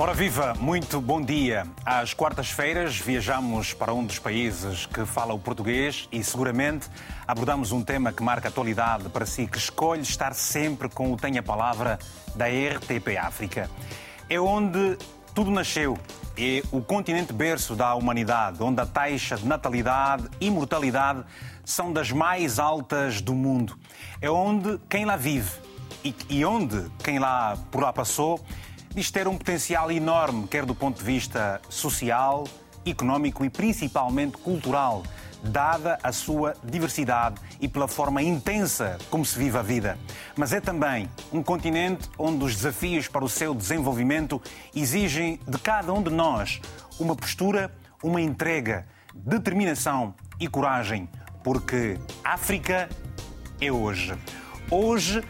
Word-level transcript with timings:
Ora 0.00 0.14
viva, 0.14 0.54
muito 0.58 0.98
bom 0.98 1.20
dia. 1.20 1.66
Às 1.84 2.14
quartas-feiras 2.14 2.96
viajamos 2.96 3.74
para 3.74 3.92
um 3.92 4.02
dos 4.02 4.18
países 4.18 4.86
que 4.86 5.04
fala 5.04 5.34
o 5.34 5.38
português 5.38 6.08
e 6.10 6.24
seguramente 6.24 6.88
abordamos 7.28 7.70
um 7.70 7.84
tema 7.84 8.10
que 8.10 8.22
marca 8.22 8.48
a 8.48 8.50
atualidade 8.50 9.10
para 9.10 9.26
si, 9.26 9.46
que 9.46 9.58
escolhe 9.58 10.00
estar 10.00 10.32
sempre 10.32 10.88
com 10.88 11.12
o 11.12 11.18
Tenha 11.18 11.42
Palavra 11.42 11.98
da 12.34 12.46
RTP 12.46 13.18
África. 13.20 13.68
É 14.26 14.40
onde 14.40 14.96
tudo 15.34 15.50
nasceu. 15.50 15.98
É 16.34 16.62
o 16.72 16.80
continente 16.80 17.34
berço 17.34 17.76
da 17.76 17.94
humanidade, 17.94 18.62
onde 18.62 18.80
a 18.80 18.86
taxa 18.86 19.36
de 19.36 19.46
natalidade 19.46 20.30
e 20.40 20.50
mortalidade 20.50 21.22
são 21.62 21.92
das 21.92 22.10
mais 22.10 22.58
altas 22.58 23.20
do 23.20 23.34
mundo. 23.34 23.78
É 24.18 24.30
onde 24.30 24.80
quem 24.88 25.04
lá 25.04 25.16
vive 25.16 25.50
e, 26.02 26.44
onde 26.44 26.90
quem 27.04 27.18
lá 27.18 27.58
por 27.70 27.82
lá 27.82 27.92
passou 27.92 28.40
diz 28.94 29.10
ter 29.10 29.28
um 29.28 29.36
potencial 29.36 29.90
enorme, 29.90 30.48
quer 30.48 30.64
do 30.64 30.74
ponto 30.74 30.98
de 30.98 31.04
vista 31.04 31.60
social, 31.68 32.44
económico 32.84 33.44
e 33.44 33.50
principalmente 33.50 34.36
cultural, 34.38 35.02
dada 35.42 35.98
a 36.02 36.12
sua 36.12 36.54
diversidade 36.62 37.40
e 37.60 37.68
pela 37.68 37.88
forma 37.88 38.22
intensa 38.22 38.98
como 39.08 39.24
se 39.24 39.38
vive 39.38 39.56
a 39.56 39.62
vida. 39.62 39.98
Mas 40.36 40.52
é 40.52 40.60
também 40.60 41.08
um 41.32 41.42
continente 41.42 42.08
onde 42.18 42.44
os 42.44 42.56
desafios 42.56 43.08
para 43.08 43.24
o 43.24 43.28
seu 43.28 43.54
desenvolvimento 43.54 44.40
exigem 44.74 45.40
de 45.46 45.58
cada 45.58 45.92
um 45.92 46.02
de 46.02 46.10
nós 46.10 46.60
uma 46.98 47.16
postura, 47.16 47.74
uma 48.02 48.20
entrega, 48.20 48.86
determinação 49.14 50.14
e 50.38 50.46
coragem, 50.46 51.08
porque 51.42 51.98
África 52.24 52.88
é 53.60 53.70
hoje. 53.70 54.14
Hoje 54.70 55.22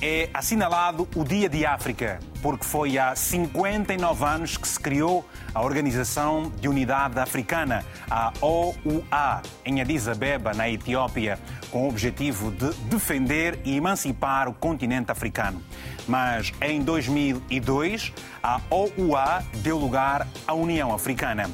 é 0.00 0.28
assinalado 0.34 1.08
o 1.16 1.24
Dia 1.24 1.48
de 1.48 1.64
África, 1.64 2.20
porque 2.42 2.64
foi 2.64 2.98
há 2.98 3.14
59 3.16 4.24
anos 4.24 4.56
que 4.56 4.68
se 4.68 4.78
criou 4.78 5.26
a 5.54 5.62
Organização 5.62 6.52
de 6.60 6.68
Unidade 6.68 7.18
Africana, 7.18 7.84
a 8.10 8.32
OUA, 8.40 9.42
em 9.64 9.80
Addis 9.80 10.06
Abeba, 10.06 10.52
na 10.52 10.68
Etiópia, 10.68 11.38
com 11.70 11.84
o 11.84 11.88
objetivo 11.88 12.50
de 12.50 12.70
defender 12.90 13.58
e 13.64 13.76
emancipar 13.76 14.48
o 14.48 14.54
continente 14.54 15.10
africano. 15.10 15.62
Mas 16.06 16.52
em 16.60 16.82
2002, 16.82 18.12
a 18.42 18.60
OUA 18.70 19.42
deu 19.62 19.78
lugar 19.78 20.26
à 20.46 20.52
União 20.52 20.92
Africana. 20.92 21.50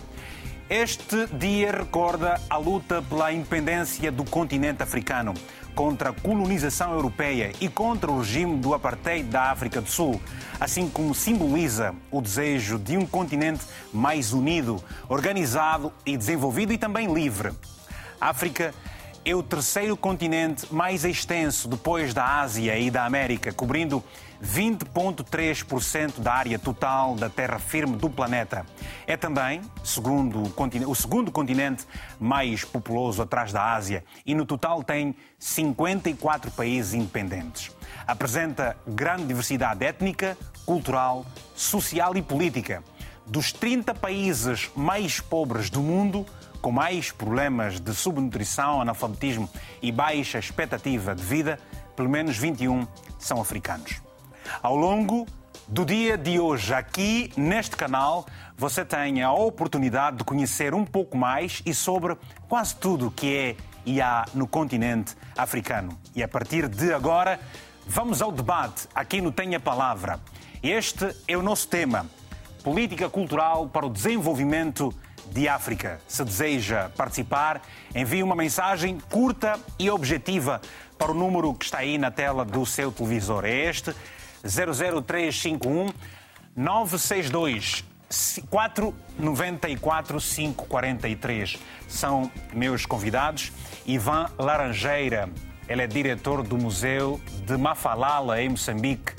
Este 0.68 1.26
dia 1.26 1.70
recorda 1.70 2.40
a 2.48 2.56
luta 2.56 3.02
pela 3.02 3.30
independência 3.32 4.10
do 4.10 4.24
continente 4.24 4.82
africano 4.82 5.34
contra 5.74 6.10
a 6.10 6.12
colonização 6.12 6.92
europeia 6.92 7.52
e 7.60 7.68
contra 7.68 8.10
o 8.10 8.18
regime 8.18 8.56
do 8.58 8.74
apartheid 8.74 9.28
da 9.28 9.50
África 9.50 9.80
do 9.80 9.88
Sul, 9.88 10.20
assim 10.60 10.88
como 10.88 11.14
simboliza 11.14 11.94
o 12.10 12.20
desejo 12.20 12.78
de 12.78 12.96
um 12.96 13.06
continente 13.06 13.64
mais 13.92 14.32
unido, 14.32 14.82
organizado 15.08 15.92
e 16.04 16.16
desenvolvido 16.16 16.72
e 16.72 16.78
também 16.78 17.12
livre. 17.12 17.50
A 18.20 18.28
África 18.30 18.74
é 19.24 19.34
o 19.34 19.42
terceiro 19.42 19.96
continente 19.96 20.66
mais 20.72 21.04
extenso 21.04 21.68
depois 21.68 22.12
da 22.12 22.40
Ásia 22.40 22.76
e 22.78 22.90
da 22.90 23.04
América, 23.04 23.52
cobrindo 23.52 24.02
20,3% 24.42 26.18
da 26.18 26.32
área 26.32 26.58
total 26.58 27.14
da 27.14 27.30
terra 27.30 27.60
firme 27.60 27.96
do 27.96 28.10
planeta. 28.10 28.66
É 29.06 29.16
também 29.16 29.62
segundo 29.84 30.42
o 30.88 30.94
segundo 30.94 31.30
continente 31.30 31.86
mais 32.18 32.64
populoso 32.64 33.22
atrás 33.22 33.52
da 33.52 33.72
Ásia 33.72 34.04
e 34.26 34.34
no 34.34 34.44
total 34.44 34.82
tem 34.82 35.14
54 35.38 36.50
países 36.50 36.92
independentes. 36.92 37.70
Apresenta 38.04 38.76
grande 38.86 39.26
diversidade 39.26 39.84
étnica, 39.84 40.36
cultural, 40.66 41.24
social 41.54 42.16
e 42.16 42.22
política. 42.22 42.82
Dos 43.24 43.52
30 43.52 43.94
países 43.94 44.70
mais 44.74 45.20
pobres 45.20 45.70
do 45.70 45.80
mundo, 45.80 46.26
com 46.60 46.72
mais 46.72 47.12
problemas 47.12 47.78
de 47.78 47.94
subnutrição, 47.94 48.80
analfabetismo 48.80 49.48
e 49.80 49.92
baixa 49.92 50.38
expectativa 50.38 51.14
de 51.14 51.22
vida, 51.22 51.58
pelo 51.94 52.08
menos 52.08 52.36
21 52.36 52.86
são 53.18 53.40
africanos. 53.40 54.11
Ao 54.62 54.76
longo 54.76 55.26
do 55.68 55.84
dia 55.84 56.18
de 56.18 56.38
hoje, 56.38 56.74
aqui 56.74 57.32
neste 57.36 57.76
canal, 57.76 58.26
você 58.56 58.84
tem 58.84 59.22
a 59.22 59.32
oportunidade 59.32 60.18
de 60.18 60.24
conhecer 60.24 60.74
um 60.74 60.84
pouco 60.84 61.16
mais 61.16 61.62
e 61.64 61.72
sobre 61.72 62.16
quase 62.48 62.74
tudo 62.76 63.10
que 63.10 63.36
é 63.36 63.56
e 63.84 64.00
há 64.00 64.26
no 64.34 64.46
continente 64.46 65.16
africano. 65.36 65.98
E 66.14 66.22
a 66.22 66.28
partir 66.28 66.68
de 66.68 66.92
agora, 66.92 67.40
vamos 67.86 68.22
ao 68.22 68.30
debate 68.30 68.88
aqui 68.94 69.20
no 69.20 69.32
Tenha 69.32 69.58
Palavra. 69.58 70.20
Este 70.62 71.14
é 71.26 71.36
o 71.36 71.42
nosso 71.42 71.68
tema: 71.68 72.06
Política 72.62 73.08
Cultural 73.08 73.68
para 73.68 73.86
o 73.86 73.90
Desenvolvimento 73.90 74.94
de 75.30 75.48
África. 75.48 76.00
Se 76.06 76.24
deseja 76.24 76.90
participar, 76.96 77.62
envie 77.94 78.22
uma 78.22 78.36
mensagem 78.36 78.98
curta 79.10 79.58
e 79.78 79.90
objetiva 79.90 80.60
para 80.98 81.10
o 81.10 81.14
número 81.14 81.54
que 81.54 81.64
está 81.64 81.78
aí 81.78 81.98
na 81.98 82.10
tela 82.10 82.44
do 82.44 82.64
seu 82.66 82.92
televisor. 82.92 83.44
É 83.44 83.70
este 83.70 83.94
00351 84.44 85.92
962 86.54 87.84
494 88.50 90.20
543. 90.20 91.58
São 91.88 92.30
meus 92.52 92.84
convidados. 92.84 93.52
Ivan 93.86 94.30
Laranjeira, 94.38 95.28
ele 95.68 95.82
é 95.82 95.86
diretor 95.86 96.42
do 96.42 96.58
Museu 96.58 97.20
de 97.46 97.56
Mafalala, 97.56 98.40
em 98.40 98.50
Moçambique. 98.50 99.14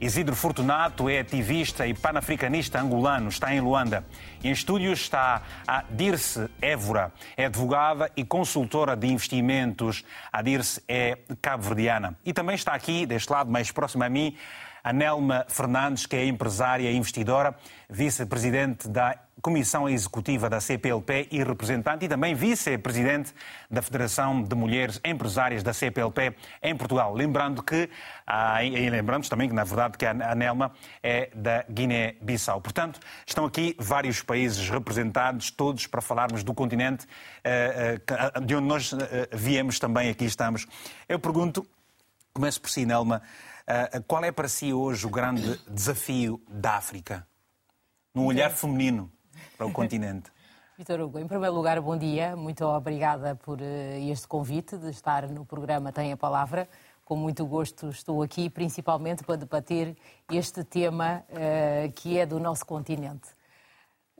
Isidro 0.00 0.34
Fortunato 0.34 1.08
é 1.08 1.20
ativista 1.20 1.86
e 1.86 1.94
panafricanista 1.94 2.80
angolano, 2.80 3.28
está 3.28 3.54
em 3.54 3.60
Luanda. 3.60 4.04
Em 4.42 4.50
estúdios 4.50 5.00
está 5.00 5.40
a 5.66 5.84
Dirce 5.88 6.50
Évora, 6.60 7.12
é 7.36 7.46
advogada 7.46 8.10
e 8.16 8.24
consultora 8.24 8.96
de 8.96 9.06
investimentos. 9.06 10.04
A 10.30 10.42
Dirce 10.42 10.82
é 10.88 11.18
cabo-verdiana. 11.40 12.18
E 12.24 12.32
também 12.32 12.54
está 12.54 12.74
aqui, 12.74 13.06
deste 13.06 13.30
lado 13.30 13.50
mais 13.50 13.70
próximo 13.70 14.04
a 14.04 14.08
mim, 14.10 14.36
a 14.84 14.92
Nelma 14.92 15.46
Fernandes, 15.48 16.04
que 16.04 16.14
é 16.14 16.26
empresária 16.26 16.90
e 16.90 16.96
investidora, 16.96 17.56
vice-presidente 17.88 18.86
da 18.86 19.18
Comissão 19.40 19.88
Executiva 19.88 20.48
da 20.48 20.60
CPLP 20.60 21.28
e 21.30 21.42
representante 21.42 22.04
e 22.04 22.08
também 22.08 22.34
vice-presidente 22.34 23.34
da 23.70 23.80
Federação 23.80 24.42
de 24.42 24.54
Mulheres 24.54 25.00
Empresárias 25.02 25.62
da 25.62 25.72
CPLP 25.72 26.36
em 26.62 26.76
Portugal. 26.76 27.14
Lembrando 27.14 27.62
que, 27.62 27.88
ah, 28.26 28.62
e 28.62 28.90
lembramos 28.90 29.28
também 29.28 29.48
que, 29.48 29.54
na 29.54 29.64
verdade, 29.64 29.96
que 29.96 30.04
a 30.04 30.34
Nelma 30.34 30.70
é 31.02 31.30
da 31.34 31.64
Guiné-Bissau. 31.68 32.60
Portanto, 32.60 33.00
estão 33.26 33.46
aqui 33.46 33.74
vários 33.78 34.20
países 34.22 34.68
representados, 34.68 35.50
todos 35.50 35.86
para 35.86 36.02
falarmos 36.02 36.44
do 36.44 36.52
continente 36.52 37.06
eh, 37.42 38.00
eh, 38.06 38.40
de 38.40 38.54
onde 38.54 38.66
nós 38.66 38.94
viemos 39.32 39.78
também, 39.78 40.10
aqui 40.10 40.26
estamos. 40.26 40.66
Eu 41.08 41.18
pergunto, 41.18 41.66
começo 42.34 42.60
por 42.60 42.70
si, 42.70 42.84
Nelma, 42.84 43.20
Uh, 43.20 43.53
qual 44.06 44.24
é 44.24 44.32
para 44.32 44.48
si 44.48 44.72
hoje 44.72 45.06
o 45.06 45.10
grande 45.10 45.58
desafio 45.68 46.40
da 46.48 46.76
África? 46.76 47.26
Num 48.14 48.26
olhar 48.26 48.50
feminino 48.50 49.10
para 49.56 49.66
o 49.66 49.72
continente. 49.72 50.30
Vitor 50.76 51.00
Hugo, 51.00 51.20
em 51.20 51.26
primeiro 51.28 51.54
lugar, 51.54 51.80
bom 51.80 51.96
dia. 51.96 52.34
Muito 52.34 52.64
obrigada 52.64 53.36
por 53.36 53.60
uh, 53.60 54.10
este 54.10 54.26
convite 54.26 54.76
de 54.76 54.90
estar 54.90 55.28
no 55.28 55.44
programa 55.46 55.92
Tem 55.92 56.12
a 56.12 56.16
Palavra. 56.16 56.68
Com 57.04 57.14
muito 57.14 57.46
gosto 57.46 57.90
estou 57.90 58.22
aqui, 58.22 58.50
principalmente 58.50 59.22
para 59.22 59.36
debater 59.36 59.96
este 60.32 60.64
tema 60.64 61.24
uh, 61.28 61.92
que 61.92 62.18
é 62.18 62.26
do 62.26 62.40
nosso 62.40 62.66
continente. 62.66 63.28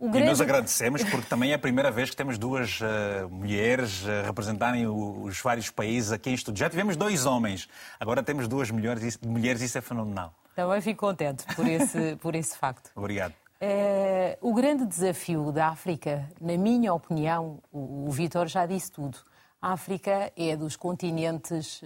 Grande... 0.00 0.18
E 0.18 0.24
nós 0.24 0.40
agradecemos 0.40 1.04
porque 1.04 1.26
também 1.28 1.52
é 1.52 1.54
a 1.54 1.58
primeira 1.58 1.90
vez 1.90 2.10
que 2.10 2.16
temos 2.16 2.36
duas 2.36 2.80
uh, 2.80 3.28
mulheres 3.30 4.02
uh, 4.02 4.26
representarem 4.26 4.86
os 4.86 5.40
vários 5.40 5.70
países 5.70 6.10
aqui 6.10 6.30
em 6.30 6.34
estúdio. 6.34 6.58
Já 6.58 6.68
tivemos 6.68 6.96
dois 6.96 7.26
homens, 7.26 7.68
agora 8.00 8.22
temos 8.22 8.48
duas 8.48 8.70
mulheres, 8.70 9.18
mulheres 9.18 9.62
isso 9.62 9.78
é 9.78 9.80
fenomenal. 9.80 10.34
Também 10.56 10.80
fico 10.80 11.06
contente 11.06 11.44
por 11.54 11.66
esse, 11.66 12.16
por 12.20 12.34
esse 12.34 12.58
facto. 12.58 12.90
Obrigado. 12.96 13.34
Uh, 13.62 14.36
o 14.48 14.52
grande 14.52 14.84
desafio 14.84 15.52
da 15.52 15.68
África, 15.68 16.28
na 16.40 16.56
minha 16.56 16.92
opinião, 16.92 17.60
o, 17.72 18.08
o 18.08 18.10
Vitor 18.10 18.48
já 18.48 18.66
disse 18.66 18.90
tudo. 18.90 19.18
A 19.62 19.72
África 19.72 20.32
é 20.36 20.56
dos 20.56 20.76
continentes 20.76 21.80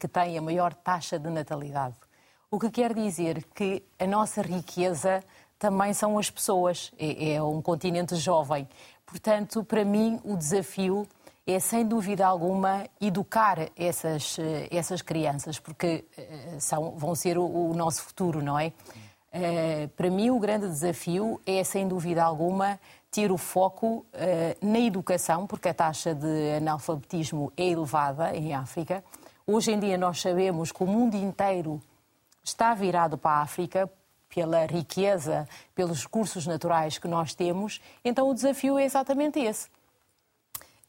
que 0.00 0.08
tem 0.08 0.36
a 0.36 0.42
maior 0.42 0.74
taxa 0.74 1.16
de 1.16 1.30
natalidade. 1.30 1.94
O 2.50 2.58
que 2.58 2.70
quer 2.70 2.92
dizer 2.94 3.44
que 3.54 3.84
a 3.98 4.06
nossa 4.06 4.42
riqueza 4.42 5.22
também 5.58 5.92
são 5.92 6.18
as 6.18 6.30
pessoas. 6.30 6.92
É, 6.98 7.34
é 7.34 7.42
um 7.42 7.60
continente 7.62 8.16
jovem. 8.16 8.68
Portanto, 9.06 9.62
para 9.64 9.84
mim, 9.84 10.20
o 10.24 10.36
desafio 10.36 11.06
é, 11.46 11.58
sem 11.60 11.86
dúvida 11.86 12.26
alguma, 12.26 12.86
educar 13.00 13.68
essas, 13.76 14.36
essas 14.70 15.02
crianças, 15.02 15.58
porque 15.58 16.04
eh, 16.16 16.56
são, 16.58 16.92
vão 16.92 17.14
ser 17.14 17.36
o, 17.36 17.44
o 17.44 17.74
nosso 17.74 18.02
futuro, 18.02 18.42
não 18.42 18.58
é? 18.58 18.72
Uh, 19.34 19.88
para 19.96 20.08
mim, 20.10 20.30
o 20.30 20.38
grande 20.38 20.68
desafio 20.68 21.40
é, 21.44 21.62
sem 21.64 21.88
dúvida 21.88 22.22
alguma, 22.22 22.78
ter 23.10 23.32
o 23.32 23.36
foco 23.36 24.06
uh, 24.14 24.66
na 24.66 24.78
educação, 24.78 25.44
porque 25.44 25.68
a 25.68 25.74
taxa 25.74 26.14
de 26.14 26.56
analfabetismo 26.56 27.52
é 27.56 27.68
elevada 27.68 28.34
em 28.34 28.54
África. 28.54 29.04
Hoje 29.44 29.72
em 29.72 29.80
dia, 29.80 29.98
nós 29.98 30.20
sabemos 30.20 30.70
que 30.70 30.82
o 30.84 30.86
mundo 30.86 31.16
inteiro 31.16 31.82
está 32.44 32.74
virado 32.74 33.18
para 33.18 33.38
a 33.38 33.42
África 33.42 33.90
pela 34.34 34.66
riqueza, 34.66 35.48
pelos 35.74 36.02
recursos 36.02 36.46
naturais 36.46 36.98
que 36.98 37.06
nós 37.06 37.34
temos, 37.34 37.80
então 38.04 38.28
o 38.28 38.34
desafio 38.34 38.78
é 38.78 38.84
exatamente 38.84 39.38
esse. 39.38 39.68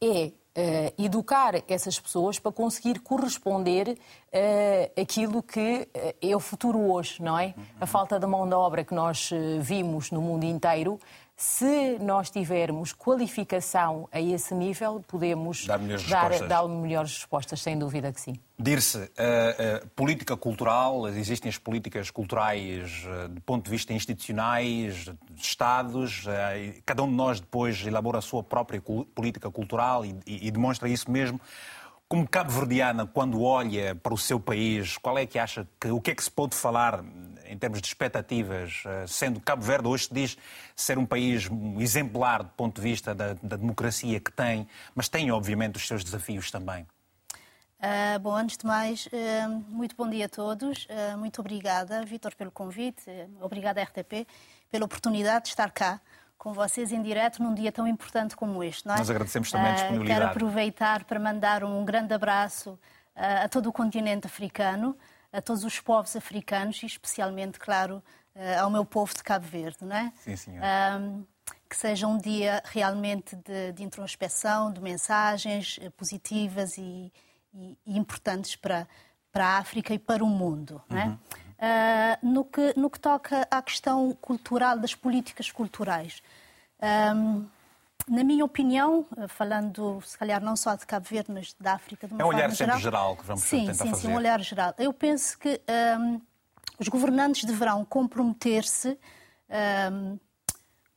É 0.01 0.31
Uh, 0.57 1.03
educar 1.03 1.61
essas 1.67 1.99
pessoas 1.99 2.39
para 2.39 2.49
conseguir 2.49 2.99
corresponder 2.99 3.89
uh, 3.89 5.01
aquilo 5.01 5.43
que 5.43 5.85
é 6.21 6.33
o 6.33 6.39
futuro 6.39 6.79
hoje, 6.79 7.21
não 7.21 7.37
é? 7.37 7.53
A 7.77 7.85
falta 7.85 8.17
de 8.17 8.25
mão 8.25 8.47
de 8.47 8.55
obra 8.55 8.81
que 8.85 8.95
nós 8.95 9.31
vimos 9.59 10.11
no 10.11 10.21
mundo 10.21 10.45
inteiro 10.45 10.97
se 11.37 11.99
nós 11.99 12.29
tivermos 12.29 12.93
qualificação 12.93 14.07
a 14.09 14.21
esse 14.21 14.55
nível, 14.55 15.03
podemos 15.05 15.65
dar 15.65 15.77
melhores, 15.77 16.07
dar, 16.07 16.29
respostas. 16.29 16.49
dar 16.49 16.67
melhores 16.67 17.13
respostas, 17.17 17.61
sem 17.61 17.77
dúvida 17.77 18.13
que 18.13 18.21
sim. 18.21 18.39
Dir-se, 18.57 18.97
uh, 18.97 19.03
uh, 19.03 19.87
política 19.95 20.37
cultural, 20.37 21.09
existem 21.09 21.49
as 21.49 21.57
políticas 21.57 22.09
culturais 22.09 23.05
uh, 23.05 23.27
do 23.27 23.41
ponto 23.41 23.65
de 23.65 23.69
vista 23.69 23.91
institucionais, 23.91 25.09
de 25.29 25.41
Estados, 25.41 26.25
cada 26.85 27.03
um 27.03 27.09
de 27.09 27.15
nós 27.15 27.41
depois 27.41 27.85
elabora 27.85 28.19
a 28.19 28.21
sua 28.21 28.41
própria 28.41 28.81
política 29.13 29.51
cultural 29.51 30.05
e, 30.05 30.15
e, 30.25 30.47
e 30.47 30.51
demonstra 30.51 30.87
isso 30.87 31.11
mesmo. 31.11 31.39
Como 32.07 32.25
cabo-verdiana, 32.27 33.05
quando 33.05 33.41
olha 33.41 33.95
para 33.95 34.13
o 34.13 34.17
seu 34.17 34.39
país, 34.39 34.97
qual 34.97 35.17
é 35.17 35.25
que 35.25 35.37
acha 35.37 35.67
que 35.81 35.89
o 35.89 35.99
que 35.99 36.11
é 36.11 36.15
que 36.15 36.23
se 36.23 36.31
pode 36.31 36.55
falar 36.55 37.03
em 37.47 37.57
termos 37.57 37.81
de 37.81 37.87
expectativas, 37.87 38.83
eh, 38.85 39.05
sendo 39.07 39.39
Cabo 39.39 39.61
Verde 39.61 39.87
hoje 39.87 40.05
se 40.05 40.13
diz 40.13 40.37
ser 40.75 40.97
um 40.97 41.05
país 41.05 41.49
exemplar 41.79 42.43
do 42.43 42.49
ponto 42.49 42.75
de 42.75 42.81
vista 42.81 43.13
da, 43.13 43.33
da 43.41 43.55
democracia 43.55 44.19
que 44.19 44.31
tem, 44.31 44.67
mas 44.93 45.07
tem 45.09 45.31
obviamente 45.31 45.75
os 45.77 45.87
seus 45.87 46.03
desafios 46.03 46.51
também? 46.51 46.85
Uh, 47.77 48.19
bom, 48.19 48.33
antes 48.35 48.57
de 48.57 48.65
mais, 48.65 49.05
uh, 49.07 49.49
muito 49.69 49.95
bom 49.95 50.09
dia 50.09 50.25
a 50.25 50.29
todos. 50.29 50.85
Uh, 50.85 51.17
muito 51.17 51.39
obrigada, 51.39 52.03
Vitor, 52.05 52.33
pelo 52.35 52.49
convite. 52.49 53.03
obrigada, 53.41 53.81
RTP, 53.83 54.25
pela 54.71 54.85
oportunidade 54.85 55.45
de 55.45 55.49
estar 55.49 55.69
cá 55.71 55.99
com 56.37 56.53
vocês 56.53 56.91
em 56.91 57.01
direto 57.01 57.43
num 57.43 57.53
dia 57.53 57.71
tão 57.71 57.87
importante 57.87 58.35
como 58.35 58.63
este. 58.63 58.87
É? 58.87 58.97
Nós 58.97 59.09
agradecemos 59.09 59.51
também 59.51 59.71
a 59.71 59.73
disponibilidade. 59.73 60.19
Quero 60.19 60.31
aproveitar 60.31 61.03
para 61.03 61.19
mandar 61.19 61.63
um 61.63 61.83
grande 61.85 62.13
abraço 62.13 62.79
a 63.15 63.47
todo 63.47 63.67
o 63.67 63.71
continente 63.71 64.27
africano, 64.27 64.95
a 65.35 65.41
todos 65.41 65.63
os 65.63 65.79
povos 65.79 66.15
africanos 66.15 66.81
e 66.83 66.85
especialmente, 66.85 67.59
claro, 67.59 68.01
ao 68.59 68.69
meu 68.69 68.85
povo 68.85 69.13
de 69.13 69.23
Cabo 69.23 69.45
Verde. 69.45 69.77
Não 69.81 69.95
é? 69.95 70.11
Sim, 70.17 70.35
senhor. 70.35 70.63
que 71.69 71.75
seja 71.75 72.07
um 72.07 72.17
dia 72.17 72.61
realmente 72.65 73.35
de, 73.35 73.73
de 73.73 73.83
introspeção, 73.83 74.71
de 74.71 74.81
mensagens 74.81 75.79
eh, 75.81 75.89
positivas 75.89 76.77
e, 76.77 77.11
e, 77.53 77.77
e, 77.85 77.97
importantes 77.97 78.55
para, 78.55 78.87
para 79.31 79.45
a 79.45 79.57
África 79.57 79.93
e 79.93 79.99
para 79.99 80.23
o 80.23 80.27
mundo. 80.27 80.81
Não 80.89 80.97
é? 80.97 81.05
Uhum. 81.05 81.17
Uh, 81.55 82.27
no, 82.33 82.45
que, 82.45 82.73
no 82.77 82.89
que 82.89 82.99
toca 82.99 83.47
à 83.49 83.61
questão 83.61 84.13
cultural, 84.21 84.77
das 84.77 84.93
políticas 84.93 85.51
culturais. 85.51 86.21
Um, 87.15 87.45
na 88.07 88.23
minha 88.23 88.45
opinião, 88.45 89.05
ah, 89.17 89.27
falando 89.27 90.01
se 90.05 90.17
calhar 90.17 90.41
não 90.41 90.55
só 90.55 90.75
de 90.75 90.85
Cabo 90.85 91.05
Verde, 91.07 91.31
mas 91.31 91.55
da 91.59 91.73
África 91.73 92.07
de 92.07 92.13
uma 92.13 92.21
É 92.21 92.25
um 92.25 92.29
olhar 92.29 92.49
sempre 92.51 92.65
geral, 92.65 92.79
geral 92.79 93.17
que 93.17 93.25
vamos 93.25 93.43
sim, 93.43 93.61
tentar 93.61 93.73
sim, 93.73 93.89
fazer. 93.89 94.01
Sim, 94.01 94.07
um 94.09 94.15
olhar 94.15 94.41
geral. 94.41 94.73
Eu 94.77 94.93
penso 94.93 95.37
que 95.37 95.61
um, 95.99 96.21
os 96.79 96.87
governantes 96.87 97.43
deverão 97.45 97.83
comprometer-se 97.85 98.97
um, 99.91 100.19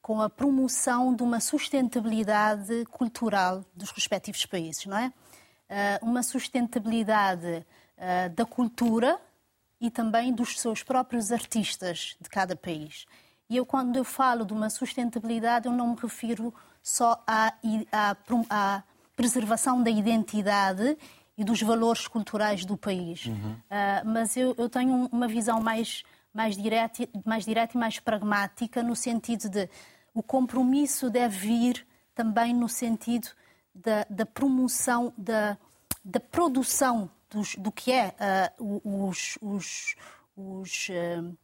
com 0.03 0.21
a 0.21 0.29
promoção 0.29 1.15
de 1.15 1.23
uma 1.23 1.41
sustentabilidade 1.41 2.85
cultural 2.87 3.65
dos 3.75 3.91
respectivos 3.91 4.45
países, 4.47 4.87
não 4.87 4.97
é? 4.97 5.13
Uh, 5.71 6.07
uma 6.07 6.23
sustentabilidade 6.23 7.67
uh, 7.99 8.35
da 8.35 8.47
cultura, 8.47 9.21
e 9.81 9.91
também 9.91 10.33
dos 10.33 10.59
seus 10.59 10.83
próprios 10.83 11.31
artistas 11.31 12.17
de 12.21 12.29
cada 12.29 12.57
país. 12.57 13.07
E 13.49 13.57
eu, 13.57 13.65
quando 13.65 13.97
eu 13.97 14.05
falo 14.05 14.45
de 14.45 14.53
uma 14.53 14.69
sustentabilidade, 14.69 15.67
eu 15.67 15.73
não 15.73 15.95
me 15.95 15.97
refiro 16.01 16.53
só 16.89 17.23
à, 17.27 17.53
à, 17.93 18.17
à 18.49 18.83
preservação 19.15 19.83
da 19.83 19.91
identidade 19.91 20.97
e 21.37 21.45
dos 21.45 21.61
valores 21.61 22.09
culturais 22.09 22.65
do 22.65 22.79
país. 22.79 23.27
Uhum. 23.27 23.53
Uh, 23.53 24.07
mas 24.07 24.39
eu, 24.39 24.55
eu, 24.57 24.71
tenho 24.71 25.07
uma 25.13 25.29
visão 25.29 25.61
mais, 25.61 26.03
mais, 26.33 26.57
direta, 26.57 27.07
mais 27.27 27.45
direta 27.45 27.77
e 27.77 27.79
mais 27.79 28.01
pragmática, 28.01 28.83
no 28.83 28.97
sentido 28.97 29.51
de 29.51 29.69
o 30.15 30.23
compromisso 30.23 31.11
deve 31.11 31.37
vir 31.37 31.87
também 32.15 32.55
no 32.55 32.71
sentido 32.71 33.29
da, 33.75 34.07
da 34.09 34.25
promoção, 34.25 35.13
da, 35.17 35.59
da 36.03 36.19
produção 36.19 37.11
dos, 37.29 37.55
do 37.57 37.71
que 37.71 37.93
é 37.93 38.15
uh, 38.59 39.09
os, 39.09 39.37
os, 39.43 39.95
os 40.35 40.89
uh, 40.89 41.37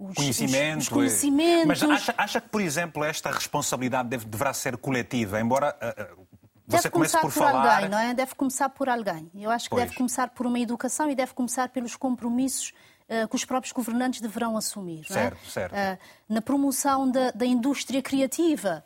os, 0.00 0.14
conhecimento, 0.14 0.78
os, 0.78 0.84
os 0.84 0.88
conhecimentos. 0.88 1.66
Mas 1.66 1.82
acha, 1.82 2.14
acha, 2.16 2.40
que, 2.40 2.48
por 2.48 2.62
exemplo, 2.62 3.04
esta 3.04 3.30
responsabilidade 3.30 4.08
deve, 4.08 4.24
deverá 4.24 4.54
ser 4.54 4.78
coletiva, 4.78 5.38
embora 5.38 5.76
uh, 5.76 6.26
você 6.66 6.84
deve 6.84 6.90
comece 6.90 7.16
por, 7.18 7.22
por 7.22 7.30
falar... 7.32 7.74
alguém, 7.74 7.88
não 7.90 7.98
é? 7.98 8.14
Deve 8.14 8.34
começar 8.34 8.68
por 8.70 8.88
alguém. 8.88 9.30
Eu 9.34 9.50
acho 9.50 9.64
que 9.64 9.70
pois. 9.70 9.84
deve 9.84 9.96
começar 9.96 10.28
por 10.28 10.46
uma 10.46 10.58
educação 10.58 11.10
e 11.10 11.14
deve 11.14 11.34
começar 11.34 11.68
pelos 11.68 11.96
compromissos 11.96 12.72
uh, 13.08 13.28
que 13.28 13.36
os 13.36 13.44
próprios 13.44 13.72
governantes 13.72 14.22
deverão 14.22 14.56
assumir. 14.56 15.04
Certo, 15.04 15.36
é? 15.46 15.50
certo. 15.50 15.72
Uh, 15.74 15.98
na 16.28 16.40
promoção 16.40 17.10
da, 17.10 17.30
da 17.32 17.44
indústria 17.44 18.00
criativa, 18.00 18.82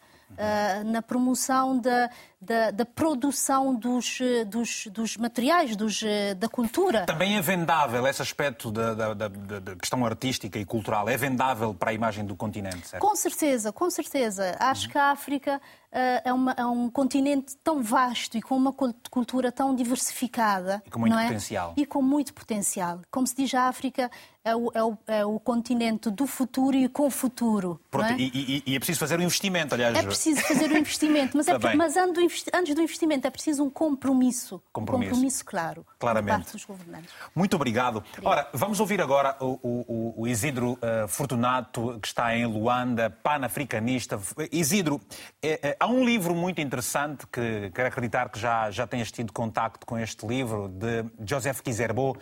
na 0.86 1.00
promoção 1.00 1.78
da, 1.78 2.10
da, 2.44 2.70
da 2.70 2.84
produção 2.84 3.74
dos, 3.74 4.18
eh, 4.20 4.44
dos, 4.44 4.86
dos, 4.88 5.16
materiais, 5.16 5.74
dos, 5.76 6.02
eh, 6.02 6.34
da 6.34 6.48
cultura. 6.48 7.06
Também 7.06 7.36
é 7.36 7.40
vendável 7.40 8.06
esse 8.06 8.22
aspecto 8.22 8.70
da, 8.70 8.94
da, 8.94 9.14
da, 9.14 9.76
questão 9.76 10.04
artística 10.04 10.58
e 10.58 10.64
cultural? 10.64 11.08
É 11.08 11.16
vendável 11.16 11.74
para 11.74 11.90
a 11.90 11.94
imagem 11.94 12.24
do 12.24 12.36
continente, 12.36 12.86
certo? 12.86 13.02
Com 13.02 13.16
certeza, 13.16 13.72
com 13.72 13.90
certeza. 13.90 14.56
Acho 14.60 14.86
uhum. 14.86 14.92
que 14.92 14.98
a 14.98 15.10
África 15.10 15.56
uh, 15.56 16.20
é, 16.24 16.32
uma, 16.32 16.52
é, 16.52 16.66
um 16.66 16.90
continente 16.90 17.56
tão 17.62 17.82
vasto 17.82 18.36
e 18.36 18.42
com 18.42 18.56
uma 18.56 18.72
cultura 18.72 19.50
tão 19.50 19.74
diversificada. 19.74 20.82
E 20.86 20.90
com 20.90 20.98
muito 20.98 21.18
é? 21.18 21.26
potencial. 21.26 21.74
E 21.76 21.86
com 21.86 22.02
muito 22.02 22.34
potencial. 22.34 23.00
Como 23.10 23.26
se 23.26 23.34
diz, 23.36 23.54
a 23.54 23.68
África 23.68 24.10
é 24.44 24.54
o, 24.54 24.70
é 24.74 24.84
o, 24.84 24.98
é 25.06 25.24
o 25.24 25.40
continente 25.40 26.10
do 26.10 26.26
futuro 26.26 26.76
e 26.76 26.86
com 26.86 27.08
futuro. 27.10 27.80
Pronto, 27.90 28.12
é? 28.12 28.16
E, 28.18 28.30
e, 28.34 28.62
e, 28.66 28.76
é 28.76 28.78
preciso 28.78 29.00
fazer 29.00 29.18
um 29.18 29.22
investimento, 29.22 29.74
aliás. 29.74 29.96
É 29.96 30.02
preciso 30.02 30.42
fazer 30.42 30.70
um 30.70 30.76
investimento, 30.76 31.34
mas, 31.34 31.48
é, 31.48 31.74
mas 31.74 31.96
ando 31.96 32.20
antes 32.52 32.74
do 32.74 32.80
investimento 32.80 33.26
é 33.26 33.30
preciso 33.30 33.64
um 33.64 33.70
compromisso. 33.70 34.62
Compromisso, 34.72 35.10
compromisso 35.10 35.44
claro. 35.44 35.86
Claramente. 35.98 36.30
Por 36.30 36.36
parte 36.36 36.52
dos 36.52 36.64
governantes. 36.64 37.10
Muito 37.34 37.54
obrigado. 37.54 37.96
Obrigado. 37.98 38.26
Ora, 38.26 38.48
vamos 38.52 38.80
ouvir 38.80 39.00
agora 39.00 39.36
o, 39.40 39.58
o, 39.62 40.14
o 40.22 40.28
Isidro 40.28 40.72
uh, 40.72 41.08
Fortunato, 41.08 41.98
que 42.00 42.06
está 42.06 42.36
em 42.36 42.46
Luanda, 42.46 43.10
pan-africanista. 43.10 44.18
Isidro, 44.50 45.00
é, 45.42 45.70
é, 45.70 45.76
há 45.78 45.86
um 45.86 46.04
livro 46.04 46.34
muito 46.34 46.60
interessante 46.60 47.26
que 47.26 47.70
quero 47.74 47.88
acreditar 47.88 48.28
que 48.28 48.38
já, 48.38 48.70
já 48.70 48.86
tenhas 48.86 49.10
tido 49.10 49.32
contacto 49.32 49.86
com 49.86 49.98
este 49.98 50.26
livro, 50.26 50.68
de 50.68 51.04
Joseph 51.24 51.60
Kizerbo 51.60 52.16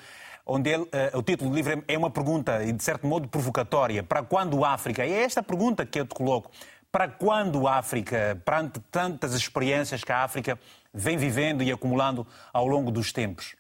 onde 0.45 0.71
ele, 0.71 0.83
uh, 0.83 1.19
o 1.19 1.23
título 1.23 1.51
do 1.51 1.57
livro 1.57 1.85
é 1.87 1.97
uma 1.97 2.11
pergunta, 2.11 2.65
e 2.65 2.73
de 2.73 2.83
certo 2.83 3.07
modo 3.07 3.29
provocatória. 3.29 4.03
Para 4.03 4.23
quando 4.23 4.65
a 4.65 4.73
África? 4.73 5.07
E 5.07 5.13
é 5.13 5.23
esta 5.23 5.43
pergunta 5.43 5.87
que 5.87 6.01
eu 6.01 6.07
te 6.07 6.15
coloco. 6.15 6.51
Para 6.93 7.09
quando 7.09 7.67
a 7.67 7.79
África, 7.79 8.41
perante 8.45 8.79
tantas 8.91 9.33
experiências 9.33 10.05
que 10.05 10.13
a 10.13 10.23
África 10.23 10.61
vem 10.93 11.17
vivendo 11.17 11.63
e 11.63 11.73
acumulando 11.73 12.27
ao 12.53 12.67
longo 12.67 12.91
dos 12.91 13.13
tempos? 13.13 13.57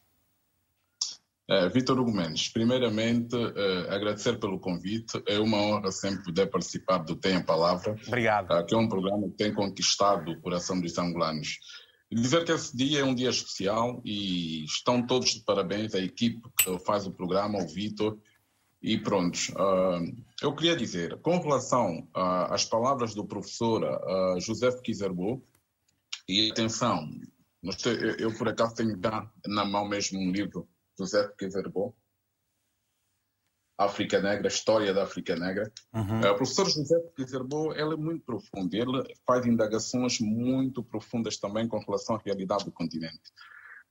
É, 1.48 1.66
Vitor 1.70 1.98
Hugo 1.98 2.12
Mendes, 2.12 2.50
primeiramente 2.50 3.34
é, 3.34 3.94
agradecer 3.94 4.38
pelo 4.38 4.60
convite. 4.60 5.22
É 5.26 5.38
uma 5.38 5.56
honra 5.56 5.90
sempre 5.90 6.24
poder 6.24 6.48
participar 6.48 6.98
do 6.98 7.16
Tem 7.16 7.36
a 7.36 7.42
Palavra. 7.42 7.96
Obrigado. 8.06 8.48
Tá, 8.48 8.62
que 8.62 8.74
é 8.74 8.78
um 8.78 8.88
programa 8.88 9.26
que 9.30 9.36
tem 9.36 9.54
conquistado 9.54 10.30
o 10.30 10.40
coração 10.42 10.78
dos 10.78 10.98
angolanos. 10.98 11.58
E 12.10 12.14
dizer 12.14 12.44
que 12.44 12.52
esse 12.52 12.76
dia 12.76 13.00
é 13.00 13.04
um 13.04 13.14
dia 13.14 13.30
especial 13.30 14.02
e 14.04 14.62
estão 14.64 15.06
todos 15.06 15.30
de 15.30 15.40
parabéns, 15.40 15.94
a 15.94 16.00
equipe 16.00 16.42
que 16.58 16.78
faz 16.80 17.06
o 17.06 17.10
programa, 17.10 17.58
o 17.58 17.66
Vitor, 17.66 18.18
e 18.82 18.98
pronto, 18.98 19.38
uh, 19.52 20.24
eu 20.42 20.54
queria 20.56 20.76
dizer, 20.76 21.16
com 21.20 21.38
relação 21.38 22.00
uh, 22.16 22.52
às 22.52 22.64
palavras 22.64 23.14
do 23.14 23.24
professor 23.24 23.84
uh, 23.84 24.40
José 24.40 24.70
Kizerbo, 24.82 25.40
e 26.28 26.50
atenção, 26.50 27.08
eu, 28.18 28.36
por 28.36 28.48
acaso 28.48 28.74
tenho 28.74 28.98
cá 28.98 29.30
na 29.46 29.64
mão 29.64 29.88
mesmo 29.88 30.18
um 30.18 30.32
livro, 30.32 30.68
José 30.98 31.28
Kizerbo, 31.38 31.94
África 33.78 34.20
Negra, 34.20 34.48
História 34.48 34.92
da 34.92 35.04
África 35.04 35.36
Negra. 35.36 35.70
Uhum. 35.94 36.20
Uh, 36.20 36.32
o 36.32 36.36
professor 36.36 36.68
José 36.68 36.98
Kizerbo, 37.16 37.72
ele 37.72 37.94
é 37.94 37.96
muito 37.96 38.24
profundo, 38.24 38.74
ele 38.74 39.14
faz 39.26 39.46
indagações 39.46 40.18
muito 40.20 40.82
profundas 40.82 41.36
também 41.36 41.68
com 41.68 41.78
relação 41.78 42.16
à 42.16 42.20
realidade 42.24 42.64
do 42.64 42.72
continente. 42.72 43.30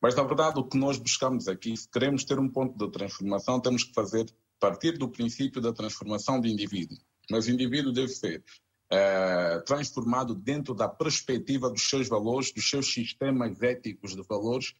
Mas, 0.01 0.15
na 0.15 0.24
verdade, 0.24 0.60
o 0.60 0.67
que 0.67 0.77
nós 0.77 0.98
buscamos 0.98 1.48
aqui, 1.48 1.77
se 1.77 1.89
queremos 1.89 2.25
ter 2.25 2.39
um 2.39 2.50
ponto 2.50 2.77
de 2.77 2.91
transformação, 2.91 3.62
temos 3.62 3.83
que 3.83 3.93
fazer 3.93 4.25
partir 4.62 4.96
do 4.96 5.10
princípio 5.10 5.60
da 5.60 5.74
transformação 5.74 6.39
do 6.39 6.48
indivíduo. 6.48 6.96
Mas 7.30 7.48
o 7.48 7.51
indivíduo 7.51 7.91
deve 7.91 8.10
ser 8.10 8.44
é, 8.91 9.60
transformado 9.65 10.36
dentro 10.36 10.75
da 10.75 10.88
perspectiva 10.88 11.68
dos 11.70 11.89
seus 11.89 12.08
valores, 12.08 12.53
dos 12.53 12.70
seus 12.70 12.94
sistemas 12.94 13.60
éticos 13.62 14.15
de 14.15 14.22
valores, 14.22 14.75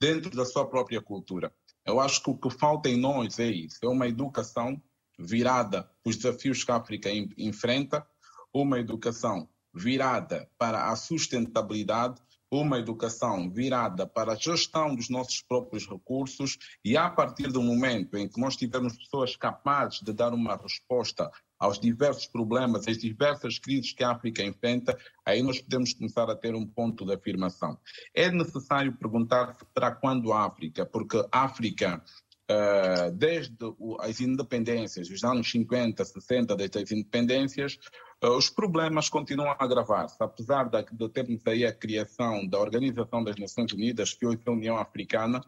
dentro 0.00 0.30
da 0.30 0.46
sua 0.46 0.66
própria 0.66 1.02
cultura. 1.02 1.54
Eu 1.84 2.00
acho 2.00 2.22
que 2.22 2.30
o 2.30 2.38
que 2.38 2.48
falta 2.48 2.88
em 2.88 2.96
nós 2.96 3.38
é 3.38 3.46
isso, 3.46 3.78
é 3.82 3.88
uma 3.88 4.08
educação 4.08 4.82
virada 5.18 5.82
para 5.82 6.10
os 6.10 6.16
desafios 6.16 6.64
que 6.64 6.72
a 6.72 6.76
África 6.76 7.10
enfrenta, 7.36 8.06
uma 8.54 8.80
educação 8.80 9.46
virada 9.74 10.48
para 10.56 10.90
a 10.90 10.96
sustentabilidade, 10.96 12.20
uma 12.50 12.78
educação 12.78 13.48
virada 13.48 14.06
para 14.06 14.32
a 14.32 14.36
gestão 14.36 14.94
dos 14.94 15.08
nossos 15.08 15.40
próprios 15.40 15.88
recursos 15.88 16.58
e 16.84 16.96
a 16.96 17.08
partir 17.08 17.52
do 17.52 17.62
momento 17.62 18.16
em 18.16 18.28
que 18.28 18.40
nós 18.40 18.56
tivermos 18.56 18.96
pessoas 18.96 19.36
capazes 19.36 20.00
de 20.00 20.12
dar 20.12 20.34
uma 20.34 20.56
resposta 20.56 21.30
aos 21.60 21.78
diversos 21.78 22.26
problemas, 22.26 22.88
às 22.88 22.98
diversas 22.98 23.58
crises 23.58 23.92
que 23.92 24.02
a 24.02 24.12
África 24.12 24.42
enfrenta, 24.42 24.98
aí 25.24 25.42
nós 25.42 25.60
podemos 25.60 25.92
começar 25.92 26.28
a 26.28 26.34
ter 26.34 26.54
um 26.54 26.66
ponto 26.66 27.04
de 27.04 27.12
afirmação. 27.12 27.78
É 28.14 28.30
necessário 28.30 28.96
perguntar-se 28.96 29.64
para 29.74 29.92
quando 29.92 30.32
a 30.32 30.46
África, 30.46 30.86
porque 30.86 31.18
a 31.30 31.44
África 31.44 32.02
Uh, 32.50 33.12
desde 33.12 33.54
as 34.00 34.20
independências, 34.20 35.08
os 35.08 35.22
anos 35.22 35.48
50, 35.48 36.04
60, 36.04 36.56
desde 36.56 36.78
as 36.80 36.90
independências, 36.90 37.78
uh, 38.24 38.30
os 38.30 38.50
problemas 38.50 39.08
continuam 39.08 39.52
a 39.52 39.56
agravar-se. 39.56 40.16
Apesar 40.18 40.64
de, 40.64 40.84
de 40.90 41.08
termos 41.10 41.46
aí 41.46 41.64
a 41.64 41.72
criação 41.72 42.44
da 42.48 42.58
Organização 42.58 43.22
das 43.22 43.36
Nações 43.36 43.72
Unidas, 43.72 44.14
que 44.14 44.26
hoje 44.26 44.40
é 44.44 44.50
a 44.50 44.52
União 44.52 44.76
Africana, 44.76 45.40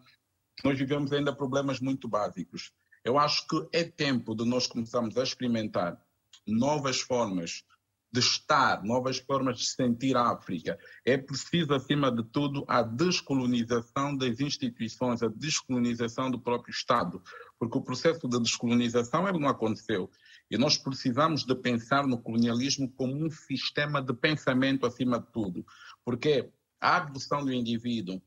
nós 0.63 0.79
vivemos 0.79 1.13
ainda 1.13 1.35
problemas 1.35 1.81
muito 1.81 2.07
básicos. 2.07 2.73
Eu 3.05 3.19
acho 3.19 3.49
que 3.49 3.69
é 3.73 3.83
tempo 3.83 4.33
de 4.33 4.45
nós 4.45 4.69
começarmos 4.69 5.19
a 5.19 5.25
experimentar 5.25 6.01
novas 6.47 7.01
formas 7.01 7.65
de 8.13 8.21
estar, 8.21 8.85
novas 8.85 9.19
formas 9.19 9.59
de 9.59 9.65
sentir 9.65 10.15
a 10.17 10.31
África. 10.31 10.79
É 11.05 11.17
preciso, 11.17 11.73
acima 11.73 12.13
de 12.13 12.23
tudo, 12.25 12.63
a 12.69 12.83
descolonização 12.83 14.15
das 14.15 14.39
instituições, 14.39 15.23
a 15.23 15.29
descolonização 15.29 16.31
do 16.31 16.39
próprio 16.39 16.71
Estado, 16.71 17.23
porque 17.59 17.79
o 17.79 17.83
processo 17.83 18.29
de 18.29 18.39
descolonização 18.39 19.33
não 19.33 19.49
aconteceu. 19.49 20.11
E 20.51 20.59
nós 20.59 20.77
precisamos 20.77 21.45
de 21.45 21.55
pensar 21.55 22.07
no 22.07 22.19
colonialismo 22.19 22.93
como 22.93 23.15
um 23.15 23.31
sistema 23.31 24.03
de 24.03 24.13
pensamento 24.13 24.85
acima 24.85 25.19
de 25.19 25.27
tudo, 25.33 25.65
porque 26.05 26.51
a 26.79 26.97
abdução 26.99 27.43
do 27.43 27.53
indivíduo, 27.53 28.21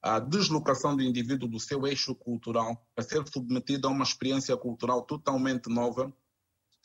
a 0.00 0.18
deslocação 0.18 0.96
do 0.96 1.02
indivíduo 1.02 1.48
do 1.48 1.60
seu 1.60 1.86
eixo 1.86 2.14
cultural 2.14 2.88
para 2.94 3.04
ser 3.04 3.26
submetido 3.28 3.86
a 3.86 3.90
uma 3.90 4.04
experiência 4.04 4.56
cultural 4.56 5.02
totalmente 5.02 5.68
nova, 5.68 6.10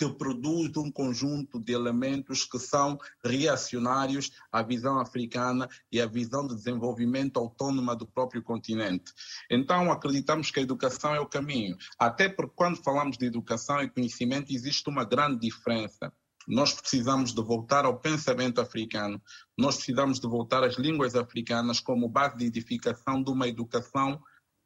que 0.01 0.10
produz 0.15 0.75
um 0.77 0.91
conjunto 0.91 1.60
de 1.60 1.74
elementos 1.74 2.43
que 2.43 2.58
são 2.58 2.98
reacionários 3.24 4.31
à 4.51 4.63
visão 4.63 4.98
africana 4.98 5.70
e 5.91 6.01
à 6.01 6.08
visão 6.08 6.48
de 6.48 6.55
desenvolvimento 6.55 7.38
autônoma 7.38 7.96
do 7.96 8.08
próprio 8.08 8.41
continente. 8.41 9.13
Então, 9.48 9.91
acreditamos 9.91 10.50
que 10.50 10.60
a 10.60 10.63
educação 10.63 11.13
é 11.13 11.20
o 11.20 11.27
caminho. 11.27 11.77
Até 12.00 12.27
porque, 12.27 12.55
quando 12.55 12.81
falamos 12.81 13.15
de 13.15 13.27
educação 13.27 13.79
e 13.79 13.91
conhecimento, 13.91 14.51
existe 14.51 14.89
uma 14.89 15.05
grande 15.05 15.39
diferença. 15.39 16.12
Nós 16.48 16.74
precisamos 16.74 17.31
de 17.31 17.43
voltar 17.43 17.86
ao 17.86 18.00
pensamento 18.00 18.60
africano, 18.60 19.22
nós 19.55 19.75
precisamos 19.75 20.20
de 20.20 20.27
voltar 20.27 20.63
às 20.63 20.79
línguas 20.79 21.15
africanas 21.15 21.79
como 21.79 22.10
base 22.10 22.38
de 22.38 22.46
edificação 22.46 23.22
de 23.22 23.29
uma 23.29 23.48
educação 23.48 24.20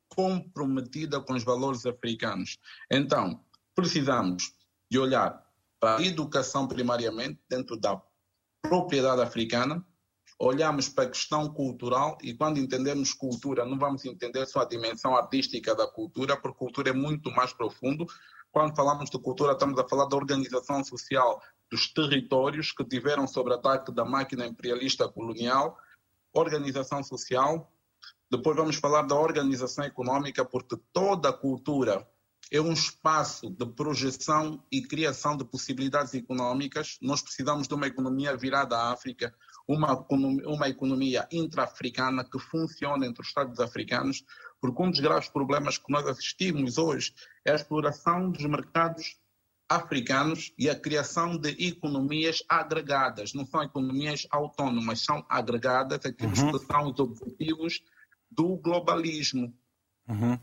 comprometida 0.08 1.20
com 1.20 1.34
os 1.34 1.44
valores 1.44 1.86
africanos. 1.86 2.58
Então, 2.89 3.44
precisamos 3.75 4.56
de 4.89 5.00
olhar 5.00 5.44
para 5.80 5.98
a 5.98 6.01
educação 6.01 6.68
primariamente 6.68 7.39
dentro 7.50 7.77
da 7.77 8.01
propriedade 8.62 9.22
africana, 9.22 9.86
olhamos 10.39 10.89
para 10.89 11.06
a 11.06 11.10
questão 11.10 11.51
cultural 11.54 12.18
e 12.22 12.34
quando 12.34 12.60
entendemos 12.60 13.13
cultura 13.13 13.65
não 13.65 13.77
vamos 13.77 14.06
entender 14.06 14.46
só 14.48 14.62
a 14.62 14.65
dimensão 14.65 15.15
artística 15.15 15.75
da 15.75 15.88
cultura, 15.88 16.36
porque 16.36 16.58
cultura 16.58 16.89
é 16.89 16.94
muito 16.94 17.32
mais 17.32 17.54
profundo. 17.54 18.06
Quando 18.51 18.75
falamos 18.75 19.10
de 19.10 19.20
cultura 19.20 19.54
estamos 19.54 19.77
a 19.80 19.88
falar 19.88 20.06
da 20.06 20.15
organização 20.15 20.84
social 20.84 21.42
dos 21.70 21.92
territórios 21.94 22.72
que 22.72 22.84
tiveram 22.84 23.27
sob 23.27 23.54
ataque 23.54 23.92
da 23.92 24.06
máquina 24.06 24.46
imperialista 24.46 25.08
colonial, 25.08 25.77
organização 26.34 27.04
social, 27.04 27.72
depois 28.30 28.56
vamos 28.56 28.75
falar 28.75 29.04
da 29.04 29.15
organização 29.15 29.86
econômica, 29.86 30.44
porque 30.44 30.77
toda 30.92 31.30
a 31.30 31.34
cultura 31.34 32.08
é 32.52 32.62
um 32.62 32.74
espaço 32.74 33.50
de 33.50 33.66
projeção 33.66 34.64
e 34.72 34.82
criação 34.82 35.36
de 35.36 35.44
possibilidades 35.44 36.14
econômicas. 36.14 36.98
Nós 37.02 37.22
precisamos 37.22 37.68
de 37.68 37.74
uma 37.74 37.88
economia 37.88 38.36
virada 38.38 38.78
à 38.78 38.92
África, 38.92 39.34
uma 39.68 39.94
economia, 39.94 40.48
uma 40.48 40.70
economia 40.70 41.28
intra-africana 41.32 42.24
que 42.24 42.40
funcione 42.40 43.08
entre 43.08 43.22
os 43.22 43.28
Estados 43.28 43.60
africanos, 43.60 44.24
porque 44.62 44.82
um 44.82 44.92
dos 44.92 45.00
graves 45.00 45.30
problemas 45.30 45.78
que 45.78 45.92
nós 45.92 46.06
assistimos 46.08 46.78
hoje 46.78 47.14
é 47.44 47.52
a 47.52 47.56
exploração 47.56 48.30
dos 48.32 48.46
mercados 48.46 49.18
africanos 49.68 50.54
e 50.58 50.70
a 50.70 50.80
criação 50.80 51.38
de 51.38 51.50
economias 51.68 52.44
agregadas. 52.48 53.34
Não 53.34 53.46
são 53.46 53.64
economias 53.64 54.28
autónomas, 54.30 55.02
são 55.02 55.25
agregadas, 55.28 56.06
aqueles 56.06 56.40
uhum. 56.40 56.52
que 56.52 56.66
são 56.66 56.92
os 56.92 57.00
objetivos 57.00 57.84
do 58.30 58.58
globalismo. 58.58 59.54
Uhum. 60.08 60.40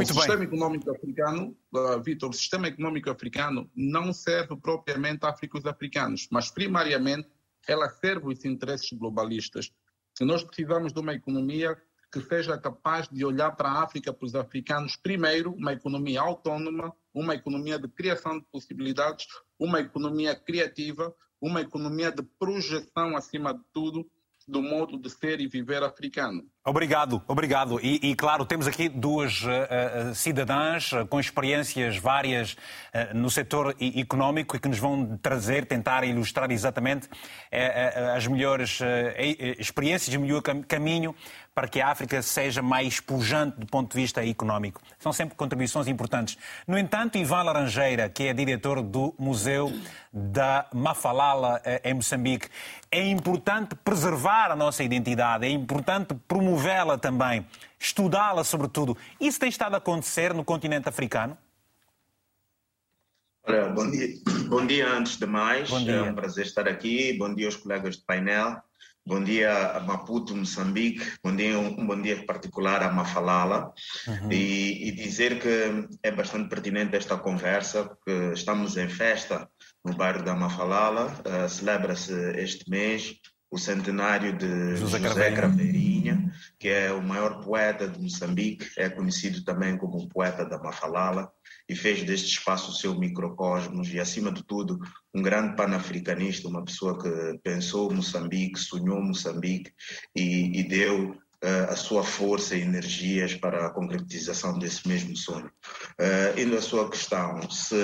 Muito 0.00 0.10
o 0.12 0.14
sistema 0.14 0.38
bem. 0.38 0.46
econômico 0.46 0.90
africano, 0.90 1.56
uh, 1.74 2.02
Vitor, 2.02 2.30
o 2.30 2.32
sistema 2.32 2.68
econômico 2.68 3.10
africano 3.10 3.70
não 3.74 4.12
serve 4.12 4.56
propriamente 4.56 5.24
a 5.24 5.30
África 5.30 5.58
e 5.58 5.60
os 5.60 5.66
africanos, 5.66 6.28
mas 6.30 6.50
primariamente 6.50 7.28
ela 7.68 7.88
serve 7.88 8.28
os 8.28 8.44
interesses 8.44 8.90
globalistas. 8.92 9.72
E 10.20 10.24
nós 10.24 10.42
precisamos 10.42 10.92
de 10.92 11.00
uma 11.00 11.14
economia 11.14 11.76
que 12.12 12.20
seja 12.20 12.58
capaz 12.58 13.08
de 13.08 13.24
olhar 13.24 13.52
para 13.52 13.68
a 13.68 13.82
África, 13.84 14.12
para 14.12 14.26
os 14.26 14.34
africanos, 14.34 14.96
primeiro, 14.96 15.52
uma 15.52 15.72
economia 15.72 16.20
autónoma, 16.20 16.92
uma 17.14 17.34
economia 17.34 17.78
de 17.78 17.86
criação 17.86 18.38
de 18.38 18.46
possibilidades, 18.50 19.26
uma 19.58 19.80
economia 19.80 20.34
criativa, 20.34 21.14
uma 21.40 21.60
economia 21.60 22.10
de 22.10 22.22
projeção, 22.38 23.16
acima 23.16 23.54
de 23.54 23.60
tudo, 23.72 24.10
do 24.48 24.60
modo 24.60 24.98
de 24.98 25.08
ser 25.08 25.40
e 25.40 25.46
viver 25.46 25.82
africano. 25.82 26.44
Obrigado, 26.62 27.22
obrigado. 27.26 27.80
E, 27.82 28.10
e, 28.10 28.14
claro, 28.14 28.44
temos 28.44 28.66
aqui 28.66 28.86
duas 28.86 29.42
uh, 29.44 30.14
cidadãs 30.14 30.92
uh, 30.92 31.06
com 31.06 31.18
experiências 31.18 31.96
várias 31.96 32.52
uh, 32.52 33.14
no 33.14 33.30
setor 33.30 33.74
económico 33.80 34.54
e 34.54 34.60
que 34.60 34.68
nos 34.68 34.78
vão 34.78 35.18
trazer, 35.22 35.64
tentar 35.64 36.04
ilustrar 36.04 36.50
exatamente 36.50 37.08
as 38.14 38.26
melhores 38.26 38.80
experiências 39.58 40.14
o 40.14 40.20
melhor 40.20 40.42
cam 40.42 40.62
caminho 40.62 41.14
para 41.54 41.66
que 41.66 41.80
a 41.80 41.88
África 41.88 42.22
seja 42.22 42.62
mais 42.62 43.00
pujante 43.00 43.58
do 43.58 43.66
ponto 43.66 43.90
de 43.94 44.00
vista 44.00 44.24
económico. 44.24 44.80
São 44.98 45.12
sempre 45.12 45.34
contribuições 45.36 45.88
importantes. 45.88 46.38
No 46.66 46.78
entanto, 46.78 47.18
Ivan 47.18 47.42
Laranjeira, 47.42 48.08
que 48.08 48.24
é 48.28 48.32
diretor 48.32 48.82
do 48.82 49.14
Museu 49.18 49.72
da 50.12 50.66
Mafalala 50.72 51.60
em 51.82 51.94
Moçambique, 51.94 52.48
é 52.90 53.04
importante 53.06 53.74
preservar 53.74 54.50
a 54.50 54.56
nossa 54.56 54.82
identidade, 54.82 55.46
é 55.46 55.50
importante 55.50 56.14
promover 56.26 56.49
promovê-la 56.50 56.98
também, 56.98 57.46
estudá-la 57.78 58.42
sobretudo. 58.42 58.96
Isso 59.20 59.38
tem 59.38 59.48
estado 59.48 59.74
a 59.74 59.78
acontecer 59.78 60.34
no 60.34 60.44
continente 60.44 60.88
africano? 60.88 61.38
Olha, 63.44 63.68
bom 63.68 63.88
dia. 63.88 64.08
Bom 64.48 64.66
dia 64.66 64.88
antes 64.88 65.16
de 65.16 65.26
mais. 65.26 65.68
Dia. 65.68 65.92
É 65.92 66.02
um 66.02 66.14
prazer 66.14 66.44
estar 66.44 66.68
aqui. 66.68 67.16
Bom 67.16 67.32
dia 67.34 67.46
aos 67.46 67.56
colegas 67.56 67.96
de 67.96 68.04
painel. 68.04 68.60
Bom 69.06 69.24
dia 69.24 69.76
a 69.76 69.80
Maputo, 69.80 70.36
Moçambique. 70.36 71.04
Bom 71.24 71.34
dia, 71.34 71.58
um 71.58 71.86
bom 71.86 72.00
dia 72.00 72.24
particular 72.26 72.82
a 72.82 72.92
Mafalala. 72.92 73.72
Uhum. 74.06 74.30
E, 74.30 74.88
e, 74.88 74.92
dizer 74.92 75.40
que 75.40 75.88
é 76.02 76.10
bastante 76.10 76.48
pertinente 76.50 76.94
esta 76.96 77.16
conversa, 77.16 77.84
porque 77.84 78.34
estamos 78.34 78.76
em 78.76 78.88
festa 78.88 79.48
no 79.84 79.94
bairro 79.94 80.22
da 80.22 80.34
Mafalala. 80.34 81.06
Uh, 81.24 81.48
Celebra-se 81.48 82.12
este 82.38 82.68
mês 82.68 83.16
o 83.50 83.58
centenário 83.58 84.36
de 84.36 84.76
José, 84.76 85.00
José 85.00 85.32
Craveirinha, 85.32 86.32
que 86.58 86.68
é 86.68 86.92
o 86.92 87.02
maior 87.02 87.42
poeta 87.42 87.88
de 87.88 88.00
Moçambique, 88.00 88.70
é 88.76 88.88
conhecido 88.88 89.44
também 89.44 89.76
como 89.76 89.98
o 89.98 90.08
poeta 90.08 90.44
da 90.44 90.58
Mafalala, 90.58 91.32
e 91.68 91.74
fez 91.74 92.02
deste 92.04 92.28
espaço 92.28 92.70
o 92.70 92.74
seu 92.74 92.98
microcosmos 92.98 93.92
e, 93.92 93.98
acima 93.98 94.30
de 94.32 94.44
tudo, 94.44 94.78
um 95.14 95.22
grande 95.22 95.56
panafricanista, 95.56 96.48
uma 96.48 96.64
pessoa 96.64 96.96
que 97.00 97.38
pensou 97.42 97.92
Moçambique, 97.92 98.58
sonhou 98.58 99.02
Moçambique 99.02 99.72
e, 100.14 100.60
e 100.60 100.68
deu 100.68 101.16
a 101.42 101.76
sua 101.76 102.02
força 102.02 102.54
e 102.54 102.60
energias 102.60 103.34
para 103.34 103.66
a 103.66 103.70
concretização 103.70 104.58
desse 104.58 104.86
mesmo 104.86 105.16
sonho. 105.16 105.50
Uh, 105.98 106.38
indo 106.38 106.56
à 106.56 106.60
sua 106.60 106.88
questão, 106.90 107.40
se 107.50 107.74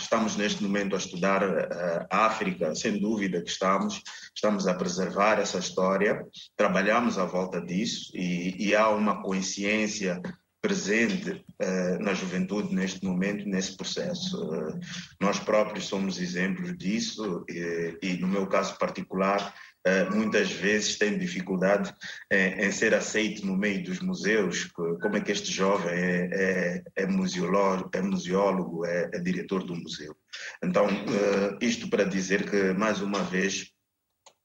estamos 0.00 0.36
neste 0.36 0.62
momento 0.62 0.94
a 0.94 0.98
estudar 0.98 1.42
uh, 1.42 2.06
a 2.10 2.26
África, 2.26 2.74
sem 2.74 2.98
dúvida 2.98 3.42
que 3.42 3.50
estamos, 3.50 4.02
estamos 4.34 4.66
a 4.66 4.74
preservar 4.74 5.38
essa 5.38 5.58
história, 5.58 6.24
trabalhamos 6.56 7.18
à 7.18 7.24
volta 7.24 7.60
disso 7.60 8.10
e, 8.14 8.68
e 8.68 8.74
há 8.74 8.88
uma 8.88 9.22
consciência 9.22 10.20
presente 10.62 11.30
uh, 11.30 11.98
na 12.00 12.14
juventude 12.14 12.72
neste 12.72 13.04
momento, 13.04 13.48
nesse 13.48 13.76
processo. 13.76 14.40
Uh, 14.44 14.80
nós 15.20 15.40
próprios 15.40 15.88
somos 15.88 16.20
exemplos 16.20 16.78
disso 16.78 17.44
e, 17.50 17.98
e 18.00 18.16
no 18.18 18.28
meu 18.28 18.46
caso 18.46 18.78
particular, 18.78 19.52
muitas 20.12 20.48
vezes 20.52 20.96
tenho 20.96 21.18
dificuldade 21.18 21.92
em, 22.30 22.66
em, 22.66 22.70
ser 22.70 22.94
aceito 22.94 23.44
no 23.44 23.56
meio 23.56 23.82
dos 23.82 23.98
museus. 23.98 24.66
Como 24.66 25.16
é 25.16 25.20
que 25.20 25.32
este 25.32 25.50
jovem 25.50 25.92
é, 25.92 26.28
é, 26.32 26.82
é 27.02 27.06
museólogo, 27.06 27.90
é, 27.92 28.00
museólogo 28.00 28.86
é, 28.86 29.10
é, 29.12 29.18
diretor 29.18 29.64
do 29.64 29.74
museu? 29.74 30.16
Então, 30.62 30.86
isto 31.60 31.90
para 31.90 32.04
dizer 32.04 32.48
que, 32.48 32.72
mais 32.74 33.00
uma 33.00 33.24
vez, 33.24 33.72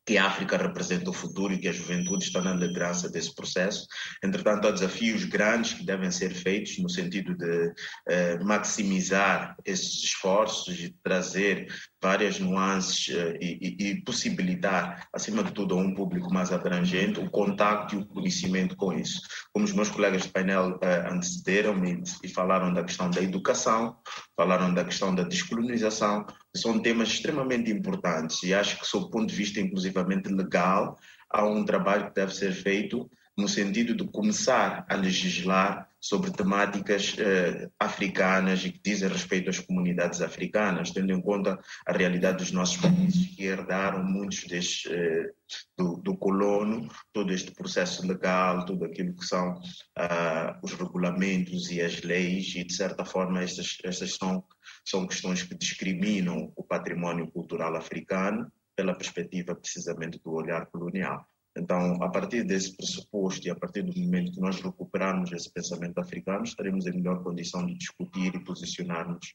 que 0.08 0.18
a 0.18 0.26
África 0.26 0.56
representa 0.56 1.10
o 1.10 1.14
futuro 1.14 1.54
e 1.54 1.58
que 1.58 1.68
a 1.68 1.74
juventude 1.74 2.24
está 2.24 2.42
na 2.42 2.54
liderança 2.54 3.10
desse 3.10 3.36
processo. 3.36 3.86
Entretanto, 4.24 4.66
há 4.66 4.72
desafios 4.72 5.26
grandes 5.26 5.74
que 5.74 5.86
devem 5.86 6.10
ser 6.10 6.34
feitos 6.34 6.78
no 6.78 6.90
sentido 6.90 7.36
de 7.36 7.74
eh, 8.08 8.40
maximizar 8.40 9.58
esses 9.66 10.06
esforços 10.06 10.80
e 10.80 10.96
trazer 11.04 11.68
várias 12.02 12.40
nuances 12.40 13.08
uh, 13.08 13.36
e, 13.42 13.76
e, 13.80 14.02
possibilitar, 14.04 15.08
acima 15.12 15.44
de 15.44 15.52
tudo, 15.52 15.76
a 15.76 15.78
um 15.78 15.94
público 15.94 16.32
mais 16.34 16.52
abrangente 16.52 17.20
o 17.20 17.30
contacto 17.30 17.96
e 17.96 17.98
o 18.00 18.06
conhecimento 18.06 18.76
com 18.76 18.94
isso. 18.94 19.22
Como 19.52 19.66
os 19.66 19.74
meus 19.74 19.90
colegas 19.90 20.24
de 20.24 20.30
painel 20.30 20.76
uh, 20.76 21.14
antecederam-me 21.14 22.04
e 22.24 22.28
falaram 22.28 22.74
da 22.74 22.84
questão 22.84 23.10
da 23.10 23.22
educação, 23.22 23.98
falaram 24.36 24.74
da 24.74 24.86
questão 24.86 25.14
da 25.14 25.24
descolonização, 25.24 26.26
são 26.56 26.80
temas 26.80 27.10
extremamente 27.10 27.72
importantes 27.72 28.44
e 28.44 28.54
acho 28.54 28.80
que, 28.80 28.88
sob 28.88 29.06
o 29.06 29.10
ponto 29.10 29.28
de 29.28 29.36
vista 29.36 29.60
inclusivamente 29.60 30.30
legal, 30.30 30.98
há 31.30 31.46
um 31.46 31.66
trabalho 31.66 32.08
que 32.08 32.16
deve 32.16 32.34
ser 32.34 32.52
feito 32.52 33.10
no 33.38 33.48
sentido 33.48 33.96
de 33.96 34.08
começar 34.12 34.86
a 34.90 34.96
legislar 34.96 35.87
sobre 36.00 36.32
temáticas 36.32 37.16
eh, 37.18 37.70
africanas 37.80 38.64
e 38.64 38.72
que 38.72 38.80
dizem 38.84 39.10
respeito 39.10 39.50
às 39.50 39.60
comunidades 39.60 40.22
africanas, 40.22 40.92
tendo 40.92 41.12
em 41.12 41.22
conta 41.22 41.60
a 41.86 41.92
realidade 41.92 42.38
dos 42.38 42.52
nossos 42.52 42.78
países 42.78 43.36
que 43.36 43.44
herdaram 43.44 44.04
muitos 44.04 44.44
destes, 44.46 44.92
eh, 44.92 45.32
do, 45.78 45.98
do, 45.98 46.16
colono, 46.18 46.88
todo 47.14 47.34
este 47.34 47.52
processo 47.52 48.06
legal, 48.06 48.66
tudo 48.66 48.86
aquilo 48.86 49.16
que 49.16 49.26
são 49.26 49.60
ah, 49.96 50.60
os 50.62 50.74
regulamentos 50.74 51.72
e 51.72 51.82
as 51.82 52.02
leis, 52.02 52.54
e 52.56 52.64
de 52.64 52.74
certa 52.74 53.06
forma 53.06 53.42
estas, 53.42 53.78
estas 53.84 54.16
são, 54.16 54.44
são 54.86 55.08
questões 55.08 55.44
que 55.44 55.56
discriminam 55.56 56.52
o 56.56 56.64
património 56.64 57.32
cultural 57.32 57.76
africano 57.76 58.52
pela 58.76 58.96
perspectiva 58.96 59.56
precisamente 59.56 60.20
do 60.24 60.32
olhar 60.32 60.66
colonial. 60.68 61.26
Então, 61.58 62.02
a 62.04 62.10
partir 62.10 62.44
desse 62.44 62.78
pressuposto 62.78 63.48
e 63.48 63.50
a 63.50 63.56
partir 63.56 63.82
do 63.82 64.00
momento 64.00 64.32
que 64.32 64.40
nós 64.40 64.62
recuperarmos 64.62 65.32
esse 65.32 65.52
pensamento 65.52 65.98
africano, 66.00 66.44
estaremos 66.44 66.86
em 66.86 66.94
melhor 66.94 67.24
condição 67.24 67.66
de 67.66 67.74
discutir 67.74 68.36
e 68.36 68.44
posicionarmos 68.44 69.34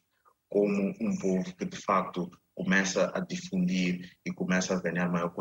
como 0.48 0.94
um 1.00 1.16
povo 1.18 1.56
que, 1.56 1.64
de 1.64 1.76
facto, 1.76 2.30
começa 2.54 3.10
a 3.12 3.20
difundir 3.20 4.12
e 4.24 4.32
começa 4.32 4.74
a 4.74 4.80
ganhar 4.80 5.10
maior 5.10 5.34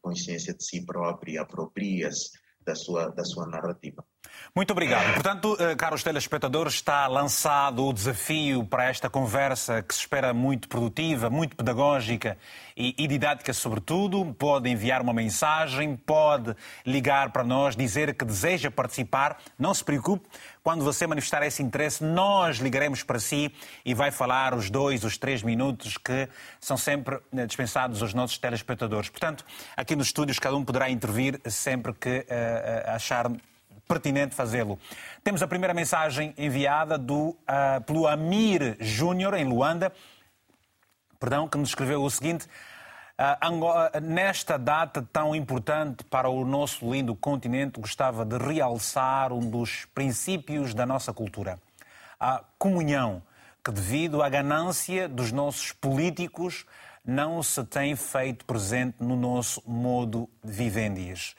consciência 0.00 0.54
de 0.54 0.64
si 0.64 0.84
próprio 0.84 1.34
e 1.34 1.38
apropria-se 1.38 2.30
da 2.60 2.74
sua, 2.74 3.10
da 3.10 3.24
sua 3.24 3.46
narrativa. 3.46 4.04
Muito 4.54 4.70
obrigado. 4.70 5.14
Portanto, 5.14 5.56
eh, 5.58 5.74
caros 5.74 6.04
telespectadores, 6.04 6.74
está 6.74 7.08
lançado 7.08 7.84
o 7.84 7.92
desafio 7.92 8.64
para 8.64 8.84
esta 8.84 9.10
conversa 9.10 9.82
que 9.82 9.92
se 9.92 10.00
espera 10.00 10.32
muito 10.32 10.68
produtiva, 10.68 11.28
muito 11.28 11.56
pedagógica 11.56 12.38
e, 12.76 13.06
didática, 13.08 13.52
sobretudo. 13.52 14.34
Pode 14.38 14.68
enviar 14.68 15.02
uma 15.02 15.12
mensagem, 15.12 15.96
pode 15.96 16.54
ligar 16.86 17.30
para 17.30 17.42
nós, 17.42 17.74
dizer 17.74 18.14
que 18.14 18.24
deseja 18.24 18.70
participar. 18.70 19.38
Não 19.58 19.74
se 19.74 19.82
preocupe, 19.82 20.28
quando 20.62 20.84
você 20.84 21.04
manifestar 21.04 21.42
esse 21.42 21.62
interesse, 21.62 22.04
nós 22.04 22.58
ligaremos 22.58 23.02
para 23.02 23.18
si 23.18 23.52
e 23.84 23.92
vai 23.92 24.10
falar 24.10 24.54
os 24.54 24.70
dois, 24.70 25.02
os 25.02 25.18
três 25.18 25.42
minutos 25.42 25.98
que 25.98 26.28
são 26.60 26.76
sempre 26.76 27.18
eh, 27.36 27.44
dispensados 27.44 28.02
aos 28.02 28.14
nossos 28.14 28.38
telespectadores. 28.38 29.08
Portanto, 29.08 29.44
aqui 29.76 29.96
nos 29.96 30.06
estúdios, 30.06 30.38
cada 30.38 30.56
um 30.56 30.64
poderá 30.64 30.88
intervir 30.88 31.40
sempre 31.46 31.92
que 31.92 32.20
uh, 32.20 32.90
achar 32.90 33.30
pertinente 33.86 34.34
fazê-lo. 34.34 34.78
Temos 35.22 35.42
a 35.42 35.46
primeira 35.46 35.74
mensagem 35.74 36.34
enviada 36.36 36.98
do, 36.98 37.28
uh, 37.28 37.80
pelo 37.86 38.06
Amir 38.06 38.76
Júnior, 38.80 39.34
em 39.34 39.44
Luanda, 39.44 39.92
perdão, 41.18 41.48
que 41.48 41.58
nos 41.58 41.70
escreveu 41.70 42.02
o 42.02 42.10
seguinte. 42.10 42.46
Uh, 43.16 44.00
nesta 44.00 44.58
data 44.58 45.06
tão 45.12 45.36
importante 45.36 46.02
para 46.04 46.28
o 46.28 46.44
nosso 46.44 46.90
lindo 46.92 47.14
continente, 47.14 47.80
gostava 47.80 48.24
de 48.24 48.36
realçar 48.36 49.32
um 49.32 49.48
dos 49.48 49.84
princípios 49.94 50.74
da 50.74 50.84
nossa 50.84 51.12
cultura: 51.12 51.58
a 52.18 52.42
comunhão, 52.58 53.22
que, 53.62 53.70
devido 53.70 54.22
à 54.22 54.28
ganância 54.28 55.08
dos 55.08 55.30
nossos 55.30 55.72
políticos, 55.72 56.66
não 57.04 57.42
se 57.42 57.62
tem 57.64 57.94
feito 57.94 58.44
presente 58.46 58.96
no 58.98 59.14
nosso 59.14 59.62
modo 59.66 60.28
de 60.42 60.52
vivendias. 60.52 61.36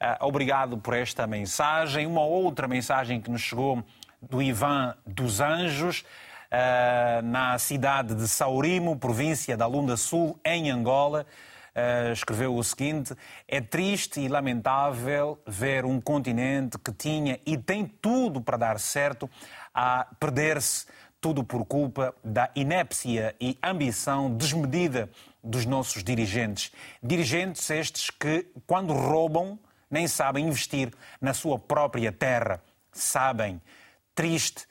Uh, 0.00 0.26
obrigado 0.26 0.78
por 0.78 0.94
esta 0.94 1.26
mensagem. 1.26 2.06
Uma 2.06 2.22
outra 2.22 2.68
mensagem 2.68 3.20
que 3.20 3.30
nos 3.30 3.42
chegou 3.42 3.82
do 4.20 4.40
Ivan 4.40 4.96
dos 5.06 5.40
Anjos. 5.40 6.04
Eh, 6.50 7.20
na 7.24 7.58
cidade 7.58 8.14
de 8.14 8.26
Saurimo, 8.26 8.96
província 8.96 9.54
da 9.54 9.66
Lunda 9.66 9.96
Sul, 9.96 10.38
em 10.44 10.70
Angola. 10.70 11.26
Uh, 11.76 12.12
escreveu 12.12 12.56
o 12.56 12.64
seguinte: 12.64 13.14
É 13.46 13.60
triste 13.60 14.18
e 14.18 14.26
lamentável 14.26 15.38
ver 15.46 15.84
um 15.84 16.00
continente 16.00 16.76
que 16.78 16.90
tinha 16.90 17.38
e 17.46 17.56
tem 17.56 17.86
tudo 17.86 18.40
para 18.40 18.56
dar 18.56 18.80
certo 18.80 19.30
a 19.72 20.06
perder-se, 20.18 20.86
tudo 21.20 21.44
por 21.44 21.64
culpa 21.66 22.12
da 22.24 22.50
inépcia 22.56 23.36
e 23.40 23.56
ambição 23.62 24.34
desmedida 24.34 25.08
dos 25.44 25.66
nossos 25.66 26.02
dirigentes. 26.02 26.72
Dirigentes 27.00 27.68
estes 27.70 28.10
que, 28.10 28.46
quando 28.66 28.92
roubam, 28.92 29.56
nem 29.90 30.06
sabem 30.06 30.46
investir 30.46 30.92
na 31.20 31.32
sua 31.34 31.58
própria 31.58 32.12
terra. 32.12 32.62
Sabem. 32.92 33.60
Triste 34.14 34.64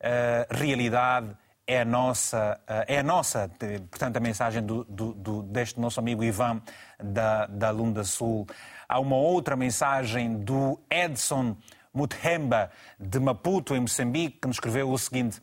uh, 0.00 0.54
realidade 0.54 1.36
é 1.66 1.80
a 1.80 1.84
nossa, 1.84 2.60
uh, 2.62 2.84
é 2.86 2.98
a 2.98 3.02
nossa 3.02 3.50
portanto, 3.90 4.16
a 4.16 4.20
mensagem 4.20 4.62
do, 4.62 4.84
do, 4.84 5.14
do, 5.14 5.42
deste 5.42 5.80
nosso 5.80 6.00
amigo 6.00 6.22
Ivan 6.24 6.60
da, 7.02 7.46
da 7.46 7.70
Lunda 7.70 8.04
Sul. 8.04 8.46
Há 8.88 8.98
uma 8.98 9.16
outra 9.16 9.56
mensagem 9.56 10.36
do 10.36 10.78
Edson 10.90 11.56
Muthemba, 11.94 12.70
de 12.98 13.20
Maputo, 13.20 13.74
em 13.74 13.80
Moçambique, 13.80 14.38
que 14.40 14.46
nos 14.46 14.56
escreveu 14.56 14.90
o 14.90 14.98
seguinte: 14.98 15.40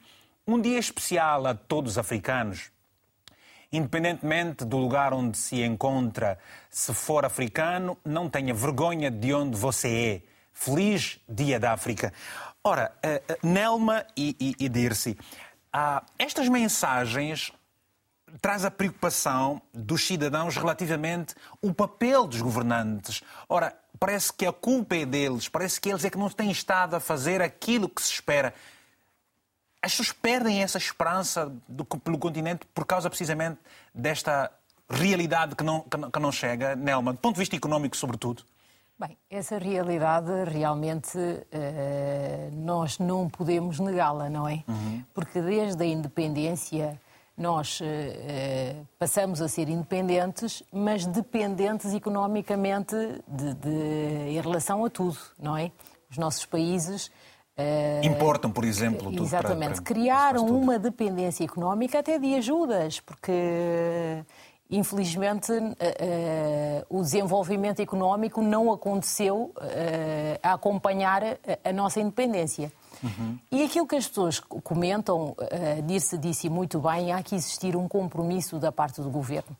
Um 0.47 0.59
dia 0.59 0.79
especial 0.79 1.45
a 1.45 1.53
todos 1.53 1.93
os 1.93 1.97
africanos. 1.97 2.71
Independentemente 3.71 4.65
do 4.65 4.77
lugar 4.77 5.13
onde 5.13 5.37
se 5.37 5.61
encontra, 5.61 6.39
se 6.69 6.93
for 6.93 7.23
africano, 7.23 7.97
não 8.03 8.29
tenha 8.29 8.53
vergonha 8.53 9.11
de 9.11 9.33
onde 9.33 9.55
você 9.55 10.23
é. 10.25 10.29
Feliz 10.53 11.19
Dia 11.29 11.59
da 11.59 11.71
África. 11.71 12.11
Ora, 12.63 12.91
uh, 13.05 13.47
Nelma 13.47 14.05
e, 14.17 14.35
e, 14.39 14.65
e 14.65 14.69
Dirce, 14.69 15.17
estas 16.17 16.49
mensagens 16.49 17.53
traz 18.41 18.65
a 18.65 18.71
preocupação 18.71 19.61
dos 19.73 20.05
cidadãos 20.05 20.55
relativamente 20.55 21.33
o 21.61 21.73
papel 21.73 22.27
dos 22.27 22.41
governantes. 22.41 23.23
Ora, 23.47 23.75
parece 23.99 24.33
que 24.33 24.45
a 24.45 24.53
culpa 24.53 24.95
é 24.95 25.05
deles, 25.05 25.47
parece 25.47 25.79
que 25.79 25.89
eles 25.89 26.05
é 26.05 26.09
que 26.09 26.17
não 26.17 26.29
têm 26.29 26.51
estado 26.51 26.95
a 26.95 26.99
fazer 26.99 27.41
aquilo 27.41 27.89
que 27.89 28.01
se 28.01 28.13
espera. 28.13 28.53
As 29.81 29.91
pessoas 29.91 30.11
perdem 30.11 30.61
essa 30.61 30.77
esperança 30.77 31.51
do, 31.67 31.85
pelo 31.85 32.17
continente 32.17 32.65
por 32.73 32.85
causa 32.85 33.09
precisamente 33.09 33.59
desta 33.93 34.51
realidade 34.89 35.55
que 35.55 35.63
não, 35.63 35.81
que 35.81 36.19
não 36.19 36.31
chega, 36.31 36.75
Nelma, 36.75 37.13
do 37.13 37.19
ponto 37.19 37.35
de 37.35 37.39
vista 37.39 37.55
económico, 37.55 37.95
sobretudo. 37.95 38.43
Bem, 38.99 39.17
essa 39.29 39.57
realidade 39.57 40.29
realmente 40.45 41.17
uh, 41.17 42.51
nós 42.53 42.99
não 42.99 43.29
podemos 43.29 43.79
negá-la, 43.79 44.29
não 44.29 44.45
é? 44.45 44.61
Uhum. 44.67 45.01
Porque 45.13 45.41
desde 45.41 45.81
a 45.81 45.85
independência 45.85 46.99
nós 47.37 47.79
uh, 47.79 48.87
passamos 48.97 49.41
a 49.41 49.47
ser 49.47 49.69
independentes, 49.69 50.61
mas 50.69 51.05
dependentes 51.05 51.93
economicamente 51.93 52.93
de, 53.25 53.53
de, 53.53 54.31
em 54.31 54.41
relação 54.41 54.83
a 54.83 54.89
tudo, 54.89 55.17
não 55.39 55.55
é? 55.55 55.71
Os 56.11 56.17
nossos 56.17 56.45
países. 56.45 57.09
Importam, 58.03 58.51
por 58.51 58.63
exemplo, 58.63 59.11
tudo 59.11 59.23
Exatamente. 59.23 59.73
Para, 59.73 59.75
para, 59.75 59.83
Criaram 59.83 60.45
uma 60.45 60.79
dependência 60.79 61.43
económica 61.43 61.99
até 61.99 62.17
de 62.17 62.35
ajudas, 62.35 62.99
porque 62.99 64.23
Infelizmente, 64.71 65.51
uh, 65.51 65.55
uh, 65.57 66.99
o 66.99 67.01
desenvolvimento 67.01 67.79
económico 67.79 68.39
não 68.39 68.71
aconteceu 68.71 69.51
a 70.43 70.53
acompanhar 70.53 71.23
a, 71.63 71.73
nossa 71.73 71.99
independência. 71.99 72.71
Uhum. 73.03 73.39
E 73.51 73.63
aquilo 73.63 73.87
que 73.87 73.95
as 73.95 74.07
pessoas 74.07 74.39
comentam, 74.39 75.35
disse, 75.85 76.17
disse 76.19 76.49
muito 76.49 76.79
bem, 76.79 77.11
há 77.11 77.23
que 77.23 77.33
existir 77.33 77.75
um 77.75 77.87
compromisso 77.87 78.59
da 78.59 78.71
parte 78.71 79.01
do 79.01 79.09
governo. 79.09 79.57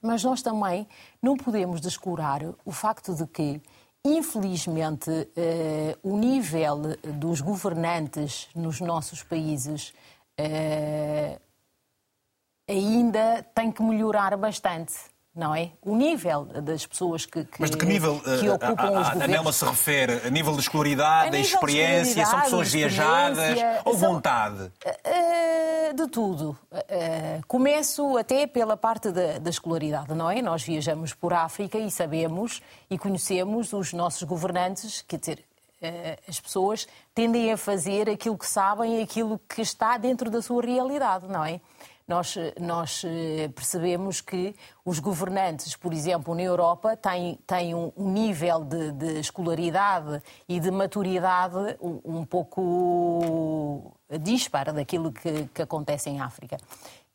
Mas 0.00 0.22
nós 0.22 0.42
também 0.42 0.86
não 1.20 1.36
podemos 1.36 1.80
descurar 1.80 2.42
o 2.64 2.70
facto 2.70 3.14
de 3.14 3.26
que 3.26 3.60
infelizmente, 4.04 5.10
uh, 5.10 5.98
o 6.02 6.16
nível 6.16 6.96
dos 7.18 7.40
governantes 7.40 8.48
nos 8.54 8.80
nossos 8.80 9.22
países 9.22 9.92
uh, 10.38 11.40
ainda 12.68 13.42
tem 13.54 13.70
que 13.70 13.82
melhorar 13.82 14.36
bastante 14.36 14.94
não 15.40 15.54
é? 15.54 15.70
O 15.80 15.96
nível 15.96 16.44
das 16.44 16.84
pessoas 16.84 17.24
que, 17.24 17.44
que 17.46 17.58
Mas 17.58 17.70
de 17.70 17.78
que 17.78 17.86
nível 17.86 18.20
que 18.20 18.46
uh, 18.46 18.54
ocupam 18.54 18.98
a, 18.98 19.08
a. 19.08 19.24
A 19.24 19.26
Nelma 19.26 19.50
se 19.54 19.64
refere? 19.64 20.20
A 20.26 20.28
nível 20.28 20.52
de 20.52 20.60
escolaridade, 20.60 21.34
a 21.34 21.40
experiência, 21.40 22.26
são 22.26 22.42
pessoas 22.42 22.70
viajadas 22.70 23.58
ou 23.86 23.96
são, 23.96 24.12
vontade? 24.12 24.70
Uh, 24.84 25.94
de 25.94 26.06
tudo. 26.08 26.56
Começo 27.48 28.18
até 28.18 28.46
pela 28.46 28.76
parte 28.76 29.10
da, 29.10 29.38
da 29.38 29.48
escolaridade, 29.50 30.14
não 30.14 30.30
é? 30.30 30.42
Nós 30.42 30.62
viajamos 30.62 31.14
por 31.14 31.32
África 31.32 31.78
e 31.78 31.90
sabemos 31.90 32.60
e 32.90 32.98
conhecemos 32.98 33.72
os 33.72 33.94
nossos 33.94 34.22
governantes, 34.24 35.02
quer 35.08 35.18
dizer, 35.18 35.44
as 36.28 36.38
pessoas 36.38 36.86
tendem 37.14 37.50
a 37.50 37.56
fazer 37.56 38.10
aquilo 38.10 38.36
que 38.36 38.46
sabem, 38.46 39.02
aquilo 39.02 39.40
que 39.48 39.62
está 39.62 39.96
dentro 39.96 40.30
da 40.30 40.42
sua 40.42 40.62
realidade, 40.62 41.26
não 41.26 41.44
é? 41.44 41.60
Nós, 42.10 42.34
nós 42.60 43.02
eh, 43.04 43.48
percebemos 43.54 44.20
que 44.20 44.56
os 44.84 44.98
governantes, 44.98 45.76
por 45.76 45.92
exemplo, 45.92 46.34
na 46.34 46.42
Europa, 46.42 46.96
têm, 46.96 47.38
têm 47.46 47.72
um, 47.72 47.92
nível 47.96 48.64
de, 48.64 48.90
de 48.90 49.20
escolaridade 49.20 50.20
e 50.48 50.58
de 50.58 50.72
maturidade 50.72 51.76
um, 51.80 52.00
um 52.04 52.24
pouco 52.24 53.96
dispara 54.18 54.72
daquilo 54.72 55.12
que, 55.12 55.48
que 55.54 55.62
acontece 55.62 56.10
em 56.10 56.20
África. 56.20 56.56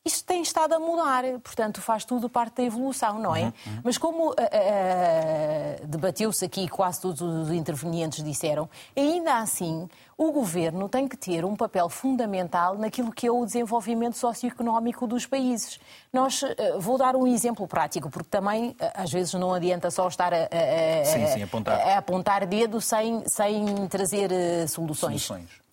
Isto 0.06 0.24
tem 0.24 0.44
estado 0.44 0.74
a 0.74 0.80
mudar, 0.80 1.24
portanto, 1.44 1.82
faz 1.82 2.06
tudo 2.06 2.30
parte 2.30 2.58
da 2.58 2.64
evolução, 2.64 3.18
não 3.18 3.36
é? 3.36 3.46
Uhum, 3.46 3.54
uhum. 3.66 3.80
Mas 3.84 3.98
como 3.98 4.30
uh, 4.30 4.34
uh, 4.34 5.88
debateu-se 5.88 6.46
aqui, 6.46 6.68
quase 6.68 7.02
todos 7.02 7.22
os 7.22 7.50
intervenientes 7.50 8.24
disseram, 8.24 8.70
ainda 8.96 9.40
assim, 9.40 9.90
o 10.16 10.32
governo 10.32 10.88
tem 10.88 11.08
que 11.08 11.18
ter 11.18 11.44
um 11.44 11.56
papel 11.56 11.90
fundamental 11.90 12.78
naquilo 12.78 13.12
que 13.12 13.26
é 13.26 13.32
o 13.32 13.44
desenvolvimento 13.44 14.16
socioeconómico 14.16 15.08
dos 15.08 15.26
países. 15.26 15.80
Nós, 16.14 16.44
uh, 16.44 16.80
vou 16.80 17.00
dar 17.00 17.16
um 17.16 17.26
exemplo 17.26 17.68
prático, 17.68 18.08
porque 18.08 18.30
também, 18.30 18.76
às 18.94 19.12
vezes, 19.12 19.34
não 19.34 19.56
adianta 19.56 19.90
só 19.90 20.08
estar 20.08 20.32
a, 20.36 20.38
a, 20.38 21.06
sim, 21.06 21.26
sim, 21.26 21.42
apontar. 21.42 21.80
a 21.80 21.98
apontar 21.98 22.46
dedo 22.46 22.80
sem, 22.80 23.28
sem 23.28 23.88
trazer 23.88 24.30
soluções. 24.70 25.24
soluções. 25.24 25.65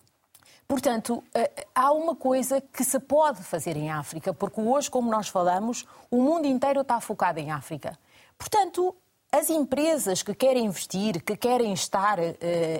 Portanto, 0.66 1.22
eh, 1.34 1.66
há 1.74 1.92
uma 1.92 2.16
coisa 2.16 2.60
que 2.60 2.82
se 2.84 2.98
pode 2.98 3.42
fazer 3.42 3.76
em 3.76 3.90
África, 3.90 4.32
porque 4.32 4.60
hoje, 4.60 4.90
como 4.90 5.10
nós 5.10 5.28
falamos, 5.28 5.86
o 6.10 6.22
mundo 6.22 6.46
inteiro 6.46 6.80
está 6.80 7.00
focado 7.00 7.38
em 7.38 7.50
África. 7.50 7.98
Portanto, 8.38 8.94
as 9.32 9.48
empresas 9.48 10.22
que 10.22 10.34
querem 10.34 10.66
investir, 10.66 11.22
que 11.22 11.34
querem 11.34 11.72
estar 11.72 12.18
uh, 12.18 12.32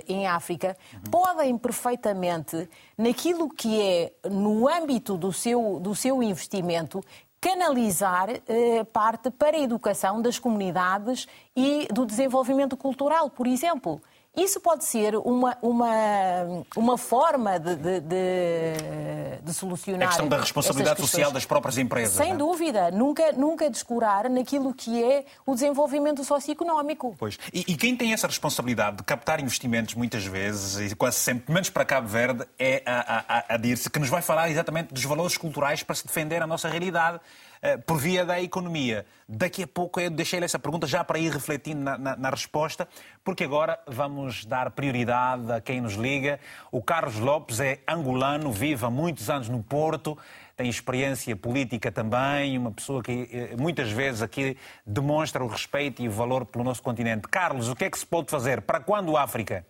em 0.07 0.27
África, 0.27 0.77
uhum. 0.93 0.99
podem 1.09 1.57
perfeitamente, 1.57 2.69
naquilo 2.95 3.49
que 3.49 3.81
é 3.81 4.13
no 4.29 4.69
âmbito 4.69 5.17
do 5.17 5.33
seu, 5.33 5.79
do 5.79 5.95
seu 5.95 6.21
investimento, 6.21 7.03
canalizar 7.41 8.29
uh, 8.29 8.85
parte 8.85 9.31
para 9.31 9.57
a 9.57 9.59
educação 9.59 10.21
das 10.21 10.37
comunidades 10.37 11.27
e 11.55 11.87
do 11.91 12.05
desenvolvimento 12.05 12.77
cultural, 12.77 13.31
por 13.31 13.47
exemplo. 13.47 13.99
Isso 14.35 14.59
pode 14.59 14.83
ser 14.83 15.15
uma, 15.15 15.55
uma, 15.61 16.65
uma 16.75 16.97
forma 16.97 17.59
de, 17.59 17.75
de, 17.75 17.99
de, 17.99 19.41
de 19.43 19.53
solucionar. 19.53 20.07
A 20.07 20.07
questão 20.07 20.27
da 20.27 20.39
responsabilidade 20.39 20.99
social 21.01 21.31
das 21.31 21.45
próprias 21.45 21.77
empresas. 21.77 22.15
Sem 22.15 22.31
é? 22.31 22.35
dúvida. 22.35 22.89
Nunca, 22.89 23.31
nunca 23.33 23.69
descurar 23.69 24.27
naquilo 24.31 24.73
que 24.73 25.03
é 25.03 25.25
o 25.45 25.53
desenvolvimento 25.53 26.23
socioeconómico. 26.23 27.15
Pois. 27.19 27.37
E, 27.53 27.59
e, 27.67 27.75
quem 27.77 27.95
tem 27.95 28.11
essa 28.11 28.25
responsabilidade 28.25 28.97
de 28.97 29.03
captar 29.03 29.39
investimentos, 29.39 29.93
muitas 29.93 30.25
vezes, 30.25 30.91
e 30.91 30.95
quase 30.95 31.17
sempre, 31.17 31.53
menos 31.53 31.69
para 31.69 31.85
Cabo 31.85 32.07
Verde, 32.07 32.43
é 32.57 32.81
a, 32.87 33.23
a, 33.27 33.53
a 33.53 33.57
DIRCE, 33.57 33.87
que 33.87 33.99
nos 33.99 34.09
vai 34.09 34.23
falar 34.23 34.49
exatamente 34.49 34.91
dos 34.91 35.03
valores 35.03 35.37
culturais 35.37 35.83
para 35.83 35.93
se 35.93 36.07
defender 36.07 36.41
a 36.41 36.47
nossa 36.47 36.67
realidade. 36.67 37.19
Eh, 37.65 37.77
por 37.77 37.97
via 37.97 38.25
da 38.25 38.41
economia. 38.41 39.05
Daqui 39.25 39.63
a 39.63 39.67
pouco 39.67 39.97
eu 39.97 40.09
deixei-lhe 40.09 40.43
essa 40.43 40.59
pergunta 40.59 40.85
já 40.85 41.01
para 41.01 41.17
ir 41.17 41.31
refletindo 41.31 41.81
na, 41.81 41.97
na, 41.97 42.15
na, 42.17 42.29
resposta, 42.29 42.85
porque 43.23 43.45
agora 43.45 43.79
vamos 43.87 44.43
dar 44.43 44.71
prioridade 44.71 45.49
a 45.49 45.61
quem 45.61 45.79
nos 45.79 45.93
liga. 45.93 46.41
O 46.73 46.83
Carlos 46.83 47.17
Lopes 47.19 47.61
é 47.61 47.79
angolano, 47.87 48.51
vive 48.51 48.85
há 48.85 48.89
muitos 48.89 49.29
anos 49.29 49.47
no 49.47 49.63
Porto, 49.63 50.17
tem 50.57 50.67
experiência 50.67 51.37
política 51.37 51.89
também, 51.89 52.57
uma 52.57 52.69
pessoa 52.73 53.01
que 53.01 53.29
eh, 53.31 53.55
muitas 53.57 53.89
vezes 53.89 54.21
aqui 54.21 54.57
demonstra 54.85 55.41
o 55.41 55.47
respeito 55.47 56.01
e 56.01 56.09
o 56.09 56.11
valor 56.11 56.45
pelo 56.45 56.65
nosso 56.65 56.83
continente. 56.83 57.29
Carlos, 57.29 57.69
o 57.69 57.75
que 57.77 57.85
é 57.85 57.89
que 57.89 57.97
se 57.97 58.05
pode 58.05 58.29
fazer? 58.29 58.61
Para 58.63 58.81
quando 58.81 59.15
África? 59.15 59.65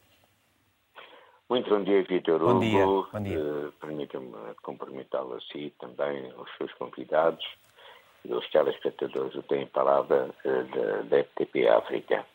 Muito 1.47 1.69
bom 1.69 1.83
dia, 1.83 2.03
Vitor 2.09 2.39
Bom 2.39 2.59
dia. 2.59 2.85
Bom 2.87 3.21
dia. 3.21 3.39
Uh, 3.39 3.71
Permita-me 3.73 4.33
cumprimentá-lo 4.63 5.35
a 5.35 5.41
si 5.41 5.71
também, 5.79 6.31
aos 6.31 6.49
seus 6.57 6.73
convidados 6.73 7.45
os 8.29 8.49
telespectadores 8.49 9.35
o 9.35 9.43
têm 9.43 9.65
palavra 9.67 10.29
uh, 10.45 11.03
da, 11.05 11.23
FTP 11.23 11.67
África. 11.67 12.25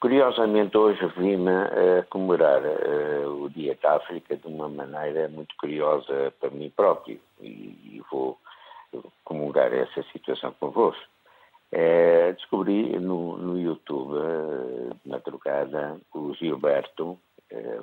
Curiosamente, 0.00 0.76
hoje 0.76 1.06
vim-me 1.16 1.50
a 1.50 2.02
comemorar 2.10 2.62
uh, 2.62 3.42
o 3.42 3.48
Dia 3.50 3.76
da 3.82 3.96
África 3.96 4.36
de 4.36 4.46
uma 4.46 4.68
maneira 4.68 5.28
muito 5.28 5.54
curiosa 5.56 6.32
para 6.38 6.50
mim 6.50 6.70
próprio 6.70 7.18
e, 7.40 7.46
e 7.46 8.02
vou 8.10 8.38
comemorar 9.24 9.72
essa 9.72 10.02
situação 10.12 10.54
convosco. 10.60 11.02
É, 11.72 12.32
descobri 12.32 12.98
no, 13.00 13.36
no 13.36 13.58
YouTube, 13.58 14.14
de 15.02 15.10
madrugada, 15.10 15.98
o 16.14 16.32
Gilberto, 16.34 17.18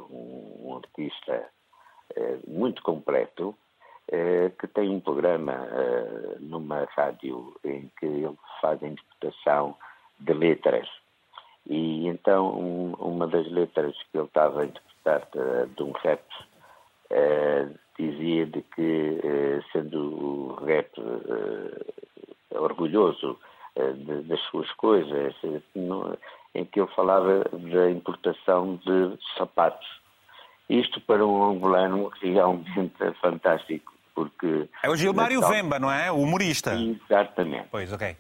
um, 0.10 0.70
um 0.70 0.78
artista 0.78 1.50
muito 2.48 2.82
completo, 2.84 3.50
eh, 3.50 3.71
que 4.60 4.68
tem 4.68 4.90
um 4.90 5.00
programa 5.00 5.54
uh, 5.54 6.38
numa 6.42 6.86
rádio 6.98 7.56
em 7.64 7.90
que 7.98 8.06
ele 8.06 8.36
faz 8.60 8.84
a 8.84 8.88
interpretação 8.88 9.76
de 10.20 10.34
letras. 10.34 10.90
E 11.66 12.08
então 12.08 12.60
um, 12.60 12.94
uma 13.00 13.26
das 13.28 13.50
letras 13.50 13.96
que 14.12 14.18
ele 14.18 14.26
estava 14.26 14.62
a 14.62 14.66
interpretar 14.66 15.28
de, 15.32 15.76
de 15.76 15.84
um 15.84 15.92
rap 15.92 16.22
uh, 17.12 17.80
dizia 17.98 18.46
de 18.48 18.62
que, 18.76 19.20
sendo 19.72 20.00
o 20.00 20.54
rap 20.66 20.90
orgulhoso 22.52 23.38
de, 23.76 24.22
das 24.24 24.40
suas 24.50 24.72
coisas, 24.72 25.36
no, 25.76 26.18
em 26.56 26.66
que 26.66 26.80
ele 26.80 26.90
falava 26.96 27.44
da 27.52 27.92
importação 27.92 28.78
de 28.78 29.18
sapatos. 29.38 29.88
Isto 30.68 31.00
para 31.02 31.24
um 31.24 31.52
angolano 31.52 32.12
realmente 32.22 32.96
é 33.02 33.12
fantástico 33.14 33.94
porque... 34.22 34.70
É 34.84 34.90
o 34.90 34.96
Gilmário 34.96 35.42
Vemba, 35.48 35.80
não 35.80 35.92
é? 35.92 36.12
O 36.12 36.18
humorista. 36.18 36.74
Exatamente. 36.76 37.68
Pois, 37.72 37.92
ok. 37.92 38.16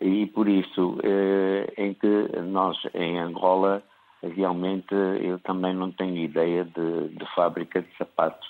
E 0.00 0.26
por 0.26 0.48
isso, 0.48 0.98
eh, 1.02 1.72
em 1.78 1.94
que 1.94 2.40
nós, 2.42 2.76
em 2.92 3.18
Angola, 3.18 3.82
realmente 4.22 4.94
eu 4.94 5.38
também 5.38 5.72
não 5.74 5.90
tenho 5.90 6.16
ideia 6.16 6.64
de, 6.64 7.08
de 7.08 7.34
fábrica 7.34 7.80
de 7.80 7.88
sapatos 7.96 8.48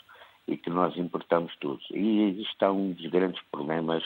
e 0.49 0.57
que 0.57 0.71
nós 0.71 0.97
importamos 0.97 1.55
tudo. 1.61 1.81
E 1.90 2.42
está 2.42 2.73
um 2.73 2.92
dos 2.92 3.07
grandes 3.11 3.40
problemas 3.53 4.03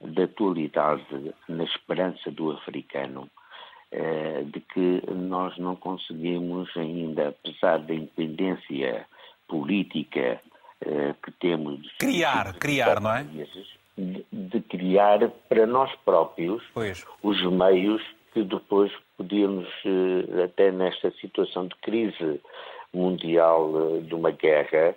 da 0.00 0.24
atualidade 0.24 1.34
na 1.48 1.64
esperança 1.64 2.30
do 2.30 2.52
africano, 2.52 3.28
eh, 3.90 4.44
de 4.44 4.60
que 4.60 5.02
nós 5.10 5.56
não 5.58 5.74
conseguimos 5.74 6.68
ainda, 6.76 7.28
apesar 7.28 7.78
da 7.78 7.94
independência 7.94 9.06
política 9.48 10.40
que 11.22 11.30
temos. 11.32 11.80
Criar, 11.98 12.54
criar, 12.54 13.00
não 13.00 13.14
é? 13.14 13.24
De, 13.96 14.24
de, 14.32 14.60
criar 14.62 15.28
para 15.48 15.66
nós 15.66 15.94
próprios 16.04 16.62
pois. 16.72 17.04
os 17.22 17.42
meios 17.44 18.02
que 18.32 18.42
depois 18.42 18.90
podíamos, 19.16 19.68
eh, 19.84 20.44
até 20.44 20.72
nesta 20.72 21.10
situação 21.12 21.66
de 21.66 21.76
crise 21.76 22.40
mundial, 22.92 23.70
eh, 23.74 24.00
de 24.00 24.14
uma 24.14 24.30
guerra, 24.30 24.96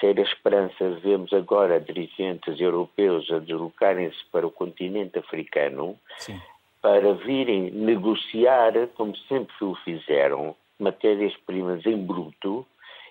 ser 0.00 0.18
a 0.18 0.22
esperança. 0.22 0.90
Vemos 1.02 1.32
agora 1.32 1.80
dirigentes 1.80 2.60
europeus 2.60 3.30
a 3.30 3.38
deslocarem-se 3.38 4.24
para 4.32 4.46
o 4.46 4.50
continente 4.50 5.18
africano 5.18 5.96
Sim. 6.18 6.40
para 6.80 7.12
virem 7.14 7.70
negociar, 7.70 8.72
como 8.94 9.14
sempre 9.28 9.54
o 9.62 9.74
fizeram, 9.84 10.54
matérias-primas 10.78 11.84
em 11.84 11.96
bruto 11.96 12.66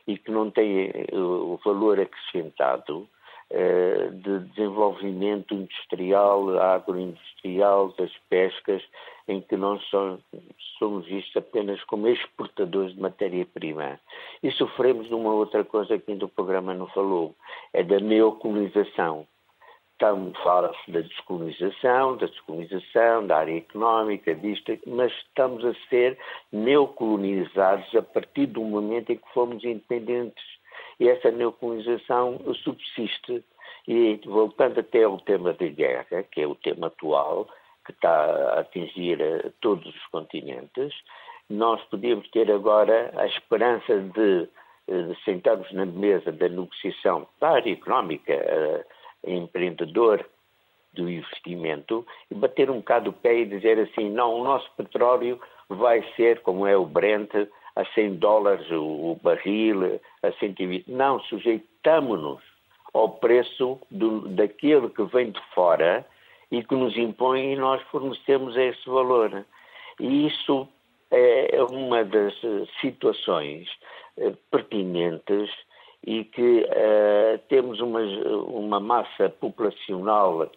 e 0.08 0.17
que 0.17 0.32
não 0.32 0.50
têm 0.50 0.89
eh, 0.89 1.15
o 1.15 1.60
valor 1.63 2.00
acrescentado 2.00 3.08
eh, 3.50 4.10
de 4.12 4.39
desenvolvimento 4.50 5.54
industrial, 5.54 6.58
agroindustrial, 6.60 7.93
das 7.98 8.12
pescas, 8.30 8.84
em 9.28 9.41
que 9.41 9.56
nós 9.56 9.82
somos 10.80 11.06
vistos 11.06 11.36
apenas 11.38 11.84
como 11.86 12.08
exportadores 12.08 12.93
de 12.96 13.02
matéria-prima. 13.02 14.00
E 14.41 14.52
sofremos 14.52 15.08
de 15.08 15.13
uma 15.13 15.34
outra 15.34 15.63
coisa 15.63 15.98
que 15.98 16.12
ainda 16.12 16.26
o 16.26 16.30
programa 16.30 16.74
não 16.74 16.88
falou, 16.88 17.36
é 17.74 17.84
da 17.84 18.00
neocolonização. 18.00 19.28
Fala-se 20.44 20.92
da 20.92 21.02
descolonização, 21.02 22.18
da 22.18 22.28
descolonização, 22.28 23.26
da 23.26 23.38
área 23.38 23.58
económica, 23.58 24.36
disto, 24.36 24.78
mas 24.86 25.12
estamos 25.14 25.66
a 25.66 25.74
ser 25.90 26.18
neocolonizados 26.52 27.94
a 27.96 28.02
partir 28.02 28.48
do 28.48 28.62
momento 28.62 29.12
em 29.12 29.18
que 29.18 29.34
fomos 29.34 29.64
independentes. 29.64 30.44
E 31.00 31.08
essa 31.08 31.32
neocolonização 31.32 32.40
subsiste. 32.64 33.44
E 33.88 34.20
voltando 34.26 34.80
até 34.80 35.04
ao 35.04 35.18
tema 35.20 35.54
da 35.54 35.68
guerra, 35.68 36.24
que 36.24 36.42
é 36.42 36.48
o 36.48 36.56
tema 36.56 36.88
atual, 36.88 37.48
que 37.86 37.94
está 37.94 38.10
a 38.10 38.60
atingir 38.60 39.22
eh, 39.22 39.50
todos 39.62 39.86
os 39.88 40.06
continentes, 40.08 40.94
nós 41.50 41.82
podemos 41.86 42.30
ter 42.32 42.52
agora 42.52 43.14
a 43.16 43.26
esperança 43.26 43.98
de, 43.98 44.50
eh, 44.90 45.02
de 45.04 45.24
sentarmos 45.24 45.72
na 45.72 45.86
mesa 45.86 46.32
da 46.34 46.50
negociação 46.50 47.26
da 47.40 47.52
área 47.52 47.72
económica, 47.72 48.34
uh, 48.34 48.97
empreendedor 49.26 50.26
do 50.94 51.10
investimento, 51.10 52.06
e 52.32 52.36
bater 52.36 52.70
um 52.70 52.78
bocado 52.78 53.12
o 53.12 53.14
pé 53.14 53.40
e 53.40 53.46
dizer 53.46 53.80
assim, 53.80 54.10
não, 54.10 54.34
o 54.34 54.44
nosso 54.44 54.70
petróleo 54.76 55.40
vai 55.70 56.04
ser, 56.16 56.42
como 56.42 56.66
é 56.66 56.76
o 56.76 56.86
Brent, 56.86 57.30
a 57.76 57.86
100 57.94 58.16
dólares 58.16 58.70
o, 58.72 59.12
o 59.12 59.20
barril, 59.22 60.00
a 60.24 60.32
120. 60.32 60.90
Não, 60.90 61.20
sujeitamos-nos 61.22 62.42
ao 62.94 63.10
preço 63.10 63.80
do, 63.92 64.28
daquilo 64.30 64.90
que 64.90 65.04
vem 65.04 65.32
de 65.32 65.40
fora 65.54 66.06
e 66.50 66.64
que 66.64 66.76
nos 66.76 66.98
impõe 66.98 67.54
e 67.54 67.56
nós 67.56 67.82
fornecemos 67.84 68.56
esse 68.58 68.90
valor. 68.90 69.46
E 70.00 70.28
isso 70.28 70.68
é 71.12 71.62
uma 71.70 72.04
das 72.04 72.34
situações 72.82 73.70
eh, 74.18 74.34
pertinentes 74.52 75.50
e 76.08 76.24
que 76.24 76.62
uh, 76.62 77.38
temos 77.50 77.82
uma, 77.82 78.00
uma 78.00 78.80
massa 78.80 79.28
populacional 79.28 80.50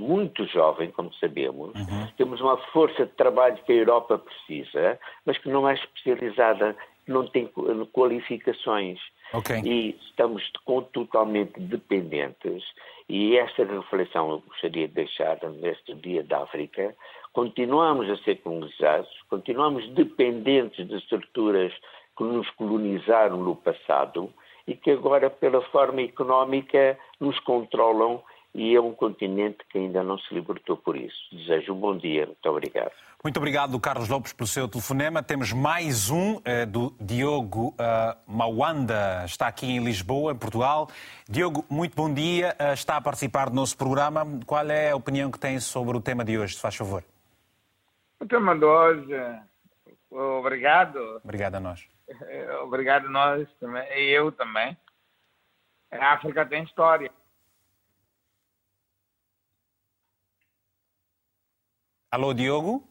muito 0.00 0.44
jovem, 0.46 0.90
como 0.90 1.14
sabemos, 1.14 1.72
uhum. 1.76 2.08
temos 2.16 2.40
uma 2.40 2.56
força 2.72 3.06
de 3.06 3.12
trabalho 3.12 3.56
que 3.64 3.72
a 3.72 3.76
Europa 3.76 4.18
precisa, 4.18 4.98
mas 5.24 5.38
que 5.38 5.48
não 5.48 5.68
é 5.68 5.74
especializada, 5.74 6.76
não 7.06 7.28
tem 7.28 7.48
qualificações. 7.92 8.98
Okay. 9.32 9.60
E 9.60 9.96
estamos 10.08 10.42
totalmente 10.92 11.60
dependentes. 11.60 12.64
E 13.08 13.36
esta 13.36 13.64
reflexão 13.64 14.30
eu 14.32 14.42
gostaria 14.48 14.88
de 14.88 14.94
deixar 14.94 15.38
neste 15.60 15.94
Dia 15.94 16.24
da 16.24 16.42
África. 16.42 16.92
Continuamos 17.32 18.10
a 18.10 18.16
ser 18.24 18.36
colonizados, 18.36 19.08
continuamos 19.30 19.88
dependentes 19.90 20.88
de 20.88 20.96
estruturas 20.96 21.72
que 22.16 22.24
nos 22.24 22.50
colonizaram 22.50 23.36
no 23.36 23.54
passado 23.54 24.32
e 24.68 24.76
que 24.76 24.90
agora, 24.90 25.30
pela 25.30 25.62
forma 25.70 26.02
económica, 26.02 26.98
nos 27.18 27.40
controlam 27.40 28.22
e 28.54 28.76
é 28.76 28.80
um 28.80 28.92
continente 28.92 29.58
que 29.70 29.78
ainda 29.78 30.02
não 30.02 30.18
se 30.18 30.34
libertou 30.34 30.76
por 30.76 30.94
isso. 30.94 31.16
Desejo 31.32 31.72
um 31.72 31.80
bom 31.80 31.96
dia. 31.96 32.26
Muito 32.26 32.48
obrigado. 32.48 32.92
Muito 33.24 33.36
obrigado, 33.38 33.80
Carlos 33.80 34.08
Lopes, 34.08 34.32
pelo 34.32 34.46
seu 34.46 34.68
telefonema. 34.68 35.22
Temos 35.22 35.52
mais 35.52 36.10
um 36.10 36.40
eh, 36.44 36.66
do 36.66 36.94
Diogo 37.00 37.68
uh, 37.70 38.16
Mawanda, 38.26 39.24
está 39.24 39.48
aqui 39.48 39.66
em 39.66 39.82
Lisboa, 39.82 40.32
em 40.32 40.36
Portugal. 40.36 40.88
Diogo, 41.28 41.64
muito 41.68 41.96
bom 41.96 42.12
dia, 42.12 42.54
uh, 42.60 42.74
está 42.74 42.96
a 42.96 43.00
participar 43.00 43.48
do 43.48 43.56
nosso 43.56 43.76
programa. 43.76 44.24
Qual 44.46 44.68
é 44.70 44.90
a 44.90 44.96
opinião 44.96 45.30
que 45.30 45.38
tem 45.38 45.58
sobre 45.58 45.96
o 45.96 46.00
tema 46.00 46.24
de 46.24 46.38
hoje, 46.38 46.54
se 46.54 46.60
faz 46.60 46.76
favor? 46.76 47.02
O 48.20 48.26
tema 48.26 48.54
de 48.54 48.64
hoje, 48.64 49.14
obrigado. 50.10 51.20
Obrigado 51.24 51.56
a 51.56 51.60
nós. 51.60 51.97
Obrigado 52.62 53.08
nós 53.08 53.48
também, 53.58 53.86
e 53.98 54.10
eu 54.10 54.32
também. 54.32 54.76
A 55.90 56.14
África 56.14 56.44
tem 56.44 56.64
história. 56.64 57.10
Alô, 62.10 62.32
Diogo? 62.32 62.88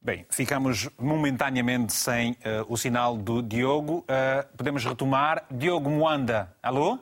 Bem, 0.00 0.26
ficamos 0.30 0.88
momentaneamente 0.98 1.92
sem 1.92 2.32
uh, 2.32 2.36
o 2.68 2.76
sinal 2.76 3.16
do 3.16 3.40
Diogo. 3.40 3.98
Uh, 3.98 4.56
podemos 4.56 4.84
retomar. 4.84 5.44
Diogo 5.48 5.88
Moanda, 5.88 6.56
alô? 6.60 6.98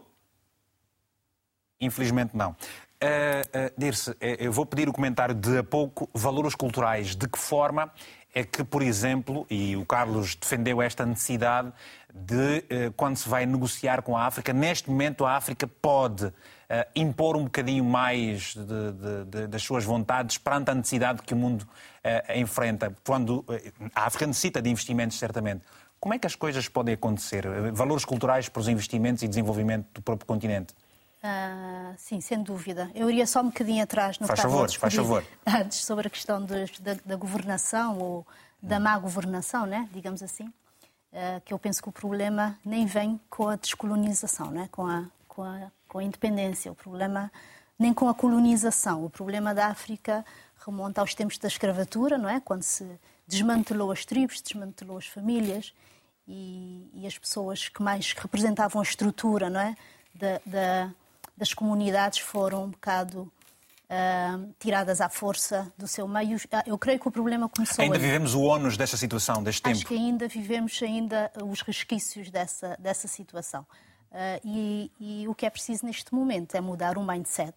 Infelizmente 1.80 2.36
não. 2.36 2.50
Uh, 2.50 2.54
uh, 2.54 3.72
Dirce, 3.78 4.14
eu 4.20 4.52
vou 4.52 4.66
pedir 4.66 4.86
o 4.86 4.92
comentário 4.92 5.34
de 5.34 5.58
a 5.58 5.64
pouco. 5.64 6.10
Valores 6.12 6.54
culturais. 6.54 7.16
De 7.16 7.26
que 7.26 7.38
forma 7.38 7.90
é 8.34 8.44
que, 8.44 8.62
por 8.62 8.82
exemplo, 8.82 9.46
e 9.50 9.76
o 9.76 9.84
Carlos 9.84 10.34
defendeu 10.34 10.80
esta 10.80 11.04
necessidade 11.04 11.72
de, 12.12 12.64
eh, 12.68 12.92
quando 12.96 13.16
se 13.16 13.28
vai 13.28 13.44
negociar 13.46 14.02
com 14.02 14.16
a 14.16 14.24
África, 14.24 14.52
neste 14.52 14.88
momento 14.88 15.24
a 15.24 15.36
África 15.36 15.66
pode 15.66 16.32
Uh, 16.70 16.86
impor 16.94 17.36
um 17.36 17.42
bocadinho 17.42 17.84
mais 17.84 18.54
de, 18.54 18.62
de, 18.64 19.24
de, 19.24 19.46
das 19.48 19.60
suas 19.60 19.84
vontades 19.84 20.38
perante 20.38 20.70
a 20.70 20.74
necessidade 20.76 21.20
que 21.20 21.34
o 21.34 21.36
mundo 21.36 21.62
uh, 21.62 22.38
enfrenta, 22.38 22.94
quando 23.02 23.44
a 23.92 24.06
África 24.06 24.24
necessita 24.24 24.62
de 24.62 24.70
investimentos, 24.70 25.18
certamente. 25.18 25.64
Como 25.98 26.14
é 26.14 26.18
que 26.20 26.28
as 26.28 26.36
coisas 26.36 26.68
podem 26.68 26.94
acontecer? 26.94 27.44
Valores 27.72 28.04
culturais 28.04 28.48
para 28.48 28.60
os 28.60 28.68
investimentos 28.68 29.24
e 29.24 29.26
desenvolvimento 29.26 29.88
do 29.94 30.00
próprio 30.00 30.24
continente? 30.28 30.72
Uh, 31.22 31.94
sim, 31.98 32.20
sem 32.20 32.42
dúvida. 32.42 32.90
Eu 32.94 33.10
iria 33.10 33.26
só 33.26 33.40
um 33.40 33.46
bocadinho 33.46 33.82
atrás 33.82 34.18
no 34.18 34.26
faz 34.26 34.40
favor, 34.40 34.70
faz 34.70 34.94
favor. 34.94 35.24
antes 35.46 35.84
sobre 35.84 36.06
a 36.06 36.10
questão 36.10 36.42
de, 36.42 36.64
da, 36.80 36.94
da, 37.04 37.16
governação 37.16 37.98
ou 37.98 38.26
da 38.62 38.80
má 38.80 38.98
governação, 38.98 39.66
né? 39.66 39.86
digamos 39.92 40.22
assim, 40.22 40.44
uh, 40.44 41.40
que 41.44 41.52
eu 41.52 41.58
penso 41.58 41.82
que 41.82 41.90
o 41.90 41.92
problema 41.92 42.58
nem 42.64 42.86
vem 42.86 43.20
com 43.28 43.48
a 43.48 43.56
descolonização, 43.56 44.50
né? 44.50 44.66
com, 44.72 44.86
a, 44.86 45.04
com, 45.28 45.42
a, 45.42 45.70
com 45.86 45.98
a 45.98 46.04
independência. 46.04 46.72
O 46.72 46.74
problema 46.74 47.30
nem 47.78 47.92
com 47.92 48.08
a 48.08 48.14
colonização. 48.14 49.04
O 49.04 49.10
problema 49.10 49.54
da 49.54 49.66
África 49.66 50.24
remonta 50.66 51.02
aos 51.02 51.14
tempos 51.14 51.36
da 51.36 51.48
escravatura, 51.48 52.16
não 52.16 52.28
é? 52.30 52.40
Quando 52.40 52.62
se 52.62 52.86
desmantelou 53.26 53.92
as 53.92 54.06
tribos, 54.06 54.40
desmantelou 54.40 54.96
as 54.96 55.06
famílias 55.06 55.72
e, 56.26 56.90
e 56.94 57.06
as 57.06 57.16
pessoas 57.18 57.68
que 57.68 57.82
mais 57.82 58.12
representavam 58.12 58.80
a 58.80 58.84
estrutura, 58.84 59.50
não 59.50 59.60
é? 59.60 59.76
Da, 60.14 60.40
da, 60.44 60.94
das 61.40 61.54
comunidades 61.54 62.18
foram 62.18 62.64
um 62.64 62.68
bocado 62.68 63.22
uh, 63.22 64.54
tiradas 64.58 65.00
à 65.00 65.08
força 65.08 65.72
do 65.76 65.88
seu 65.88 66.06
meio. 66.06 66.38
Ah, 66.52 66.62
eu 66.66 66.76
creio 66.76 67.00
que 67.00 67.08
o 67.08 67.10
problema 67.10 67.48
começou. 67.48 67.82
Ainda 67.82 67.98
vivemos 67.98 68.34
o 68.34 68.42
ónus 68.42 68.76
dessa 68.76 68.98
situação, 68.98 69.42
deste 69.42 69.62
tempo? 69.62 69.78
Acho 69.78 69.86
que 69.86 69.94
ainda 69.94 70.28
vivemos 70.28 70.78
ainda 70.82 71.32
os 71.42 71.62
resquícios 71.62 72.30
dessa, 72.30 72.76
dessa 72.78 73.08
situação. 73.08 73.62
Uh, 74.12 74.40
e, 74.44 74.92
e 75.00 75.28
o 75.28 75.34
que 75.34 75.46
é 75.46 75.50
preciso 75.50 75.86
neste 75.86 76.14
momento 76.14 76.54
é 76.56 76.60
mudar 76.60 76.98
o 76.98 77.02
mindset. 77.02 77.56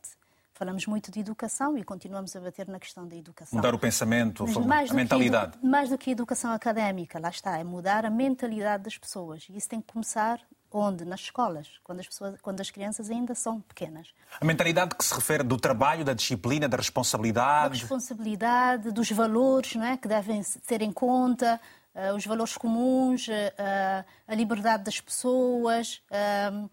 Falamos 0.54 0.86
muito 0.86 1.12
de 1.12 1.20
educação 1.20 1.78
e 1.78 1.84
continuamos 1.84 2.34
a 2.38 2.40
bater 2.40 2.70
na 2.70 2.80
questão 2.80 3.06
da 3.06 3.18
educação. 3.18 3.58
Mudar 3.58 3.76
o 3.76 3.80
pensamento, 3.80 4.46
a 4.46 4.94
mentalidade. 4.94 5.58
mais 5.62 5.90
do 5.90 5.98
que 5.98 6.10
a 6.10 6.14
educação 6.14 6.54
académica, 6.54 7.20
lá 7.20 7.30
está, 7.30 7.58
é 7.58 7.66
mudar 7.66 8.06
a 8.06 8.10
mentalidade 8.10 8.84
das 8.84 8.98
pessoas. 8.98 9.46
E 9.50 9.58
isso 9.58 9.68
tem 9.68 9.82
que 9.82 9.92
começar 9.92 10.40
Onde? 10.76 11.06
Nas 11.06 11.20
escolas, 11.20 11.68
quando 11.84 12.00
as, 12.00 12.08
pessoas, 12.08 12.42
quando 12.42 12.60
as 12.60 12.72
crianças 12.72 13.12
ainda 13.12 13.36
são 13.36 13.62
pequenas. 13.62 14.08
A 14.42 14.44
mentalidade 14.44 14.96
que 14.96 15.06
se 15.06 15.14
refere 15.14 15.44
do 15.44 15.56
trabalho, 15.56 16.04
da 16.04 16.14
disciplina, 16.14 16.68
da 16.68 16.78
responsabilidade. 16.78 17.76
Da 17.76 17.82
responsabilidade, 17.82 18.92
dos 18.92 19.12
valores 19.12 19.76
não 19.76 19.86
é? 19.86 19.98
que 19.98 20.08
devem 20.08 20.42
ter 20.66 20.82
em 20.82 20.92
conta, 20.92 21.62
uh, 21.94 22.16
os 22.16 22.26
valores 22.26 22.58
comuns, 22.58 23.28
uh, 23.28 24.04
a 24.28 24.34
liberdade 24.34 24.84
das 24.84 25.00
pessoas. 25.00 26.02
Uh, 26.10 26.68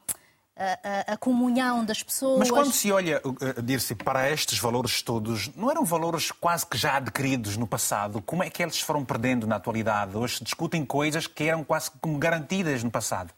a, 0.57 1.15
a, 1.15 1.17
comunhão 1.17 1.83
das 1.83 2.03
pessoas. 2.03 2.41
Mas 2.41 2.51
quando 2.51 2.71
se 2.71 2.93
olha, 2.93 3.23
dir-se, 3.65 3.95
para 3.95 4.31
estes 4.31 4.59
valores 4.59 5.01
todos, 5.01 5.49
não 5.57 5.71
eram 5.71 5.87
valores 5.87 6.31
quase 6.31 6.67
que 6.67 6.77
já 6.77 6.99
adquiridos 6.99 7.57
no 7.57 7.67
passado? 7.67 8.21
Como 8.21 8.43
é 8.43 8.51
que 8.51 8.63
eles 8.63 8.79
foram 8.79 9.03
perdendo 9.03 9.47
na 9.47 9.57
atualidade? 9.57 10.15
Hoje 10.19 10.37
se 10.37 10.45
discutem 10.45 10.85
coisas 10.85 11.27
que 11.27 11.45
eram 11.45 11.65
quase 11.65 11.91
como 11.93 12.19
garantidas 12.19 12.85
no 12.85 12.91
passado. 12.91 13.33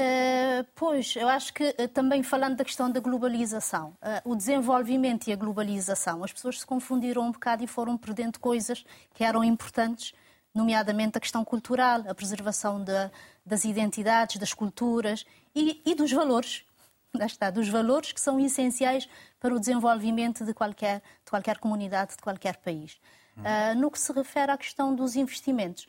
Uh, 0.00 0.66
pois, 0.74 1.14
eu 1.14 1.28
acho 1.28 1.52
que 1.52 1.76
uh, 1.78 1.88
também 1.88 2.22
falando 2.22 2.56
da 2.56 2.64
questão 2.64 2.90
da 2.90 3.00
globalização, 3.00 3.90
uh, 4.00 4.30
o 4.32 4.34
desenvolvimento 4.34 5.28
e 5.28 5.32
a 5.32 5.36
globalização, 5.36 6.24
as 6.24 6.32
pessoas 6.32 6.60
se 6.60 6.66
confundiram 6.66 7.22
um 7.22 7.30
bocado 7.30 7.62
e 7.62 7.66
foram 7.66 7.98
perdendo 7.98 8.40
coisas 8.40 8.82
que 9.12 9.22
eram 9.22 9.44
importantes, 9.44 10.14
nomeadamente 10.54 11.18
a 11.18 11.20
questão 11.20 11.44
cultural, 11.44 12.02
a 12.08 12.14
preservação 12.14 12.82
de, 12.82 13.10
das 13.44 13.64
identidades, 13.64 14.38
das 14.38 14.54
culturas 14.54 15.26
e, 15.54 15.82
e 15.84 15.94
dos 15.94 16.10
valores. 16.10 16.64
Lá 17.14 17.26
está, 17.26 17.50
dos 17.50 17.68
valores 17.68 18.12
que 18.12 18.20
são 18.20 18.40
essenciais 18.40 19.06
para 19.38 19.54
o 19.54 19.60
desenvolvimento 19.60 20.46
de 20.46 20.54
qualquer, 20.54 21.02
de 21.24 21.30
qualquer 21.30 21.58
comunidade, 21.58 22.12
de 22.12 22.22
qualquer 22.22 22.56
país. 22.56 22.98
Hum. 23.36 23.42
no 23.78 23.90
que 23.90 23.98
se 23.98 24.12
refere 24.12 24.50
à 24.50 24.58
questão 24.58 24.94
dos 24.94 25.14
investimentos, 25.14 25.86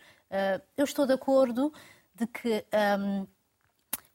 eu 0.77 0.85
estou 0.85 1.05
de 1.05 1.13
acordo 1.13 1.73
de 2.13 2.27
que. 2.27 2.65
Um, 2.99 3.25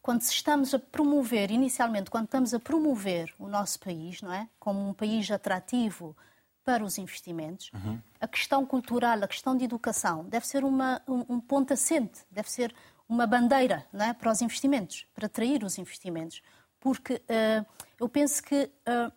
quando 0.07 0.21
estamos 0.21 0.73
a 0.73 0.79
promover, 0.79 1.51
inicialmente, 1.51 2.09
quando 2.09 2.27
estamos 2.27 2.53
a 2.53 2.59
promover 2.61 3.35
o 3.37 3.45
nosso 3.45 3.77
país, 3.77 4.21
não 4.21 4.31
é? 4.31 4.47
Como 4.57 4.87
um 4.87 4.93
país 4.93 5.29
atrativo 5.29 6.15
para 6.63 6.81
os 6.81 6.97
investimentos, 6.97 7.69
uhum. 7.73 7.99
a 8.17 8.25
questão 8.25 8.65
cultural, 8.65 9.21
a 9.21 9.27
questão 9.27 9.57
de 9.57 9.65
educação 9.65 10.23
deve 10.23 10.47
ser 10.47 10.63
uma, 10.63 11.01
um, 11.05 11.25
um 11.35 11.39
ponto 11.41 11.73
assente, 11.73 12.21
deve 12.31 12.49
ser 12.49 12.73
uma 13.09 13.27
bandeira 13.27 13.85
não 13.91 14.05
é? 14.05 14.13
para 14.13 14.31
os 14.31 14.41
investimentos, 14.41 15.05
para 15.13 15.25
atrair 15.25 15.61
os 15.65 15.77
investimentos. 15.77 16.41
Porque 16.79 17.15
uh, 17.15 17.65
Eu 17.99 18.07
penso 18.07 18.41
que 18.41 18.71
uh, 18.87 19.11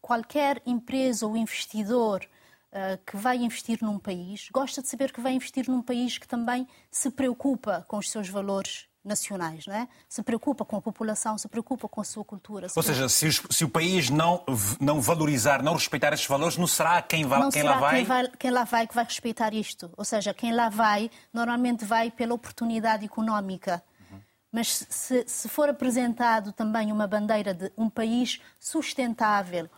qualquer 0.00 0.62
empresa 0.64 1.26
ou 1.26 1.36
investidor 1.36 2.24
uh, 2.70 3.04
que 3.04 3.16
vai 3.16 3.38
investir 3.38 3.80
num 3.82 3.98
país 3.98 4.48
gosta 4.52 4.80
de 4.80 4.86
saber 4.86 5.10
que 5.10 5.20
vai 5.20 5.32
investir 5.32 5.68
num 5.68 5.82
país 5.82 6.16
que 6.16 6.28
também 6.28 6.64
se 6.92 7.10
preocupa 7.10 7.84
com 7.88 7.98
os 7.98 8.08
seus 8.08 8.28
valores 8.28 8.87
nacionais, 9.04 9.66
não 9.66 9.74
é? 9.74 9.88
Se 10.08 10.22
preocupa 10.22 10.64
com 10.64 10.76
a 10.76 10.82
população, 10.82 11.38
se 11.38 11.48
preocupa 11.48 11.88
com 11.88 12.00
a 12.00 12.04
sua 12.04 12.24
cultura. 12.24 12.66
Ou 12.74 12.82
seja, 12.82 13.08
se, 13.08 13.26
os, 13.26 13.42
se, 13.50 13.64
o 13.64 13.68
país 13.68 14.10
não, 14.10 14.44
não 14.80 15.00
valorizar, 15.00 15.62
não 15.62 15.74
respeitar 15.74 16.12
estes 16.12 16.28
valores, 16.28 16.56
não 16.56 16.66
será 16.66 17.00
quem, 17.00 17.24
vai, 17.24 17.40
não 17.40 17.50
quem 17.50 17.62
será 17.62 17.74
lá 17.74 17.80
vai... 17.80 17.96
Quem, 17.96 18.04
vai... 18.04 18.28
quem 18.38 18.50
lá 18.50 18.64
vai 18.64 18.86
que 18.86 18.94
vai 18.94 19.04
respeitar 19.04 19.54
isto. 19.54 19.90
Ou 19.96 20.04
seja, 20.04 20.34
quem 20.34 20.52
lá 20.52 20.68
vai, 20.68 21.10
normalmente 21.32 21.84
vai 21.84 22.10
pela 22.10 22.34
oportunidade 22.34 23.04
económica. 23.04 23.82
Uhum. 24.10 24.20
Mas 24.52 24.86
se, 24.88 25.24
se 25.26 25.48
for 25.48 25.68
apresentado 25.68 26.52
também 26.52 26.92
uma 26.92 27.06
bandeira 27.06 27.54
de 27.54 27.72
um 27.76 27.88
país 27.88 28.40
sustentável, 28.58 29.68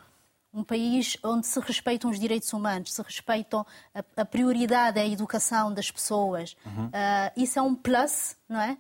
um 0.53 0.65
país 0.65 1.17
onde 1.23 1.47
se 1.47 1.61
respeitam 1.61 2.11
os 2.11 2.19
direitos 2.19 2.53
humanos, 2.53 2.93
se 2.93 3.03
respeitam 3.03 3.65
a, 3.95 4.03
a 4.21 4.25
prioridade 4.25 4.99
é 4.99 5.03
a 5.03 5.07
educação 5.07 5.73
das 5.73 5.91
pessoas. 5.91 6.57
Uhum. 6.67 6.87
Uh, 6.87 6.91
isso 7.37 7.59
é 7.59 7.63
um 7.63 7.75
plus, 7.75 8.37
não 8.49 8.61
é? 8.61 8.77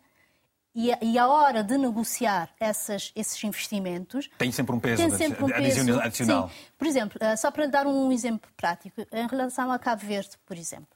E 0.81 0.93
a, 0.95 0.99
e 1.03 1.19
a, 1.19 1.29
hora 1.29 1.62
de 1.62 1.77
negociar 1.77 2.49
essas, 2.59 3.12
esses 3.14 3.45
investimentos. 3.45 4.31
Tem 4.38 4.51
sempre 4.51 4.75
um 4.75 4.81
peso, 4.81 5.03
tem 5.03 5.11
sempre 5.11 5.45
um 5.45 5.49
peso 5.49 6.01
adicional. 6.01 6.49
Sim. 6.49 6.55
Por 6.79 6.87
exemplo, 6.87 7.21
uh, 7.23 7.37
só 7.37 7.51
para 7.51 7.66
dar 7.66 7.87
um 7.87 8.11
exemplo 8.11 8.51
prático, 8.57 9.03
em 9.12 9.27
relação 9.27 9.71
a 9.71 9.79
Cabo 9.79 10.07
Verde, 10.07 10.38
por 10.47 10.57
exemplo, 10.57 10.88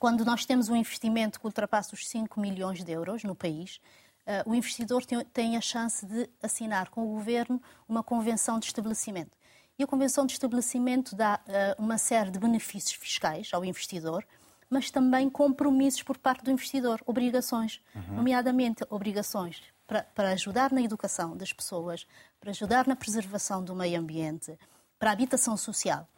quando 0.00 0.24
nós 0.24 0.44
temos 0.44 0.68
um 0.68 0.74
investimento 0.74 1.38
que 1.38 1.46
ultrapassa 1.46 1.94
os 1.94 2.08
5 2.08 2.40
milhões 2.40 2.82
de 2.82 2.90
euros 2.90 3.22
no 3.22 3.36
país, 3.36 3.80
uh, 4.26 4.50
o 4.50 4.54
investidor 4.54 5.06
tem, 5.06 5.24
tem 5.26 5.56
a 5.56 5.60
chance 5.60 6.04
de 6.04 6.28
assinar 6.42 6.90
com 6.90 7.04
o 7.04 7.14
governo 7.14 7.62
uma 7.88 8.02
convenção 8.02 8.58
de 8.58 8.66
estabelecimento. 8.66 9.38
E 9.78 9.84
a 9.84 9.86
convenção 9.86 10.26
de 10.26 10.32
estabelecimento 10.32 11.14
dá 11.14 11.40
uh, 11.46 11.80
uma 11.80 11.98
série 11.98 12.32
de 12.32 12.38
benefícios 12.40 12.94
fiscais 12.94 13.48
ao 13.52 13.64
investidor 13.64 14.26
mas 14.68 14.90
também 14.90 15.28
compromissos 15.30 16.02
por 16.02 16.18
parte 16.18 16.44
do 16.44 16.50
investidor, 16.50 17.00
obrigações, 17.06 17.80
uhum. 17.94 18.16
nomeadamente 18.16 18.84
obrigações 18.90 19.62
para, 19.86 20.02
para 20.02 20.30
ajudar 20.30 20.72
na 20.72 20.82
educação 20.82 21.36
das 21.36 21.52
pessoas, 21.52 22.06
para 22.40 22.50
ajudar 22.50 22.86
na 22.86 22.96
preservação 22.96 23.62
do 23.62 23.74
meio 23.74 23.98
ambiente, 23.98 24.58
para 24.98 25.10
a 25.10 25.12
habitação 25.12 25.56
social. 25.56 26.08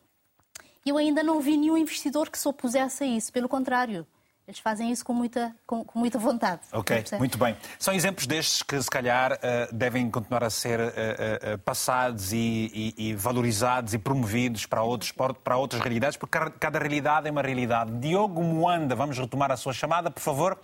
Eu 0.84 0.96
ainda 0.96 1.22
não 1.22 1.40
vi 1.40 1.56
nenhum 1.56 1.76
investidor 1.76 2.30
que 2.30 2.38
se 2.38 2.46
opusesse 2.46 3.02
a 3.02 3.06
isso, 3.06 3.32
pelo 3.32 3.48
contrário. 3.48 4.06
Eles 4.46 4.60
fazem 4.60 4.92
isso 4.92 5.04
com 5.04 5.12
muita, 5.12 5.52
com, 5.66 5.84
com 5.84 5.98
muita 5.98 6.18
vontade. 6.18 6.60
Ok, 6.72 7.02
muito 7.18 7.36
bem. 7.36 7.56
São 7.80 7.92
exemplos 7.92 8.28
destes 8.28 8.62
que, 8.62 8.80
se 8.80 8.88
calhar, 8.88 9.32
uh, 9.32 9.74
devem 9.74 10.08
continuar 10.08 10.44
a 10.44 10.50
ser 10.50 10.78
uh, 10.78 10.84
uh, 10.84 11.58
passados 11.64 12.32
e, 12.32 12.70
e, 12.72 13.08
e, 13.08 13.14
valorizados 13.14 13.92
e 13.92 13.98
promovidos 13.98 14.64
para, 14.64 14.82
outros, 14.82 15.10
para 15.10 15.56
outras 15.56 15.82
realidades, 15.82 16.16
porque 16.16 16.38
cada 16.60 16.78
realidade 16.78 17.26
é 17.26 17.30
uma 17.32 17.42
realidade. 17.42 17.90
Diogo 17.98 18.40
Moanda, 18.40 18.94
vamos 18.94 19.18
retomar 19.18 19.50
a 19.50 19.56
sua 19.56 19.72
chamada, 19.72 20.12
por 20.12 20.20
favor. 20.20 20.60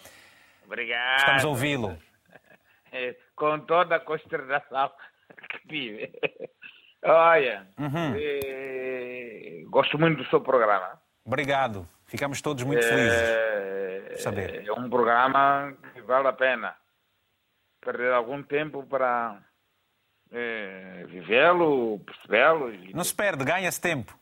Obrigado. 0.64 1.18
Estamos 1.18 1.44
a 1.44 1.48
ouvi-lo. 1.48 1.98
Com 3.34 3.58
toda 3.60 3.96
a 3.96 4.00
consternação 4.00 4.92
que 5.48 5.68
tive. 5.68 6.12
Olha, 7.04 7.66
uhum. 7.78 8.14
eh, 8.16 9.64
gosto 9.68 9.98
muito 9.98 10.22
do 10.22 10.30
seu 10.30 10.40
programa. 10.40 11.00
Obrigado. 11.24 11.88
Ficamos 12.12 12.42
todos 12.42 12.62
muito 12.62 12.86
felizes 12.86 13.18
é, 13.18 14.16
saber. 14.18 14.68
É 14.68 14.72
um 14.74 14.90
programa 14.90 15.72
que 15.94 16.02
vale 16.02 16.28
a 16.28 16.32
pena 16.34 16.76
perder 17.80 18.12
algum 18.12 18.42
tempo 18.42 18.82
para 18.82 19.40
é, 20.30 21.06
vivê-lo, 21.08 22.00
percebê-lo. 22.00 22.70
Não 22.92 23.02
se 23.02 23.14
perde, 23.14 23.42
ganha-se 23.46 23.80
tempo. 23.80 24.14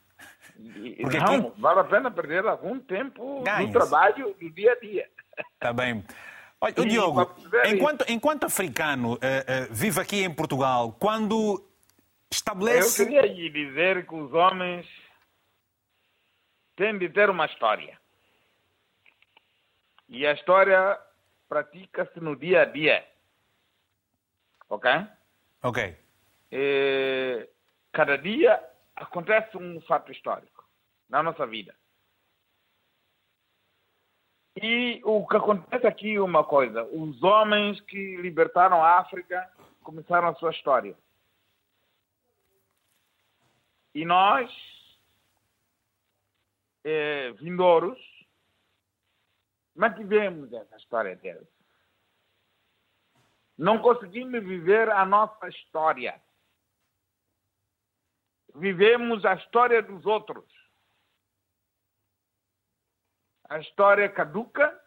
Porque 1.01 1.17
não, 1.17 1.49
aqui... 1.49 1.61
vale 1.61 1.79
a 1.81 1.83
pena 1.83 2.09
perder 2.09 2.47
algum 2.47 2.79
tempo 2.79 3.43
no 3.43 3.71
trabalho 3.73 4.33
do 4.39 4.49
dia 4.51 4.71
a 4.71 4.79
dia. 4.79 5.09
Está 5.55 5.73
bem. 5.73 6.01
Olha, 6.61 6.73
o 6.77 6.85
Diogo, 6.85 7.35
enquanto, 7.65 8.05
enquanto 8.07 8.45
africano, 8.45 9.15
uh, 9.15 9.17
uh, 9.17 9.19
vive 9.69 9.99
aqui 9.99 10.23
em 10.23 10.33
Portugal, 10.33 10.95
quando 10.97 11.61
estabelece... 12.31 13.01
Eu 13.01 13.07
queria 13.07 13.21
lhe 13.23 13.49
dizer 13.49 14.07
que 14.07 14.15
os 14.15 14.31
homens 14.33 14.87
tem 16.81 16.97
de 16.97 17.09
ter 17.09 17.29
uma 17.29 17.45
história. 17.45 17.95
E 20.09 20.25
a 20.25 20.33
história 20.33 20.99
pratica-se 21.47 22.19
no 22.19 22.35
dia 22.35 22.63
a 22.63 22.65
dia. 22.65 23.07
Ok? 24.67 24.89
Ok. 25.61 25.95
E, 26.51 27.47
cada 27.91 28.17
dia 28.17 28.59
acontece 28.95 29.55
um 29.57 29.79
fato 29.81 30.11
histórico 30.11 30.67
na 31.07 31.21
nossa 31.21 31.45
vida. 31.45 31.75
E 34.59 35.01
o 35.03 35.27
que 35.27 35.37
acontece 35.37 35.85
aqui 35.85 36.15
é 36.15 36.21
uma 36.21 36.43
coisa: 36.43 36.83
os 36.85 37.21
homens 37.21 37.79
que 37.81 38.17
libertaram 38.17 38.83
a 38.83 38.97
África 38.97 39.47
começaram 39.83 40.29
a 40.29 40.35
sua 40.35 40.49
história. 40.49 40.97
E 43.93 44.03
nós 44.03 44.49
eh, 46.83 47.31
vindouros, 47.33 47.99
mantivemos 49.75 50.51
essa 50.53 50.77
história 50.77 51.15
deles. 51.15 51.47
Não 53.57 53.81
conseguimos 53.81 54.43
viver 54.43 54.89
a 54.89 55.05
nossa 55.05 55.47
história. 55.47 56.21
Vivemos 58.55 59.23
a 59.23 59.35
história 59.35 59.81
dos 59.81 60.05
outros. 60.05 60.45
A 63.47 63.59
história 63.59 64.09
caduca, 64.09 64.81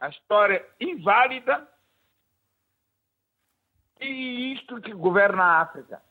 a 0.00 0.08
história 0.08 0.66
inválida, 0.80 1.70
e 4.00 4.52
isto 4.54 4.80
que 4.80 4.92
governa 4.92 5.42
a 5.42 5.60
África. 5.62 6.02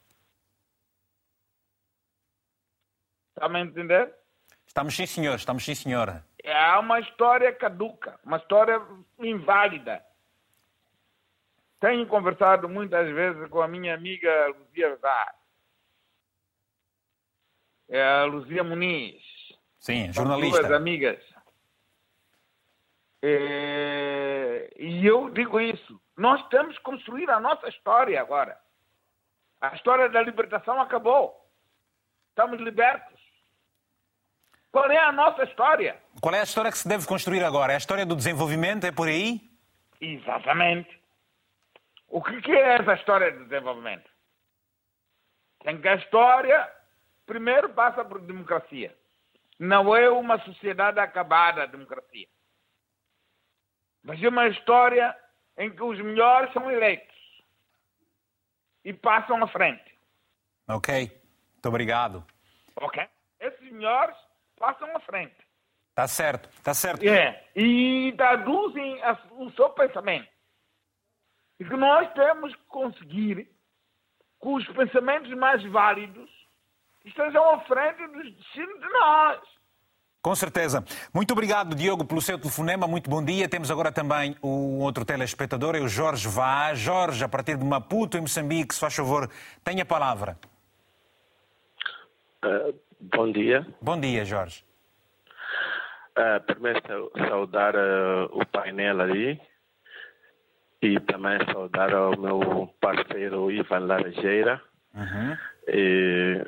Está 3.29 3.47
a 3.47 3.59
entender? 3.59 4.24
Estamos 4.75 4.93
sim, 4.93 5.05
senhor. 5.05 5.35
Estamos 5.35 5.63
sim, 5.63 5.73
senhora. 5.73 6.21
É 6.43 6.77
uma 6.77 6.99
história 6.99 7.49
caduca, 7.53 8.19
uma 8.25 8.35
história 8.35 8.81
inválida. 9.19 10.05
Tenho 11.79 12.05
conversado 12.07 12.67
muitas 12.67 13.09
vezes 13.09 13.47
com 13.49 13.61
a 13.61 13.69
minha 13.69 13.95
amiga 13.95 14.47
Luzia 14.47 14.97
Vaz. 14.97 15.33
É 17.87 18.03
a 18.03 18.25
Luzia 18.25 18.65
Muniz. 18.65 19.23
Sim, 19.79 20.11
jornalista. 20.11 20.59
Duas 20.59 20.71
amigas. 20.73 21.23
É... 23.23 24.73
E 24.77 25.05
eu 25.05 25.29
digo 25.29 25.57
isso. 25.57 26.01
Nós 26.17 26.45
temos 26.49 26.77
que 26.77 26.83
construir 26.83 27.29
a 27.29 27.39
nossa 27.39 27.69
história 27.69 28.19
agora. 28.19 28.59
A 29.61 29.73
história 29.73 30.09
da 30.09 30.21
libertação 30.21 30.81
acabou. 30.81 31.49
Estamos 32.31 32.59
libertos. 32.59 33.14
Qual 34.75 34.91
é 34.91 34.97
a 34.97 35.09
nossa 35.09 35.45
história? 35.45 35.97
Qual 36.19 36.35
é 36.35 36.41
a 36.41 36.43
história 36.43 36.69
que 36.69 36.77
se 36.77 36.85
deve 36.85 37.07
construir 37.07 37.41
agora? 37.45 37.71
É 37.71 37.75
a 37.75 37.77
história 37.77 38.05
do 38.05 38.13
desenvolvimento? 38.13 38.83
É 38.83 38.91
por 38.91 39.07
aí? 39.07 39.39
Exatamente. 40.01 41.01
O 42.09 42.21
que 42.21 42.51
é 42.51 42.75
essa 42.75 42.93
história 42.95 43.31
do 43.31 43.45
desenvolvimento? 43.45 44.03
Tem 45.63 45.79
que 45.79 45.87
a 45.87 45.95
história, 45.95 46.69
primeiro, 47.25 47.69
passa 47.69 48.03
por 48.03 48.19
democracia. 48.19 48.93
Não 49.57 49.95
é 49.95 50.09
uma 50.09 50.43
sociedade 50.43 50.99
acabada 50.99 51.63
a 51.63 51.67
democracia. 51.67 52.27
Mas 54.03 54.21
é 54.21 54.27
uma 54.27 54.49
história 54.49 55.17
em 55.57 55.73
que 55.73 55.83
os 55.83 55.97
melhores 55.99 56.51
são 56.51 56.69
eleitos 56.69 57.15
e 58.83 58.91
passam 58.91 59.41
à 59.41 59.47
frente. 59.47 59.97
Ok. 60.67 61.05
Muito 61.53 61.69
obrigado. 61.69 62.25
Ok. 62.75 63.07
Esses 63.39 63.71
melhores 63.71 64.24
passam 64.57 64.95
à 64.95 64.99
frente. 65.01 65.35
Está 65.89 66.07
certo, 66.07 66.49
está 66.49 66.73
certo. 66.73 67.07
É, 67.07 67.47
e 67.55 68.13
traduzem 68.17 68.99
o 69.31 69.49
seu 69.51 69.69
pensamento. 69.69 70.27
E 71.59 71.63
que 71.63 71.77
nós 71.77 72.11
temos 72.13 72.53
que 72.53 72.65
conseguir 72.67 73.49
que 74.41 74.47
os 74.47 74.67
pensamentos 74.67 75.31
mais 75.37 75.63
válidos 75.71 76.29
estejam 77.05 77.49
à 77.49 77.61
frente 77.61 78.05
dos 78.07 78.35
destinos 78.35 78.79
de 78.79 78.89
nós. 78.89 79.39
Com 80.21 80.35
certeza. 80.35 80.83
Muito 81.13 81.31
obrigado, 81.31 81.75
Diogo, 81.75 82.03
pelo 82.03 82.19
seu 82.19 82.37
telefonema. 82.39 82.87
Muito 82.87 83.09
bom 83.09 83.23
dia. 83.23 83.47
Temos 83.47 83.69
agora 83.69 83.91
também 83.91 84.35
um 84.43 84.79
outro 84.79 85.05
telespectador, 85.05 85.75
é 85.75 85.79
o 85.79 85.87
Jorge 85.87 86.27
Vaz. 86.27 86.79
Jorge, 86.79 87.23
a 87.23 87.29
partir 87.29 87.55
de 87.57 87.63
Maputo, 87.63 88.17
em 88.17 88.21
Moçambique, 88.21 88.73
se 88.73 88.81
faz 88.81 88.95
favor, 88.95 89.29
tenha 89.63 89.83
a 89.83 89.85
palavra. 89.85 90.37
Uh, 92.43 92.73
Bom 92.99 93.31
dia. 93.31 93.65
Bom 93.81 93.99
dia, 93.99 94.25
Jorge. 94.25 94.63
Uh, 96.17 96.39
primeiro 96.45 96.81
saudar 97.27 97.75
uh, 97.75 98.29
o 98.31 98.45
painel 98.45 99.01
ali 99.01 99.41
e 100.81 100.99
também 101.01 101.37
saudar 101.51 101.93
ao 101.93 102.17
meu 102.17 102.73
parceiro 102.79 103.51
Ivan 103.51 103.79
Laranjeira. 103.79 104.61
Uhum. 104.93 105.37
E, 105.67 106.45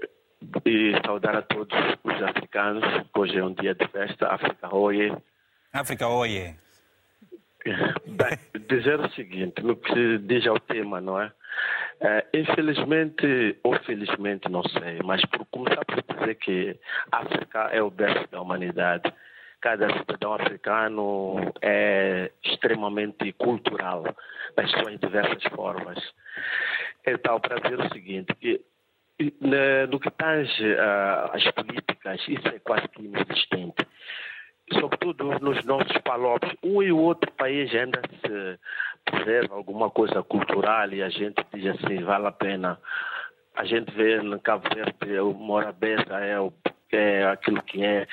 e, 0.65 1.01
saudar 1.05 1.35
a 1.35 1.41
todos 1.41 1.77
os 2.03 2.21
africanos, 2.23 2.83
hoje 3.13 3.37
é 3.37 3.43
um 3.43 3.53
dia 3.53 3.75
de 3.75 3.87
festa, 3.87 4.27
África 4.27 4.73
Oye. 4.73 5.15
África 5.73 6.07
Oye. 6.07 6.55
Bem, 8.05 8.39
dizer 8.69 8.99
o 8.99 9.09
seguinte, 9.09 9.61
no 9.61 9.75
que 9.75 10.17
diz 10.19 10.47
ao 10.47 10.59
tema, 10.59 11.01
não 11.01 11.19
é? 11.19 11.31
É? 11.99 12.25
infelizmente, 12.33 13.57
ou 13.63 13.77
felizmente, 13.79 14.49
não 14.49 14.63
sei, 14.63 14.99
mas 15.03 15.21
por 15.25 15.45
começar 15.47 15.83
por 15.85 16.01
dizer 16.01 16.35
que 16.35 16.79
África 17.11 17.69
é 17.71 17.81
o 17.81 17.89
berço 17.89 18.29
da 18.31 18.41
humanidade 18.41 19.11
cada 19.61 19.91
cidadão 19.97 20.33
africano 20.33 21.51
é 21.61 22.31
extremamente 22.43 23.31
cultural, 23.33 24.03
nas 24.55 24.71
suas 24.71 24.99
diversas 24.99 25.43
formas. 25.53 25.97
Então, 27.05 27.39
para 27.39 27.59
dizer 27.59 27.79
o 27.79 27.89
seguinte, 27.93 28.33
que 28.35 28.61
no 29.89 29.99
que 29.99 30.11
tange 30.11 30.75
às 31.33 31.51
políticas, 31.51 32.21
isso 32.27 32.47
é 32.47 32.59
quase 32.59 32.87
que 32.89 33.01
inexistente. 33.01 33.87
Sobretudo 34.73 35.39
nos 35.39 35.63
nossos 35.65 35.97
palopes, 35.99 36.51
um 36.61 36.83
e 36.83 36.91
outro 36.91 37.31
país 37.31 37.73
ainda 37.73 38.01
se 38.21 38.59
alguma 39.51 39.89
coisa 39.89 40.23
cultural 40.23 40.89
e 40.91 41.03
a 41.03 41.09
gente 41.09 41.43
diz 41.53 41.75
assim, 41.75 42.03
vale 42.03 42.27
a 42.27 42.31
pena. 42.31 42.79
A 43.55 43.65
gente 43.65 43.91
vê 43.91 44.21
no 44.21 44.39
Cabo 44.39 44.67
Verde, 44.73 45.19
o 45.19 45.33
Morabeza 45.33 46.19
é 46.19 46.39
o 46.39 46.53
é 46.89 47.25
aquilo 47.25 47.61
que 47.63 47.83
é. 47.83 48.07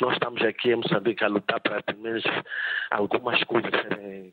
Nós 0.00 0.12
estamos 0.12 0.40
aqui 0.42 0.70
em 0.70 0.76
Moçambique 0.76 1.24
a 1.24 1.28
lutar 1.28 1.60
para 1.60 1.82
pelo 1.82 2.00
menos 2.00 2.22
algumas 2.90 3.42
coisas 3.44 3.70
serem 3.70 4.32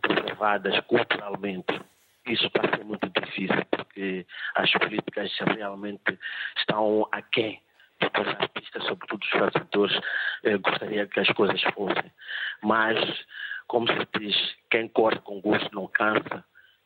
preservadas 0.00 0.80
culturalmente. 0.86 1.80
Isso 2.26 2.46
está 2.46 2.62
ser 2.62 2.84
muito 2.84 3.08
difícil, 3.20 3.62
porque 3.70 4.26
as 4.54 4.72
políticas 4.72 5.30
realmente 5.38 6.18
estão 6.56 7.06
aquém 7.12 7.60
os 8.00 8.28
artistas, 8.28 8.84
sobretudo 8.84 9.22
os 9.22 9.30
fazedores, 9.30 10.00
eh, 10.44 10.56
gostaria 10.58 11.06
que 11.06 11.20
as 11.20 11.28
coisas 11.28 11.62
fossem. 11.74 12.12
Mas, 12.62 12.98
como 13.66 13.86
se 13.88 14.06
diz, 14.18 14.36
quem 14.70 14.88
corre 14.88 15.18
com 15.20 15.40
gosto 15.40 15.74
não 15.74 15.86
cansa. 15.88 16.44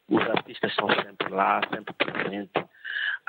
Os 0.08 0.22
artistas 0.22 0.70
estão 0.70 0.88
sempre 1.02 1.28
lá, 1.28 1.60
sempre 1.72 1.94
presentes 1.94 2.64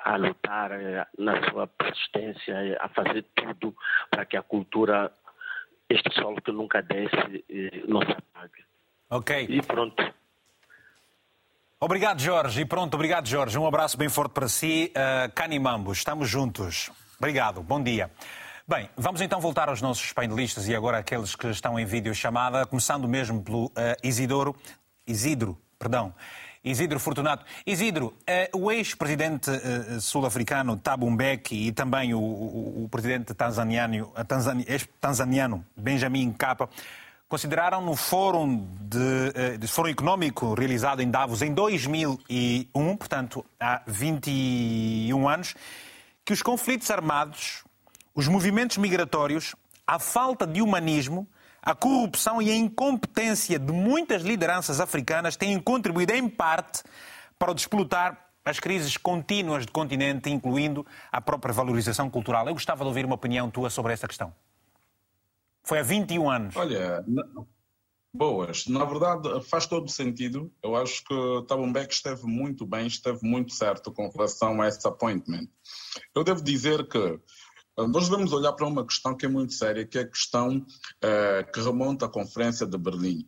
a 0.03 0.15
lutar 0.15 0.71
eh, 0.71 1.05
na 1.17 1.49
sua 1.49 1.67
persistência, 1.67 2.53
eh, 2.53 2.77
a 2.79 2.89
fazer 2.89 3.23
tudo 3.35 3.75
para 4.09 4.25
que 4.25 4.35
a 4.35 4.41
cultura, 4.41 5.11
este 5.89 6.11
sol 6.15 6.35
que 6.43 6.51
nunca 6.51 6.81
desce, 6.81 7.45
eh, 7.49 7.83
não 7.87 8.01
se 8.01 8.11
apague. 8.11 8.63
Ok. 9.09 9.45
E 9.49 9.61
pronto. 9.61 10.11
Obrigado, 11.79 12.21
Jorge. 12.21 12.61
E 12.61 12.65
pronto, 12.65 12.93
obrigado, 12.95 13.27
Jorge. 13.27 13.57
Um 13.57 13.67
abraço 13.67 13.97
bem 13.97 14.07
forte 14.07 14.33
para 14.33 14.47
si. 14.47 14.93
Uh, 14.95 15.31
Canimambo, 15.33 15.91
estamos 15.91 16.29
juntos. 16.29 16.91
Obrigado, 17.17 17.61
bom 17.61 17.81
dia. 17.81 18.11
Bem, 18.71 18.89
vamos 18.95 19.19
então 19.19 19.41
voltar 19.41 19.67
aos 19.67 19.81
nossos 19.81 20.13
painelistas 20.13 20.65
e 20.65 20.73
agora 20.73 20.99
aqueles 20.99 21.35
que 21.35 21.47
estão 21.47 21.77
em 21.77 21.85
videochamada, 21.85 22.65
começando 22.65 23.05
mesmo 23.05 23.43
pelo 23.43 23.65
uh, 23.65 23.71
Isidoro, 24.01 24.55
Isidro, 25.05 25.57
perdão. 25.77 26.15
Isidro 26.63 26.97
Fortunato. 26.97 27.43
Isidro, 27.67 28.13
eh, 28.25 28.49
o 28.53 28.71
ex-presidente 28.71 29.51
eh, 29.51 29.99
sul-africano 29.99 30.77
Thabo 30.77 31.09
Mbeki 31.09 31.67
e 31.67 31.71
também 31.73 32.13
o, 32.13 32.19
o, 32.19 32.83
o 32.85 32.89
presidente 32.89 33.33
tanzaniano, 33.33 34.13
tanzaniano 35.01 35.65
Benjamin 35.75 36.27
Mkapa 36.27 36.69
consideraram 37.27 37.81
no 37.81 37.97
Fórum, 37.97 38.69
de, 38.79 39.57
de, 39.57 39.67
Fórum 39.67 39.89
Económico 39.89 40.53
realizado 40.53 41.01
em 41.01 41.09
Davos 41.09 41.41
em 41.41 41.53
2001, 41.53 42.95
portanto 42.95 43.43
há 43.59 43.81
21 43.85 45.27
anos, 45.27 45.55
que 46.23 46.31
os 46.31 46.43
conflitos 46.43 46.89
armados, 46.91 47.63
os 48.13 48.27
movimentos 48.27 48.77
migratórios, 48.77 49.55
a 49.85 49.99
falta 49.99 50.45
de 50.45 50.61
humanismo 50.61 51.27
a 51.61 51.75
corrupção 51.75 52.41
e 52.41 52.49
a 52.49 52.55
incompetência 52.55 53.59
de 53.59 53.71
muitas 53.71 54.23
lideranças 54.23 54.79
africanas 54.79 55.35
têm 55.35 55.59
contribuído, 55.59 56.13
em 56.13 56.27
parte, 56.27 56.83
para 57.37 57.53
desplotar 57.53 58.29
as 58.43 58.59
crises 58.59 58.97
contínuas 58.97 59.65
do 59.65 59.71
continente, 59.71 60.29
incluindo 60.29 60.85
a 61.11 61.21
própria 61.21 61.53
valorização 61.53 62.09
cultural. 62.09 62.47
Eu 62.47 62.53
gostava 62.53 62.83
de 62.83 62.87
ouvir 62.87 63.05
uma 63.05 63.13
opinião 63.13 63.51
tua 63.51 63.69
sobre 63.69 63.93
esta 63.93 64.07
questão. 64.07 64.33
Foi 65.63 65.77
há 65.77 65.83
21 65.83 66.31
anos. 66.31 66.55
Olha, 66.55 67.05
boas. 68.11 68.65
Na 68.65 68.83
verdade, 68.83 69.29
faz 69.47 69.67
todo 69.67 69.87
sentido. 69.87 70.51
Eu 70.63 70.75
acho 70.75 71.03
que 71.03 71.45
Tabumbeck 71.47 71.93
esteve 71.93 72.25
muito 72.25 72.65
bem, 72.65 72.87
esteve 72.87 73.19
muito 73.21 73.53
certo 73.53 73.91
com 73.91 74.09
relação 74.09 74.59
a 74.59 74.67
esse 74.67 74.87
appointment. 74.87 75.47
Eu 76.15 76.23
devo 76.23 76.41
dizer 76.43 76.87
que 76.87 77.19
nós 77.77 78.09
devemos 78.09 78.33
olhar 78.33 78.53
para 78.53 78.67
uma 78.67 78.85
questão 78.85 79.15
que 79.15 79.25
é 79.25 79.29
muito 79.29 79.53
séria, 79.53 79.85
que 79.85 79.97
é 79.97 80.01
a 80.01 80.07
questão 80.07 80.65
eh, 81.01 81.43
que 81.43 81.61
remonta 81.61 82.05
à 82.05 82.09
Conferência 82.09 82.67
de 82.67 82.77
Berlim. 82.77 83.27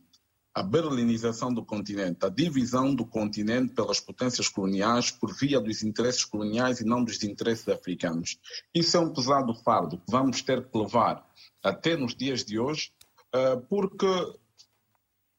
A 0.54 0.62
berlinização 0.62 1.52
do 1.52 1.66
continente, 1.66 2.26
a 2.26 2.30
divisão 2.30 2.94
do 2.94 3.06
continente 3.06 3.74
pelas 3.74 4.00
potências 4.00 4.48
coloniais 4.48 5.10
por 5.10 5.34
via 5.34 5.60
dos 5.60 5.82
interesses 5.82 6.24
coloniais 6.24 6.80
e 6.80 6.86
não 6.86 7.04
dos 7.04 7.24
interesses 7.24 7.68
africanos. 7.68 8.38
Isso 8.76 8.96
é 8.96 9.00
um 9.00 9.12
pesado 9.12 9.56
fardo 9.64 9.98
que 9.98 10.12
vamos 10.12 10.42
ter 10.44 10.70
que 10.70 10.78
levar 10.78 11.26
até 11.64 11.98
nos 11.98 12.14
dias 12.14 12.44
de 12.44 12.60
hoje, 12.60 12.92
eh, 13.34 13.56
porque 13.68 14.06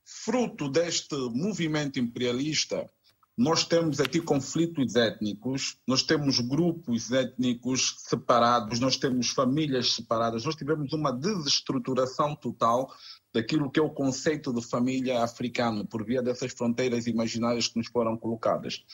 fruto 0.04 0.68
deste 0.68 1.14
movimento 1.30 1.98
imperialista 1.98 2.90
nós 3.36 3.64
temos 3.64 3.98
aqui 3.98 4.20
conflitos 4.20 4.94
étnicos, 4.94 5.76
nós 5.86 6.04
temos 6.04 6.38
grupos 6.38 7.10
étnicos 7.10 7.96
separados, 7.98 8.78
nós 8.78 8.96
temos 8.96 9.30
famílias 9.30 9.94
separadas, 9.94 10.44
nós 10.44 10.54
tivemos 10.54 10.92
uma 10.92 11.12
desestruturação 11.12 12.36
total 12.36 12.92
daquilo 13.32 13.68
que 13.68 13.80
é 13.80 13.82
o 13.82 13.90
conceito 13.90 14.52
de 14.52 14.64
família 14.64 15.24
africano, 15.24 15.84
por 15.84 16.04
via 16.04 16.22
dessas 16.22 16.52
fronteiras 16.52 17.08
imaginárias 17.08 17.66
que 17.66 17.76
nos 17.76 17.88
foram 17.88 18.16
colocadas. 18.16 18.84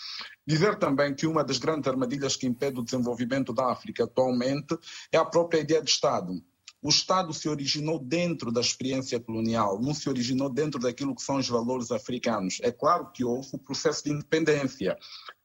Dizer 0.47 0.79
também 0.79 1.15
que 1.15 1.27
uma 1.27 1.45
das 1.45 1.59
grandes 1.59 1.87
armadilhas 1.87 2.37
que 2.37 2.47
impede 2.47 2.81
o 2.81 2.85
desenvolvimento 2.85 3.53
da 3.53 3.71
África 3.71 4.05
atualmente 4.05 4.75
é 5.13 5.19
a 5.19 5.25
própria 5.25 5.61
ideia 5.61 5.83
de 5.83 5.91
Estado 5.91 6.43
o 6.83 6.89
Estado 6.89 7.33
se 7.35 7.49
originou 7.49 7.99
dentro 7.99 8.51
da 8.51 8.61
experiência 8.61 9.21
colonial, 9.21 9.81
não 9.81 9.93
se 9.93 10.09
originou 10.09 10.49
dentro 10.49 10.81
daquilo 10.81 11.15
que 11.15 11.23
são 11.23 11.37
os 11.37 11.49
valores 11.49 11.91
africanos. 11.91 12.59
É 12.63 12.73
claro 12.73 13.11
que 13.13 13.25
houve 13.25 13.49
o 13.53 13.59
processo 13.59 14.05
de 14.05 14.11
independência, 14.11 14.97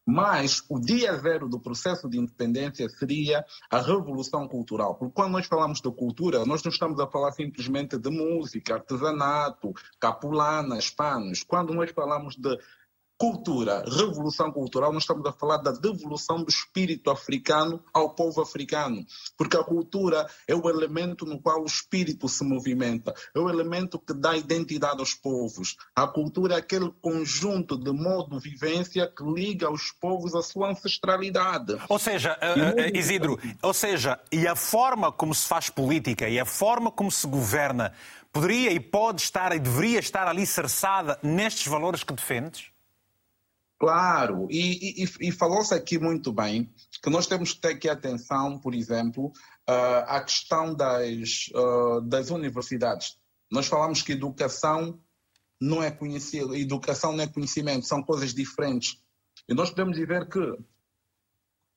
mas 0.06 0.64
o 0.70 0.80
dia 0.80 1.18
zero 1.18 1.50
do 1.50 1.60
processo 1.60 2.08
de 2.08 2.20
independência 2.20 2.88
seria 2.88 3.44
a 3.72 3.82
revolução 3.82 4.48
cultural. 4.48 4.96
Porque 4.96 5.14
quando 5.14 5.32
nós 5.32 5.48
falamos 5.48 5.82
de 5.82 5.92
cultura, 5.92 6.46
nós 6.46 6.64
não 6.64 6.72
estamos 6.72 7.00
a 7.00 7.08
falar 7.08 7.32
simplesmente 7.32 7.98
de 7.98 8.10
música, 8.10 8.76
artesanato, 8.76 9.74
capulanas, 10.00 10.92
panos. 10.92 11.44
Quando 11.44 11.74
nós 11.74 11.92
falamos 11.92 12.36
de 12.36 12.56
cultura, 13.18 13.84
revolução 13.88 14.52
cultural, 14.52 14.92
nós 14.92 15.04
estamos 15.04 15.26
a 15.26 15.32
falar 15.32 15.58
da 15.58 15.72
devolução 15.72 16.44
do 16.44 16.50
espírito 16.50 17.10
africano 17.10 17.82
ao 17.94 18.10
povo 18.10 18.42
africano, 18.42 19.06
porque 19.38 19.56
a 19.56 19.64
cultura 19.64 20.28
é 20.48 20.54
o 20.54 20.70
elemento 20.70 21.26
no 21.26 21.42
qual 21.42 21.62
o 21.62 21.66
espírito 21.66 22.28
se 22.28 22.44
movimenta, 22.44 23.14
é 23.34 23.40
o 23.40 23.50
elemento 23.50 23.98
que 23.98 24.14
dá 24.14 24.36
identidade 24.36 25.00
aos 25.00 25.14
povos. 25.14 25.78
A 25.96 26.08
cultura 26.08 26.56
é 26.56 26.58
aquele 26.58 26.92
conjunto 27.02 27.78
de 27.78 27.92
modo 27.92 28.38
de 28.38 28.50
vivência 28.50 29.08
que 29.08 29.24
liga 29.24 29.72
os 29.72 29.92
povos 29.92 30.36
à 30.36 30.42
sua 30.42 30.72
ancestralidade. 30.72 31.78
Ou 31.88 32.00
seja, 32.00 32.38
uh, 32.38 32.98
Isidro, 32.98 33.40
ou 33.62 33.74
seja, 33.74 34.20
e 34.32 34.46
a 34.48 34.56
forma 34.56 35.12
como 35.12 35.34
se 35.34 35.48
faz 35.48 35.70
política 35.70 36.28
e 36.28 36.40
a 36.40 36.46
forma 36.46 36.92
como 36.92 37.12
se 37.12 37.26
governa 37.28 37.94
poderia 38.34 38.72
e 38.72 38.80
pode 38.82 39.22
estar 39.22 39.56
e 39.56 39.60
deveria 39.60 40.00
estar 40.00 40.28
ali 40.28 40.46
cerçada 40.46 41.18
nestes 41.24 41.68
valores 41.68 42.04
que 42.04 42.14
defendes? 42.14 42.75
Claro, 43.78 44.48
e, 44.50 45.04
e, 45.04 45.28
e 45.28 45.32
falou-se 45.32 45.74
aqui 45.74 46.00
muito 46.00 46.32
bem 46.32 46.74
que 47.04 47.10
nós 47.10 47.28
temos 47.28 47.54
que 47.54 47.60
ter 47.60 47.70
aqui 47.70 47.90
atenção, 47.90 48.58
por 48.58 48.74
exemplo, 48.74 49.28
uh, 49.70 50.06
à 50.08 50.22
questão 50.22 50.74
das, 50.74 51.50
uh, 51.54 52.02
das 52.02 52.30
universidades. 52.30 53.18
Nós 53.52 53.68
falamos 53.68 54.02
que 54.02 54.14
educação 54.14 55.00
não 55.60 55.84
é 55.84 55.92
conhecimento, 55.92 56.56
educação 56.56 57.12
não 57.12 57.24
é 57.24 57.28
conhecimento, 57.28 57.86
são 57.86 58.02
coisas 58.02 58.34
diferentes. 58.34 59.02
E 59.48 59.54
nós 59.54 59.70
podemos 59.70 59.98
dizer 59.98 60.28
que 60.30 60.40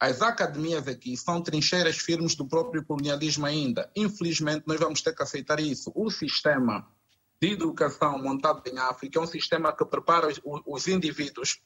as 0.01 0.23
academias 0.23 0.87
aqui 0.87 1.17
são 1.17 1.43
trincheiras 1.43 1.97
firmes 1.97 2.37
do 2.37 2.47
próprio 2.47 2.85
colonialismo 2.85 3.45
ainda. 3.45 3.91
Infelizmente, 3.97 4.63
nós 4.67 4.79
vamos 4.79 5.03
ter 5.03 5.15
que 5.15 5.23
aceitar 5.23 5.59
isso. 5.59 5.91
O 5.95 6.09
sistema 6.11 6.89
de 7.41 7.53
educação 7.53 8.23
montado 8.23 8.63
em 8.69 8.79
África 8.79 9.19
é 9.19 9.23
um 9.23 9.27
sistema 9.27 9.73
que 9.73 9.85
prepara 9.85 10.29
os, 10.29 10.41
os 10.45 10.87
indivíduos 10.87 11.61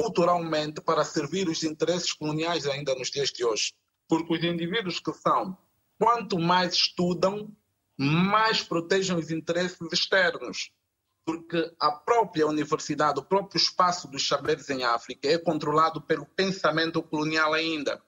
culturalmente 0.00 0.80
para 0.80 1.04
servir 1.04 1.46
os 1.46 1.62
interesses 1.62 2.10
coloniais 2.14 2.66
ainda 2.66 2.94
nos 2.94 3.10
dias 3.10 3.28
de 3.28 3.44
hoje. 3.44 3.74
Porque 4.08 4.32
os 4.32 4.42
indivíduos 4.42 4.98
que 4.98 5.12
são, 5.12 5.58
quanto 5.98 6.38
mais 6.38 6.72
estudam, 6.72 7.54
mais 7.98 8.62
protegem 8.62 9.14
os 9.14 9.30
interesses 9.30 9.78
externos. 9.92 10.72
porque 11.22 11.70
a 11.78 11.92
própria 11.92 12.46
universidade, 12.46 13.20
o 13.20 13.22
próprio 13.22 13.58
espaço 13.58 14.08
dos 14.08 14.26
saberes 14.26 14.68
em 14.70 14.82
África 14.84 15.28
é 15.28 15.38
controlado 15.38 16.00
pelo 16.00 16.24
pensamento 16.24 17.02
colonial 17.02 17.52
ainda. 17.52 18.02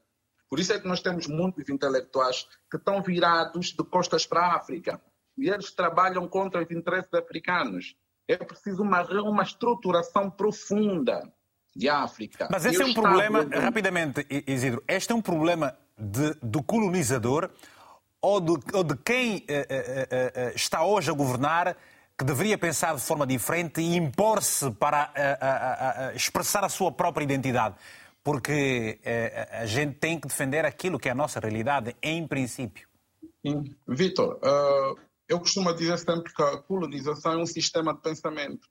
Por 0.49 0.59
isso 0.59 0.73
é 0.73 0.81
que 0.81 0.89
nós 0.89 1.03
temos 1.03 1.27
muitos 1.27 1.69
intelectuais 1.69 2.49
que 2.71 2.79
estão 2.79 3.03
virados 3.03 3.67
de 3.67 3.85
costas 3.85 4.27
para 4.27 4.41
a 4.41 4.57
África. 4.57 5.01
E 5.37 5.49
eles 5.49 5.71
trabalham 5.71 6.27
contra 6.27 6.65
os 6.65 6.71
interesses 6.71 7.13
africanos. 7.13 7.95
É 8.27 8.37
preciso 8.39 8.83
uma, 8.83 9.03
uma 9.21 9.43
estruturação 9.43 10.31
profunda 10.31 11.31
de 11.75 11.89
África. 11.89 12.49
Mas 12.51 12.65
esse 12.65 12.83
é 12.83 12.85
um 12.85 12.95
problema, 12.95 13.47
rapidamente, 13.51 14.27
Isidro, 14.47 14.83
este 14.87 15.13
é 15.13 15.15
um 15.15 15.23
problema 15.23 15.77
de, 15.99 16.35
do 16.43 16.63
colonizador 16.63 17.51
ou 18.21 18.41
de, 18.41 18.53
ou 18.73 18.85
de 18.85 18.97
quem 18.97 19.45
eh, 19.49 19.67
eh, 19.69 20.33
eh, 20.35 20.53
está 20.55 20.85
hoje 20.85 21.11
a 21.11 21.15
governar 21.15 21.77
que 22.17 22.25
deveria 22.25 22.57
pensar 22.57 22.95
de 22.95 23.01
forma 23.01 23.27
diferente 23.27 23.81
e 23.81 23.97
impor-se 23.97 24.71
para 24.73 25.13
expressar 26.15 26.63
a 26.63 26.69
sua 26.69 26.93
própria 26.93 27.25
identidade. 27.25 27.75
Porque 28.23 29.01
a 29.51 29.67
gente 29.67 29.95
tem 29.95 30.21
que 30.21 30.29
defender 30.29 30.65
aquilo 30.65 31.01
que 31.01 31.09
é 31.09 31.13
a 31.13 31.15
nossa 31.15 31.41
realidade, 31.41 31.97
em 32.01 32.25
princípio. 32.29 32.87
Vitor, 33.89 34.39
eu 35.27 35.41
costumo 35.41 35.75
dizer 35.75 35.99
sempre 35.99 36.33
que 36.33 36.43
a 36.43 36.59
colonização 36.59 37.33
é 37.33 37.37
um 37.39 37.47
sistema 37.47 37.93
de 37.93 38.03
pensamento. 38.03 38.69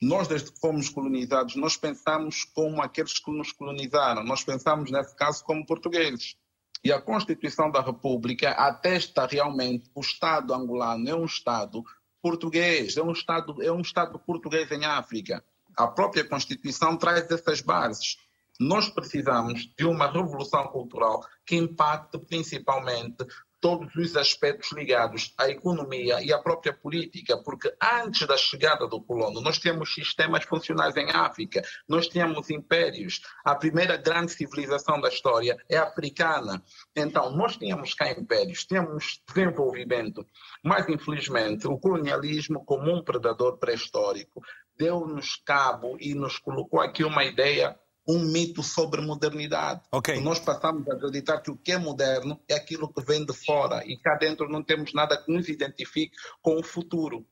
Nós, 0.00 0.28
desde 0.28 0.52
que 0.52 0.60
fomos 0.60 0.88
colonizados, 0.88 1.56
nós 1.56 1.76
pensamos 1.76 2.44
como 2.44 2.82
aqueles 2.82 3.18
que 3.18 3.30
nos 3.30 3.52
colonizaram. 3.52 4.22
Nós 4.24 4.44
pensamos, 4.44 4.90
nesse 4.90 5.16
caso, 5.16 5.42
como 5.44 5.64
portugueses. 5.64 6.36
E 6.84 6.92
a 6.92 7.00
Constituição 7.00 7.70
da 7.70 7.80
República 7.80 8.50
atesta 8.50 9.26
realmente 9.26 9.88
que 9.88 9.98
o 9.98 10.00
Estado 10.00 10.52
angolano 10.52 11.08
é 11.08 11.14
um 11.14 11.24
Estado 11.24 11.82
português, 12.20 12.96
é 12.96 13.02
um 13.02 13.12
Estado, 13.12 13.62
é 13.62 13.72
um 13.72 13.80
Estado 13.80 14.18
português 14.18 14.70
em 14.70 14.84
África. 14.84 15.42
A 15.76 15.86
própria 15.86 16.24
Constituição 16.24 16.96
traz 16.96 17.30
essas 17.30 17.60
bases. 17.60 18.18
Nós 18.58 18.88
precisamos 18.88 19.70
de 19.76 19.84
uma 19.84 20.10
revolução 20.10 20.66
cultural 20.68 21.24
que 21.44 21.56
impacte 21.56 22.18
principalmente 22.18 23.26
todos 23.60 23.94
os 23.96 24.16
aspectos 24.16 24.72
ligados 24.72 25.32
à 25.38 25.48
economia 25.48 26.22
e 26.22 26.32
à 26.32 26.38
própria 26.38 26.72
política, 26.72 27.36
porque 27.42 27.72
antes 27.82 28.26
da 28.26 28.36
chegada 28.36 28.86
do 28.86 29.00
colono, 29.00 29.40
nós 29.40 29.58
temos 29.58 29.92
sistemas 29.92 30.44
funcionais 30.44 30.96
em 30.96 31.10
África, 31.10 31.62
nós 31.88 32.08
tínhamos 32.08 32.50
impérios. 32.50 33.20
A 33.44 33.54
primeira 33.54 33.96
grande 33.96 34.32
civilização 34.32 35.00
da 35.00 35.08
história 35.08 35.56
é 35.68 35.76
africana. 35.76 36.62
Então, 36.94 37.30
nós 37.30 37.56
tínhamos 37.56 37.94
cá 37.94 38.10
impérios, 38.10 38.64
tínhamos 38.64 39.22
desenvolvimento, 39.26 40.26
mas 40.62 40.88
infelizmente 40.88 41.66
o 41.66 41.78
colonialismo, 41.78 42.64
como 42.64 42.92
um 42.92 43.02
predador 43.02 43.58
pré-histórico, 43.58 44.42
deu-nos 44.76 45.36
cabo 45.44 45.96
e 45.98 46.14
nos 46.14 46.38
colocou 46.38 46.80
aqui 46.80 47.02
uma 47.04 47.24
ideia 47.24 47.78
um 48.06 48.20
mito 48.20 48.62
sobre 48.62 49.00
modernidade. 49.00 49.80
Okay. 49.90 50.20
Nós 50.20 50.38
passamos 50.38 50.88
a 50.88 50.94
acreditar 50.94 51.40
que 51.40 51.50
o 51.50 51.56
que 51.56 51.72
é 51.72 51.78
moderno 51.78 52.40
é 52.48 52.54
aquilo 52.54 52.92
que 52.92 53.02
vem 53.02 53.24
de 53.24 53.32
fora 53.32 53.82
e 53.84 53.96
cá 53.96 54.16
dentro 54.16 54.48
não 54.48 54.62
temos 54.62 54.92
nada 54.94 55.16
que 55.16 55.32
nos 55.32 55.48
identifique 55.48 56.16
com 56.40 56.58
o 56.58 56.62
futuro. 56.62 57.26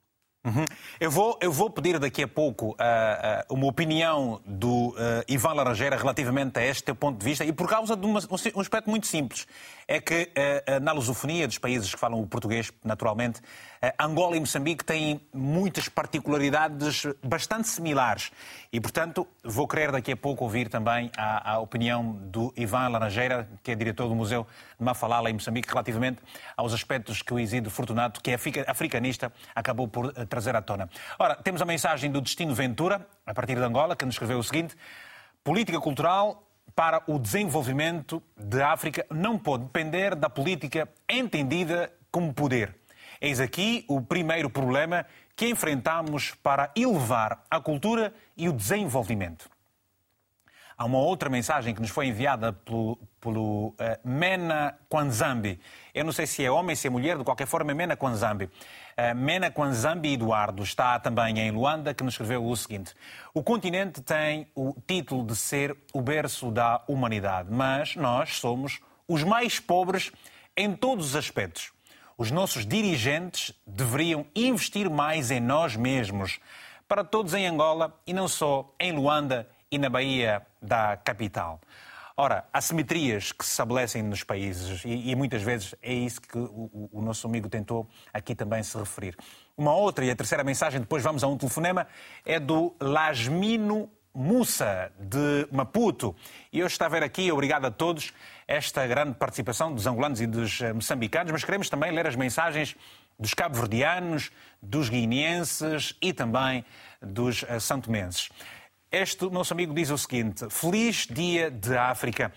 Uhum. 0.44 0.64
Eu, 1.00 1.10
vou, 1.10 1.38
eu 1.40 1.50
vou 1.50 1.70
pedir 1.70 1.98
daqui 1.98 2.22
a 2.22 2.28
pouco 2.28 2.72
uh, 2.72 2.72
uh, 2.72 3.54
uma 3.54 3.66
opinião 3.66 4.42
do 4.44 4.88
uh, 4.88 5.24
Ivan 5.26 5.54
Laranjeira 5.54 5.96
relativamente 5.96 6.58
a 6.58 6.66
este 6.66 6.84
teu 6.84 6.94
ponto 6.94 7.18
de 7.18 7.24
vista 7.24 7.46
e 7.46 7.52
por 7.52 7.66
causa 7.66 7.96
de 7.96 8.04
uma, 8.04 8.20
um 8.54 8.60
aspecto 8.60 8.90
muito 8.90 9.06
simples. 9.06 9.46
É 9.88 10.00
que 10.00 10.30
na 10.80 10.92
lusofonia 10.92 11.46
dos 11.46 11.58
países 11.58 11.94
que 11.94 12.00
falam 12.00 12.18
o 12.18 12.26
português, 12.26 12.72
naturalmente, 12.82 13.42
Angola 13.98 14.36
e 14.36 14.40
Moçambique 14.40 14.84
têm 14.84 15.20
muitas 15.32 15.88
particularidades 15.88 17.06
bastante 17.22 17.68
similares. 17.68 18.30
E, 18.72 18.80
portanto, 18.80 19.26
vou 19.42 19.66
querer 19.66 19.90
daqui 19.90 20.12
a 20.12 20.16
pouco 20.16 20.44
ouvir 20.44 20.68
também 20.68 21.10
a, 21.16 21.52
a 21.52 21.58
opinião 21.58 22.12
do 22.12 22.52
Ivan 22.56 22.88
Laranjeira, 22.88 23.48
que 23.62 23.72
é 23.72 23.74
diretor 23.74 24.08
do 24.08 24.14
Museu 24.14 24.46
de 24.78 24.84
Mafalala 24.84 25.30
em 25.30 25.34
Moçambique, 25.34 25.68
relativamente 25.68 26.22
aos 26.56 26.72
aspectos 26.72 27.22
que 27.22 27.34
o 27.34 27.38
Isidro 27.38 27.70
Fortunato, 27.70 28.20
que 28.20 28.30
é 28.30 28.38
africanista, 28.66 29.32
acabou 29.54 29.88
por 29.88 30.12
trazer 30.26 30.54
à 30.54 30.62
tona. 30.62 30.88
Ora, 31.18 31.34
temos 31.34 31.60
a 31.60 31.64
mensagem 31.64 32.10
do 32.10 32.20
Destino 32.20 32.54
Ventura, 32.54 33.06
a 33.26 33.34
partir 33.34 33.56
de 33.56 33.62
Angola, 33.62 33.96
que 33.96 34.04
nos 34.04 34.14
escreveu 34.14 34.38
o 34.38 34.44
seguinte: 34.44 34.76
Política 35.42 35.80
cultural 35.80 36.44
para 36.74 37.02
o 37.06 37.18
desenvolvimento 37.18 38.22
de 38.36 38.62
África 38.62 39.06
não 39.10 39.38
pode 39.38 39.64
depender 39.64 40.14
da 40.14 40.28
política 40.28 40.88
entendida 41.08 41.92
como 42.10 42.32
poder. 42.32 42.74
Eis 43.20 43.40
aqui 43.40 43.84
o 43.88 44.00
primeiro 44.00 44.50
problema 44.50 45.06
que 45.36 45.48
enfrentamos 45.48 46.32
para 46.42 46.70
elevar 46.76 47.44
a 47.50 47.60
cultura 47.60 48.14
e 48.36 48.48
o 48.48 48.52
desenvolvimento. 48.52 49.48
Há 50.76 50.84
uma 50.86 50.98
outra 50.98 51.30
mensagem 51.30 51.72
que 51.72 51.80
nos 51.80 51.90
foi 51.90 52.08
enviada 52.08 52.52
pelo, 52.52 52.98
pelo 53.20 53.68
uh, 53.68 53.74
Mena 54.02 54.76
Kwanzambi. 54.88 55.60
Eu 55.94 56.04
não 56.04 56.10
sei 56.10 56.26
se 56.26 56.44
é 56.44 56.50
homem, 56.50 56.74
se 56.74 56.88
é 56.88 56.90
mulher, 56.90 57.16
de 57.16 57.22
qualquer 57.22 57.46
forma 57.46 57.70
é 57.70 57.74
Mena 57.74 57.96
Kwanzambi. 57.96 58.46
Uh, 58.46 59.14
Mena 59.14 59.52
Kwanzambi 59.52 60.14
Eduardo 60.14 60.64
está 60.64 60.98
também 60.98 61.38
em 61.38 61.52
Luanda, 61.52 61.94
que 61.94 62.02
nos 62.02 62.14
escreveu 62.14 62.44
o 62.44 62.56
seguinte. 62.56 62.92
O 63.32 63.40
continente 63.40 64.02
tem 64.02 64.48
o 64.52 64.74
título 64.84 65.24
de 65.24 65.36
ser 65.36 65.76
o 65.92 66.02
berço 66.02 66.50
da 66.50 66.82
humanidade, 66.88 67.48
mas 67.52 67.94
nós 67.94 68.34
somos 68.38 68.80
os 69.06 69.22
mais 69.22 69.60
pobres 69.60 70.10
em 70.56 70.74
todos 70.74 71.10
os 71.10 71.16
aspectos. 71.16 71.73
Os 72.16 72.30
nossos 72.30 72.64
dirigentes 72.64 73.52
deveriam 73.66 74.26
investir 74.34 74.88
mais 74.88 75.30
em 75.30 75.40
nós 75.40 75.76
mesmos, 75.76 76.38
para 76.86 77.02
todos 77.02 77.34
em 77.34 77.46
Angola 77.46 77.98
e 78.06 78.12
não 78.12 78.28
só 78.28 78.72
em 78.78 78.92
Luanda 78.92 79.48
e 79.70 79.78
na 79.78 79.88
Bahia 79.88 80.46
da 80.62 80.96
capital. 80.96 81.60
Ora, 82.16 82.44
assimetrias 82.52 83.32
que 83.32 83.44
se 83.44 83.50
estabelecem 83.50 84.00
nos 84.00 84.22
países, 84.22 84.84
e, 84.84 85.10
e 85.10 85.16
muitas 85.16 85.42
vezes 85.42 85.74
é 85.82 85.92
isso 85.92 86.20
que 86.20 86.38
o, 86.38 86.88
o, 86.92 87.02
nosso 87.02 87.26
amigo 87.26 87.48
tentou 87.48 87.88
aqui 88.12 88.36
também 88.36 88.62
se 88.62 88.78
referir. 88.78 89.16
Uma 89.56 89.74
outra 89.74 90.04
e 90.04 90.10
a 90.10 90.14
terceira 90.14 90.44
mensagem, 90.44 90.80
depois 90.80 91.02
vamos 91.02 91.24
a 91.24 91.26
um 91.26 91.36
telefonema, 91.36 91.88
é 92.24 92.38
do 92.38 92.72
Lasmino 92.80 93.90
Mussa, 94.14 94.92
de 94.98 95.48
Maputo. 95.50 96.14
E 96.52 96.62
hoje 96.62 96.72
está 96.72 96.86
a 96.86 96.88
ver 96.88 97.02
aqui, 97.02 97.32
obrigado 97.32 97.64
a 97.64 97.70
todos, 97.70 98.12
esta 98.46 98.86
grande 98.86 99.14
participação 99.14 99.74
dos 99.74 99.86
angolanos 99.86 100.20
e 100.20 100.26
dos 100.26 100.60
eh, 100.60 100.72
moçambicanos, 100.72 101.32
mas 101.32 101.42
queremos 101.42 101.68
também 101.68 101.90
ler 101.90 102.06
as 102.06 102.14
mensagens 102.14 102.76
dos 103.18 103.34
cabo-verdianos, 103.34 104.30
dos 104.62 104.88
guineenses 104.88 105.96
e 106.00 106.12
também 106.12 106.64
dos 107.02 107.42
uh, 107.42 107.60
santomenses. 107.60 108.28
Este 108.90 109.28
nosso 109.30 109.52
amigo 109.52 109.74
diz 109.74 109.90
o 109.90 109.98
seguinte: 109.98 110.48
Feliz 110.48 111.06
Dia 111.10 111.50
de 111.50 111.76
África. 111.76 112.32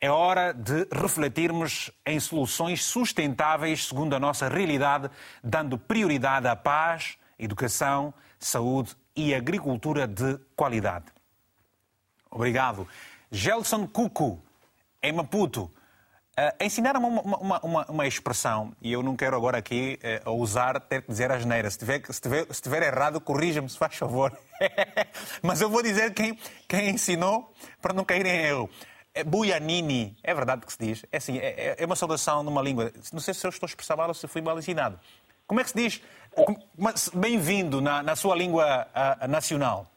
É 0.00 0.10
hora 0.10 0.52
de 0.52 0.86
refletirmos 0.92 1.90
em 2.04 2.20
soluções 2.20 2.84
sustentáveis 2.84 3.86
segundo 3.86 4.14
a 4.14 4.20
nossa 4.20 4.48
realidade, 4.48 5.10
dando 5.42 5.78
prioridade 5.78 6.46
à 6.46 6.54
paz, 6.54 7.16
educação, 7.38 8.12
saúde 8.38 8.94
e 9.16 9.34
agricultura 9.34 10.06
de 10.06 10.38
qualidade. 10.54 11.13
Obrigado. 12.34 12.86
Gelson 13.30 13.86
Cuco, 13.86 14.42
em 15.00 15.12
Maputo. 15.12 15.70
Uh, 16.36 16.64
Ensinaram-me 16.64 17.06
uma, 17.06 17.22
uma, 17.22 17.60
uma, 17.60 17.86
uma, 17.86 18.06
expressão, 18.08 18.74
e 18.82 18.92
eu 18.92 19.04
não 19.04 19.14
quero 19.14 19.36
agora 19.36 19.56
aqui 19.56 20.00
uh, 20.26 20.32
usar, 20.32 20.80
ter 20.80 21.02
que 21.02 21.08
dizer 21.08 21.30
a 21.30 21.38
geneira. 21.38 21.70
Se 21.70 21.78
tiver, 21.78 22.02
se 22.10 22.20
tiver, 22.20 22.44
se 22.46 22.50
estiver 22.50 22.82
errado, 22.82 23.20
corrija-me, 23.20 23.70
se 23.70 23.78
faz 23.78 23.94
favor. 23.94 24.36
Mas 25.40 25.60
eu 25.60 25.70
vou 25.70 25.80
dizer 25.80 26.12
quem, 26.12 26.36
quem 26.66 26.90
ensinou 26.90 27.54
para 27.80 27.94
não 27.94 28.04
cair 28.04 28.26
em 28.26 28.36
erro. 28.36 28.68
É 29.14 29.22
Buianini, 29.22 30.16
é 30.24 30.34
verdade 30.34 30.66
que 30.66 30.72
se 30.72 30.78
diz. 30.80 31.04
É, 31.12 31.18
assim, 31.18 31.38
é, 31.38 31.76
é 31.78 31.86
uma 31.86 31.94
saudação 31.94 32.42
numa 32.42 32.60
língua. 32.60 32.92
Não 33.12 33.20
sei 33.20 33.32
se 33.32 33.46
eu 33.46 33.50
estou 33.50 33.68
a 33.68 33.70
expressar 33.70 33.96
mal 33.96 34.08
ou 34.08 34.14
se 34.14 34.26
fui 34.26 34.42
mal 34.42 34.58
ensinado. 34.58 34.98
Como 35.46 35.60
é 35.60 35.62
que 35.62 35.70
se 35.70 35.76
diz? 35.76 36.02
Bem-vindo 37.14 37.80
na, 37.80 38.02
na, 38.02 38.16
sua 38.16 38.34
língua 38.34 38.88
uh, 38.90 39.28
nacional. 39.28 39.93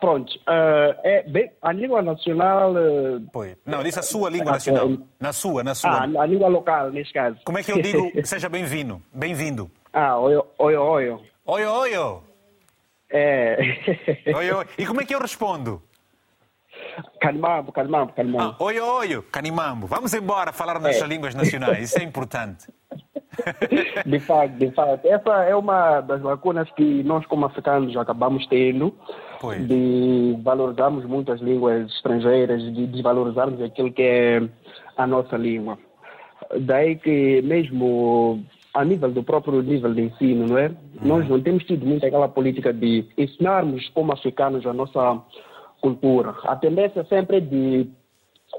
Pronto, 0.00 0.32
uh, 0.48 0.94
é 1.02 1.22
bem, 1.24 1.50
a 1.60 1.72
língua 1.72 2.02
nacional. 2.02 2.72
Uh, 2.72 3.20
pois. 3.32 3.56
Não, 3.64 3.82
disse 3.82 3.98
a 3.98 4.02
sua 4.02 4.30
língua 4.30 4.52
nacional. 4.52 4.90
Na 5.18 5.32
sua, 5.32 5.64
na 5.64 5.74
sua. 5.74 5.90
Ah, 5.90 6.22
a 6.22 6.26
língua 6.26 6.48
local, 6.48 6.90
nesse 6.90 7.12
caso. 7.12 7.38
Como 7.44 7.58
é 7.58 7.62
que 7.62 7.72
eu 7.72 7.80
digo 7.80 8.10
seja 8.24 8.48
bem-vindo? 8.48 9.02
Bem-vindo. 9.12 9.70
Ah, 9.92 10.18
oi, 10.18 10.36
oi, 10.58 10.76
oi. 10.76 11.18
Oi, 11.46 11.64
oi. 11.64 12.20
É. 13.10 13.56
oi, 14.34 14.50
oi. 14.50 14.66
E 14.78 14.86
como 14.86 15.00
é 15.00 15.04
que 15.04 15.14
eu 15.14 15.20
respondo? 15.20 15.82
Canimambo, 17.20 17.72
canimambo, 17.72 18.12
canimambo. 18.12 18.56
Ah, 18.60 18.64
oi, 18.64 18.80
oi, 18.80 19.22
canimambo. 19.32 19.86
Vamos 19.86 20.12
embora 20.14 20.52
falar 20.52 20.78
nossas 20.78 21.02
é. 21.02 21.06
línguas 21.06 21.34
nacionais, 21.34 21.90
isso 21.90 21.98
é 21.98 22.02
importante. 22.02 22.68
De 24.06 24.18
fato, 24.20 24.52
de 24.52 24.70
fato. 24.72 25.06
Essa 25.06 25.44
é 25.44 25.54
uma 25.54 26.00
das 26.00 26.22
lacunas 26.22 26.70
que 26.72 27.02
nós, 27.02 27.24
como 27.26 27.44
africanos, 27.44 27.94
acabamos 27.96 28.46
tendo. 28.46 28.94
Pois. 29.40 29.66
De 29.66 30.36
valorizarmos 30.42 31.04
muito 31.04 31.32
as 31.32 31.40
línguas 31.40 31.90
estrangeiras, 31.90 32.62
de 32.62 32.86
desvalorizarmos 32.86 33.60
aquilo 33.60 33.92
que 33.92 34.02
é 34.02 34.48
a 34.96 35.06
nossa 35.06 35.36
língua. 35.36 35.78
Daí 36.60 36.96
que, 36.96 37.42
mesmo 37.42 38.42
a 38.74 38.84
nível 38.84 39.10
do 39.10 39.22
próprio 39.22 39.62
nível 39.62 39.92
de 39.94 40.02
ensino, 40.02 40.46
não 40.46 40.58
é? 40.58 40.68
Uhum. 40.68 40.76
Nós 41.02 41.28
não 41.28 41.40
temos 41.40 41.64
tido 41.64 41.86
muito 41.86 42.04
aquela 42.04 42.28
política 42.28 42.72
de 42.72 43.06
ensinarmos 43.16 43.88
como 43.90 44.12
africanos 44.12 44.66
a 44.66 44.72
nossa 44.72 45.22
cultura. 45.80 46.34
A 46.44 46.56
tendência 46.56 47.04
sempre 47.04 47.38
é 47.38 47.40
de 47.40 47.88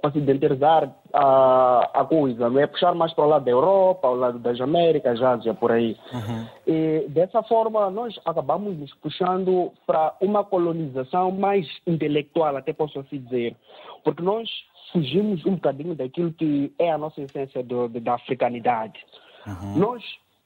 ocidentalizar 0.04 0.94
a, 1.14 1.90
a 1.94 2.06
coisa, 2.06 2.50
não 2.50 2.60
é? 2.60 2.68
Puxar 2.68 2.94
mais 2.96 3.14
para 3.14 3.26
o 3.26 3.30
lado 3.30 3.46
da 3.46 3.52
Europa, 3.52 4.08
ao 4.08 4.16
lado 4.16 4.40
das 4.40 4.60
Américas, 4.60 5.22
Ásia, 5.22 5.54
por 5.54 5.72
aí. 5.72 5.98
Uhum. 6.14 6.48
E 6.66 7.06
dessa 7.10 7.42
forma, 7.44 7.90
nós 7.90 8.20
acabamos 8.26 8.78
nos 8.78 8.94
puxando 8.96 9.72
para 9.86 10.16
uma 10.22 10.44
colonização 10.44 11.32
mais 11.32 11.68
intelectual, 11.86 12.56
até 12.58 12.74
posso 12.74 13.00
assim 13.00 13.20
dizer. 13.20 13.56
Porque 14.04 14.22
nós 14.22 14.50
fugimos 14.92 15.46
um 15.46 15.56
bocadinho 15.56 15.96
daquilo 15.96 16.32
que 16.34 16.74
é 16.80 16.92
a 16.92 16.98
nossa 16.98 17.22
essência 17.22 17.64
do, 17.64 17.88
da 17.90 18.16
africanidade. 18.16 19.00
Uhum. 19.46 19.78
Nós 19.78 20.04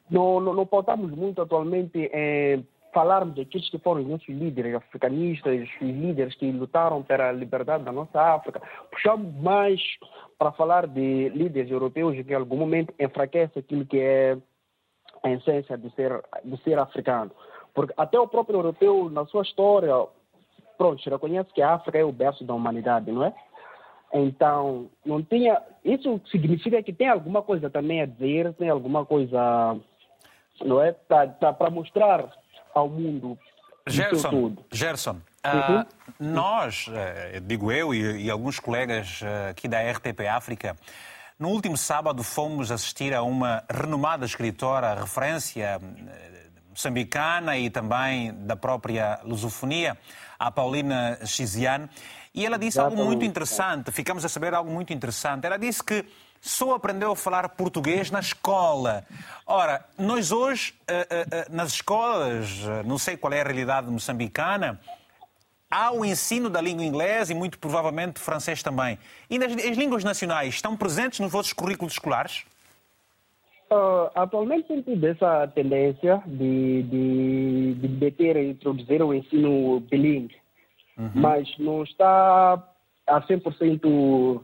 não, 0.10 0.40
não, 0.40 0.54
não 0.54 0.66
pautamos 0.66 1.12
muito 1.12 1.42
atualmente 1.42 1.98
em 1.98 2.66
falarmos 2.94 3.36
daqueles 3.36 3.70
que 3.70 3.78
foram 3.80 4.02
os 4.02 4.08
nossos 4.08 4.28
líderes 4.28 4.76
africanistas, 4.76 5.62
os 5.62 5.82
líderes 5.82 6.36
que 6.36 6.52
lutaram 6.52 7.02
pela 7.04 7.32
liberdade 7.32 7.84
da 7.84 7.92
nossa 7.92 8.20
África. 8.20 8.62
Puxamos 8.92 9.34
mais 9.42 9.82
para 10.38 10.52
falar 10.52 10.88
de 10.88 11.30
líderes 11.30 11.72
europeus 11.72 12.16
que 12.16 12.32
em 12.32 12.36
algum 12.36 12.58
momento 12.58 12.94
enfraquece 13.00 13.60
aquilo 13.60 13.86
que 13.86 14.00
é 14.00 14.38
a 15.24 15.32
essência 15.32 15.78
de 15.78 15.90
ser, 15.96 16.22
de 16.44 16.58
ser 16.64 16.80
africano. 16.80 17.32
Porque 17.74 17.94
até 17.96 18.20
o 18.20 18.28
próprio 18.28 18.58
europeu, 18.58 19.10
na 19.10 19.26
sua 19.26 19.44
história, 19.44 19.94
pronto, 20.78 21.10
reconhece 21.10 21.54
que 21.54 21.62
a 21.62 21.76
África 21.76 21.98
é 21.98 22.04
o 22.04 22.12
berço 22.12 22.44
da 22.44 22.54
humanidade, 22.54 23.12
não 23.12 23.24
é? 23.24 23.34
Então, 24.14 24.90
não 25.06 25.24
tinha. 25.24 25.62
Isso 25.86 26.20
significa 26.30 26.84
que 26.84 26.92
tem 26.92 27.08
alguma 27.08 27.42
coisa 27.42 27.70
também 27.70 28.02
a 28.02 28.06
dizer, 28.06 28.54
tem 28.56 28.68
alguma 28.68 29.06
coisa, 29.06 29.78
não 30.66 30.82
é? 30.82 30.92
Para 30.92 31.70
mostrar 31.70 32.30
ao 32.74 32.90
mundo. 32.90 33.38
Gerson, 33.88 34.56
Gerson 34.72 35.18
uh, 35.46 35.86
nós, 36.20 36.88
uh, 36.88 37.42
digo 37.42 37.72
eu 37.72 37.94
e, 37.94 38.26
e 38.26 38.30
alguns 38.30 38.60
colegas 38.60 39.22
uh, 39.22 39.50
aqui 39.50 39.68
da 39.68 39.80
RTP 39.82 40.28
África, 40.30 40.76
no 41.40 41.50
último 41.50 41.76
sábado 41.76 42.22
fomos 42.22 42.72
assistir 42.72 43.14
a 43.14 43.24
uma 43.24 43.64
renomada 43.68 44.26
escritora, 44.26 44.94
referência 44.94 45.80
moçambicana 46.70 47.58
e 47.58 47.70
também 47.70 48.32
da 48.46 48.56
própria 48.56 49.20
lusofonia, 49.24 49.98
a 50.38 50.52
Paulina 50.52 51.18
Chiziane, 51.26 51.90
e 52.34 52.46
ela 52.46 52.58
disse 52.58 52.80
algo 52.80 53.04
muito 53.04 53.26
interessante, 53.26 53.92
ficamos 53.92 54.24
a 54.24 54.30
saber 54.30 54.54
algo 54.54 54.72
muito 54.72 54.94
interessante. 54.94 55.46
Ela 55.46 55.58
disse 55.58 55.84
que 55.84 56.06
só 56.42 56.74
aprendeu 56.74 57.12
a 57.12 57.16
falar 57.16 57.48
português 57.50 58.10
na 58.10 58.20
escola. 58.20 59.06
Ora, 59.46 59.86
nós 59.98 60.32
hoje, 60.32 60.74
eh, 60.88 61.08
eh, 61.08 61.26
eh, 61.32 61.46
nas 61.52 61.74
escolas, 61.74 62.50
não 62.84 62.98
sei 62.98 63.16
qual 63.16 63.32
é 63.32 63.42
a 63.42 63.44
realidade 63.44 63.88
moçambicana, 63.88 64.82
há 65.70 65.92
o 65.92 66.04
ensino 66.04 66.50
da 66.50 66.60
língua 66.60 66.84
inglesa 66.84 67.32
e 67.32 67.36
muito 67.36 67.60
provavelmente 67.60 68.20
francês 68.20 68.64
também. 68.64 68.98
E 69.30 69.38
nas, 69.38 69.54
as 69.54 69.78
línguas 69.78 70.04
nacionais 70.04 70.56
estão 70.56 70.76
presentes 70.76 71.20
nos 71.20 71.32
vossos 71.32 71.54
currículos 71.54 71.94
escolares? 71.94 72.44
Uh, 73.70 74.12
atualmente 74.16 74.68
tem 74.68 74.82
tido 74.82 75.06
essa 75.06 75.48
tendência 75.48 76.22
de, 76.26 76.84
de, 76.84 77.74
de 77.76 77.88
meter 77.88 78.36
e 78.36 78.50
introduzir 78.50 79.02
o 79.02 79.14
ensino 79.14 79.80
bilingue, 79.80 80.36
uhum. 80.98 81.12
mas 81.16 81.48
não 81.58 81.84
está 81.84 82.62
a 83.08 83.22
100% 83.22 84.42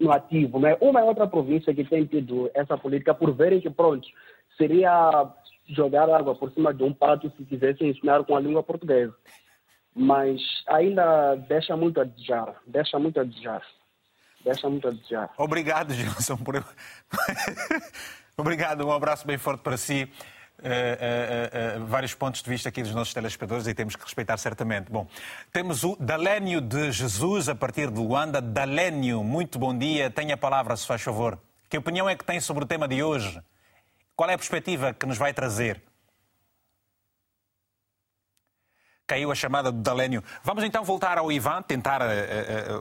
no 0.00 0.10
ativo. 0.10 0.58
Né? 0.58 0.76
Uma 0.80 1.00
é 1.00 1.04
outra 1.04 1.26
província 1.26 1.74
que 1.74 1.84
tem 1.84 2.06
tido 2.06 2.50
essa 2.54 2.76
política 2.76 3.14
por 3.14 3.32
verem 3.32 3.60
que, 3.60 3.70
pronto, 3.70 4.08
seria 4.56 5.30
jogar 5.68 6.08
água 6.10 6.34
por 6.34 6.50
cima 6.52 6.74
de 6.74 6.82
um 6.82 6.92
pato 6.92 7.30
se 7.36 7.44
quisessem 7.44 7.90
ensinar 7.90 8.24
com 8.24 8.34
a 8.34 8.40
língua 8.40 8.62
portuguesa. 8.62 9.14
Mas 9.94 10.40
ainda 10.66 11.34
deixa 11.48 11.76
muito 11.76 12.00
a 12.00 12.04
desejar, 12.04 12.54
deixa 12.66 12.98
muito 12.98 13.20
a 13.20 13.24
desejar. 13.24 13.62
Deixa 14.42 14.70
muito 14.70 14.88
a 14.88 14.90
desejar. 14.90 15.30
Obrigado, 15.36 15.92
Gilson. 15.92 16.36
Por... 16.38 16.54
Obrigado, 18.38 18.86
um 18.86 18.92
abraço 18.92 19.26
bem 19.26 19.36
forte 19.36 19.60
para 19.62 19.76
si. 19.76 20.10
Uh, 20.60 21.78
uh, 21.78 21.82
uh, 21.82 21.86
vários 21.86 22.12
pontos 22.12 22.42
de 22.42 22.50
vista 22.50 22.68
aqui 22.68 22.82
dos 22.82 22.94
nossos 22.94 23.14
telespectadores 23.14 23.66
e 23.66 23.72
temos 23.72 23.96
que 23.96 24.04
respeitar 24.04 24.36
certamente. 24.36 24.90
Bom, 24.90 25.06
temos 25.50 25.82
o 25.84 25.96
Dalénio 25.98 26.60
de 26.60 26.92
Jesus 26.92 27.48
a 27.48 27.54
partir 27.54 27.90
de 27.90 27.98
Luanda. 27.98 28.42
Dalénio, 28.42 29.24
muito 29.24 29.58
bom 29.58 29.76
dia. 29.76 30.10
Tenha 30.10 30.34
a 30.34 30.36
palavra, 30.36 30.76
se 30.76 30.86
faz 30.86 31.00
favor. 31.00 31.38
Que 31.68 31.78
opinião 31.78 32.10
é 32.10 32.14
que 32.14 32.24
tem 32.24 32.40
sobre 32.40 32.64
o 32.64 32.66
tema 32.66 32.86
de 32.86 33.02
hoje? 33.02 33.40
Qual 34.14 34.28
é 34.28 34.34
a 34.34 34.38
perspectiva 34.38 34.92
que 34.92 35.06
nos 35.06 35.16
vai 35.16 35.32
trazer? 35.32 35.82
Caiu 39.06 39.32
a 39.32 39.34
chamada 39.34 39.72
do 39.72 39.80
Dalénio. 39.80 40.22
Vamos 40.44 40.62
então 40.62 40.84
voltar 40.84 41.16
ao 41.16 41.32
Ivan, 41.32 41.62
tentar 41.62 42.02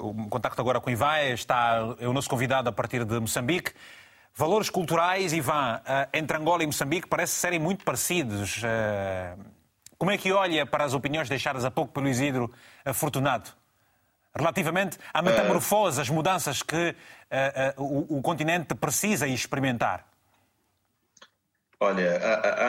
o 0.02 0.28
contacto 0.28 0.62
agora 0.62 0.82
com 0.82 0.90
o 0.90 0.94
Ivan. 0.94 1.18
Está 1.30 1.96
é 1.98 2.08
o 2.08 2.14
nosso 2.14 2.30
convidado 2.30 2.68
a 2.68 2.74
partir 2.74 3.06
de 3.06 3.20
Moçambique. 3.22 3.72
Valores 4.36 4.70
culturais, 4.70 5.34
Ivan, 5.34 5.82
eh, 5.86 6.10
entre 6.14 6.38
Angola 6.38 6.64
e 6.64 6.66
Moçambique 6.66 7.08
parecem 7.08 7.36
serem 7.36 7.60
muito 7.60 7.84
parecidos. 7.84 8.62
Eh, 8.64 9.36
como 9.98 10.12
é 10.12 10.18
que 10.18 10.32
olha 10.32 10.66
para 10.66 10.86
as 10.86 10.94
opiniões 10.94 11.28
deixadas 11.28 11.66
há 11.66 11.72
pouco 11.72 11.92
pelo 11.92 12.08
Isidro 12.08 12.50
Afortunado? 12.86 13.52
Relativamente 14.34 14.98
à 15.14 15.22
metamorfose, 15.22 16.00
as 16.00 16.10
mudanças 16.10 16.62
que 16.62 16.96
uh, 17.76 18.16
o, 18.18 18.22
continente 18.22 18.74
precisa 18.76 19.28
experimentar? 19.28 20.08
Olha, 21.80 22.22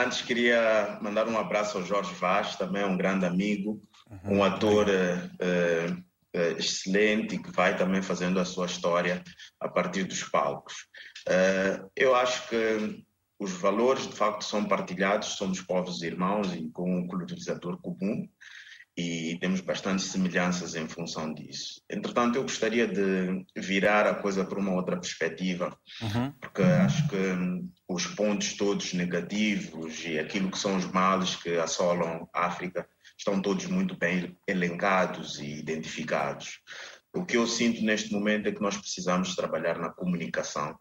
antes 0.02 0.22
queria 0.22 0.98
mandar 1.00 1.28
um 1.28 1.38
abraço 1.38 1.78
ao 1.78 1.84
Jorge 1.84 2.14
Vaz, 2.14 2.56
também 2.56 2.84
um 2.84 2.96
grande 2.96 3.26
amigo, 3.26 3.80
uhum. 4.10 4.38
um 4.38 4.42
ator 4.44 4.86
excelente 6.58 7.38
que 7.38 7.52
vai 7.52 7.76
também 7.76 8.02
fazendo 8.02 8.40
a 8.40 8.44
sua 8.44 8.66
história 8.66 9.22
a 9.60 9.68
partir 9.68 10.04
dos 10.04 10.24
palcos. 10.24 10.88
Uh, 11.28 11.90
eu 11.96 12.14
acho 12.14 12.48
que 12.48 13.04
os 13.38 13.52
valores 13.52 14.06
de 14.06 14.14
facto 14.14 14.44
são 14.44 14.66
partilhados, 14.66 15.28
somos 15.30 15.60
povos 15.62 16.02
irmãos 16.02 16.54
e 16.54 16.68
com 16.70 16.98
um 16.98 17.06
colonizador 17.06 17.80
comum 17.80 18.28
e 18.96 19.38
temos 19.40 19.62
bastantes 19.62 20.06
semelhanças 20.06 20.74
em 20.74 20.86
função 20.86 21.32
disso. 21.32 21.80
Entretanto, 21.88 22.36
eu 22.36 22.42
gostaria 22.42 22.86
de 22.86 23.46
virar 23.56 24.06
a 24.06 24.14
coisa 24.14 24.44
para 24.44 24.58
uma 24.58 24.74
outra 24.74 25.00
perspectiva, 25.00 25.74
uhum. 26.02 26.32
porque 26.32 26.60
acho 26.60 27.08
que 27.08 27.16
os 27.88 28.06
pontos 28.06 28.54
todos 28.54 28.92
negativos 28.92 30.04
e 30.04 30.18
aquilo 30.18 30.50
que 30.50 30.58
são 30.58 30.76
os 30.76 30.84
males 30.86 31.34
que 31.36 31.56
assolam 31.56 32.28
a 32.34 32.46
África 32.46 32.86
estão 33.16 33.40
todos 33.40 33.66
muito 33.66 33.96
bem 33.96 34.36
elencados 34.46 35.38
e 35.38 35.46
identificados. 35.46 36.60
O 37.14 37.24
que 37.24 37.38
eu 37.38 37.46
sinto 37.46 37.82
neste 37.82 38.12
momento 38.12 38.48
é 38.48 38.52
que 38.52 38.60
nós 38.60 38.76
precisamos 38.76 39.34
trabalhar 39.34 39.78
na 39.78 39.90
comunicação 39.90 40.78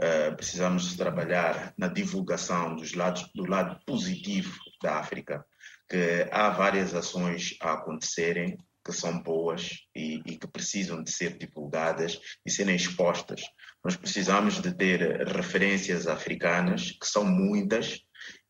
Uh, 0.00 0.34
precisamos 0.34 0.96
trabalhar 0.96 1.72
na 1.78 1.86
divulgação 1.86 2.74
dos 2.74 2.94
lados, 2.94 3.30
do 3.34 3.48
lado 3.48 3.78
positivo 3.86 4.58
da 4.82 4.98
África, 4.98 5.44
que 5.88 6.28
há 6.32 6.50
várias 6.50 6.94
ações 6.94 7.56
a 7.60 7.74
acontecerem 7.74 8.58
que 8.84 8.92
são 8.92 9.22
boas 9.22 9.70
e, 9.94 10.20
e, 10.26 10.36
que 10.36 10.46
precisam 10.46 11.02
de 11.02 11.10
ser 11.10 11.38
divulgadas 11.38 12.20
e 12.44 12.50
serem 12.50 12.76
expostas. 12.76 13.40
Nós 13.82 13.96
precisamos 13.96 14.60
de 14.60 14.74
ter 14.74 15.26
referências 15.26 16.06
africanas, 16.06 16.90
que 16.90 17.06
são 17.06 17.24
muitas, 17.24 18.00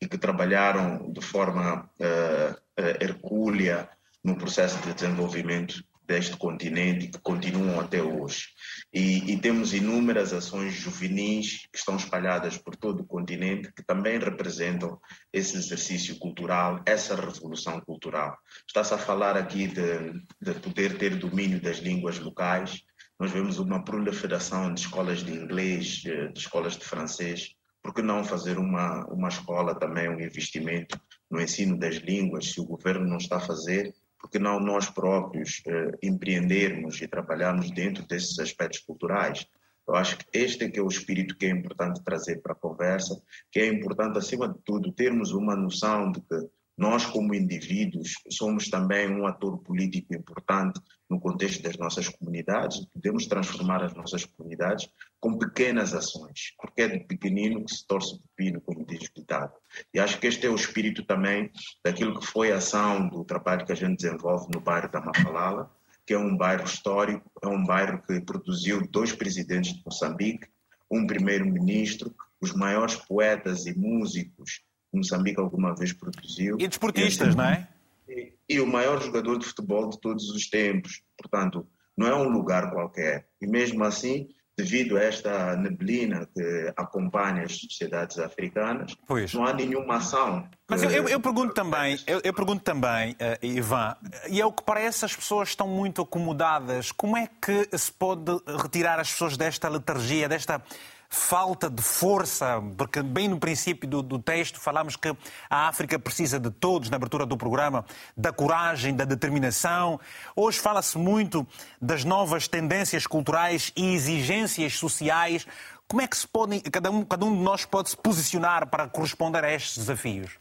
e 0.01 0.07
que 0.07 0.17
trabalharam 0.17 1.11
de 1.11 1.21
forma 1.21 1.89
uh, 1.99 2.53
uh, 2.53 3.03
hercúlea 3.03 3.89
no 4.23 4.37
processo 4.37 4.77
de 4.81 4.93
desenvolvimento 4.93 5.83
deste 6.07 6.37
continente 6.37 7.07
que 7.07 7.19
continuam 7.19 7.79
até 7.79 8.01
hoje. 8.01 8.47
E, 8.93 9.33
e, 9.33 9.37
temos 9.39 9.73
inúmeras 9.73 10.33
ações 10.33 10.73
juvenis 10.73 11.67
que 11.71 11.77
estão 11.77 11.95
espalhadas 11.95 12.57
por 12.57 12.75
todo 12.75 13.01
o 13.01 13.05
continente 13.05 13.71
que 13.73 13.83
também 13.83 14.19
representam 14.19 14.99
esse 15.33 15.57
exercício 15.57 16.17
cultural, 16.19 16.81
essa 16.85 17.15
revolução 17.15 17.81
cultural. 17.81 18.37
Está-se 18.67 18.93
a 18.93 18.97
falar 18.97 19.35
aqui 19.35 19.67
de, 19.67 20.13
de 20.41 20.59
poder 20.59 20.97
ter 20.97 21.15
domínio 21.15 21.61
das 21.61 21.77
línguas 21.77 22.19
locais. 22.19 22.81
Nós 23.19 23.31
vemos 23.31 23.59
uma 23.59 23.83
proliferação 23.83 24.73
de 24.73 24.81
escolas 24.81 25.23
de 25.23 25.33
inglês, 25.33 25.87
de 26.03 26.31
escolas 26.35 26.77
de 26.77 26.85
francês. 26.85 27.55
Por 27.81 27.93
que 27.93 28.01
não 28.01 28.23
fazer 28.23 28.57
uma, 28.57 29.05
uma 29.07 29.29
escola 29.29 29.77
também, 29.77 30.09
um 30.09 30.19
investimento 30.19 30.99
no 31.29 31.41
ensino 31.41 31.77
das 31.77 31.95
línguas, 31.95 32.51
se 32.51 32.59
o 32.59 32.65
governo 32.65 33.07
não 33.07 33.17
está 33.17 33.37
a 33.37 33.41
fazer? 33.41 33.93
Porque 34.25 34.39
não 34.39 34.59
nós 34.59 34.89
próprios 34.89 35.61
eh, 35.67 35.91
empreendermos 36.01 36.99
e 36.99 37.07
trabalharmos 37.07 37.69
dentro 37.69 38.03
desses 38.07 38.39
aspectos 38.39 38.79
culturais. 38.79 39.45
Eu 39.87 39.93
acho 39.93 40.17
que 40.17 40.25
este 40.33 40.63
é 40.63 40.69
que 40.71 40.79
é 40.79 40.81
o 40.81 40.87
espírito 40.87 41.37
que 41.37 41.45
é 41.45 41.49
importante 41.51 42.03
trazer 42.03 42.41
para 42.41 42.53
a 42.53 42.55
conversa, 42.55 43.21
que 43.51 43.59
é 43.59 43.67
importante, 43.67 44.17
acima 44.17 44.49
de 44.49 44.57
tudo, 44.65 44.91
termos 44.91 45.31
uma 45.31 45.55
noção 45.55 46.11
de 46.11 46.21
que 46.21 46.49
nós, 46.77 47.05
como 47.05 47.33
indivíduos, 47.33 48.15
somos 48.29 48.69
também 48.69 49.09
um 49.09 49.25
ator 49.25 49.57
político 49.59 50.13
importante 50.13 50.79
no 51.09 51.19
contexto 51.19 51.63
das 51.63 51.77
nossas 51.77 52.09
comunidades, 52.09 52.85
podemos 52.87 53.27
transformar 53.27 53.83
as 53.83 53.93
nossas 53.93 54.25
comunidades 54.25 54.89
com 55.19 55.37
pequenas 55.37 55.93
ações, 55.93 56.53
porque 56.59 56.81
é 56.81 56.87
de 56.87 56.99
pequenino 57.05 57.63
que 57.63 57.73
se 57.73 57.87
torce 57.87 58.19
pepino, 58.19 58.59
como 58.59 58.85
diz 58.85 59.07
o 59.07 59.13
ditado. 59.15 59.53
E 59.93 59.99
acho 59.99 60.19
que 60.19 60.27
este 60.27 60.45
é 60.47 60.49
o 60.49 60.55
espírito 60.55 61.05
também 61.05 61.49
daquilo 61.83 62.19
que 62.19 62.25
foi 62.25 62.51
a 62.51 62.57
ação 62.57 63.07
do 63.07 63.23
trabalho 63.23 63.65
que 63.65 63.71
a 63.71 63.75
gente 63.75 64.01
desenvolve 64.01 64.47
no 64.53 64.59
bairro 64.59 64.91
da 64.91 64.99
Mafalala, 64.99 65.71
que 66.05 66.13
é 66.13 66.19
um 66.19 66.35
bairro 66.35 66.65
histórico, 66.65 67.31
é 67.41 67.47
um 67.47 67.63
bairro 67.63 68.01
que 68.03 68.19
produziu 68.19 68.85
dois 68.89 69.13
presidentes 69.13 69.73
de 69.73 69.83
Moçambique, 69.85 70.47
um 70.91 71.07
primeiro-ministro, 71.07 72.13
os 72.41 72.53
maiores 72.53 72.95
poetas 72.95 73.65
e 73.65 73.73
músicos 73.73 74.61
Moçambique 74.95 75.39
alguma 75.39 75.75
vez 75.75 75.93
produziu. 75.93 76.57
E 76.59 76.67
desportistas, 76.67 77.33
e, 77.33 77.37
não 77.37 77.45
é? 77.45 77.67
E, 78.07 78.33
e 78.49 78.59
o 78.59 78.67
maior 78.67 79.01
jogador 79.01 79.37
de 79.37 79.45
futebol 79.45 79.89
de 79.89 79.99
todos 79.99 80.29
os 80.29 80.49
tempos. 80.49 81.01
Portanto, 81.17 81.67
não 81.97 82.07
é 82.07 82.15
um 82.15 82.29
lugar 82.29 82.71
qualquer. 82.71 83.27
E 83.41 83.47
mesmo 83.47 83.83
assim, 83.83 84.27
devido 84.57 84.97
a 84.97 85.03
esta 85.03 85.55
neblina 85.57 86.27
que 86.33 86.73
acompanha 86.77 87.43
as 87.43 87.57
sociedades 87.57 88.17
africanas, 88.17 88.95
pois. 89.05 89.33
não 89.33 89.45
há 89.45 89.53
nenhuma 89.53 89.97
ação. 89.97 90.47
Mas 90.69 90.81
eu, 90.81 90.89
eu, 90.89 91.09
eu 91.09 91.19
pergunto 91.19 91.53
também, 91.53 91.99
eu, 92.07 92.21
eu 92.23 92.33
pergunto 92.33 92.63
também, 92.63 93.11
uh, 93.13 93.45
Ivan, 93.45 93.95
e 94.29 94.39
é 94.39 94.45
o 94.45 94.51
que 94.51 94.63
parece 94.63 95.03
as 95.03 95.15
pessoas 95.15 95.49
estão 95.49 95.67
muito 95.67 96.01
acomodadas. 96.01 96.91
Como 96.91 97.17
é 97.17 97.27
que 97.27 97.77
se 97.77 97.91
pode 97.91 98.31
retirar 98.61 98.99
as 98.99 99.11
pessoas 99.11 99.35
desta 99.35 99.67
letargia, 99.67 100.29
desta 100.29 100.61
falta 101.09 101.69
de 101.69 101.81
força, 101.81 102.61
porque 102.77 103.01
bem 103.01 103.27
no 103.27 103.39
princípio 103.39 103.87
do, 103.87 104.01
do, 104.01 104.19
texto 104.19 104.59
falamos 104.59 104.95
que 104.95 105.15
a 105.49 105.67
África 105.67 105.97
precisa 105.97 106.39
de 106.39 106.51
todos, 106.51 106.89
na 106.89 106.97
abertura 106.97 107.25
do 107.25 107.37
programa, 107.37 107.85
da 108.15 108.31
coragem, 108.31 108.95
da 108.95 109.05
determinação. 109.05 109.99
Hoje 110.35 110.59
fala-se 110.59 110.97
muito 110.97 111.45
das 111.81 112.03
novas 112.03 112.47
tendências 112.47 113.07
culturais 113.07 113.71
e 113.75 113.93
exigências 113.93 114.73
sociais. 114.73 115.45
Como 115.87 116.01
é 116.01 116.07
que 116.07 116.17
se 116.17 116.27
cada 116.71 116.89
um, 116.89 117.05
cada 117.05 117.25
um 117.25 117.35
de 117.35 117.41
nós 117.41 117.65
pode 117.65 117.89
se 117.89 117.97
posicionar 117.97 118.67
para 118.67 118.87
corresponder 118.87 119.43
a 119.43 119.53
estes 119.53 119.77
desafios? 119.77 120.37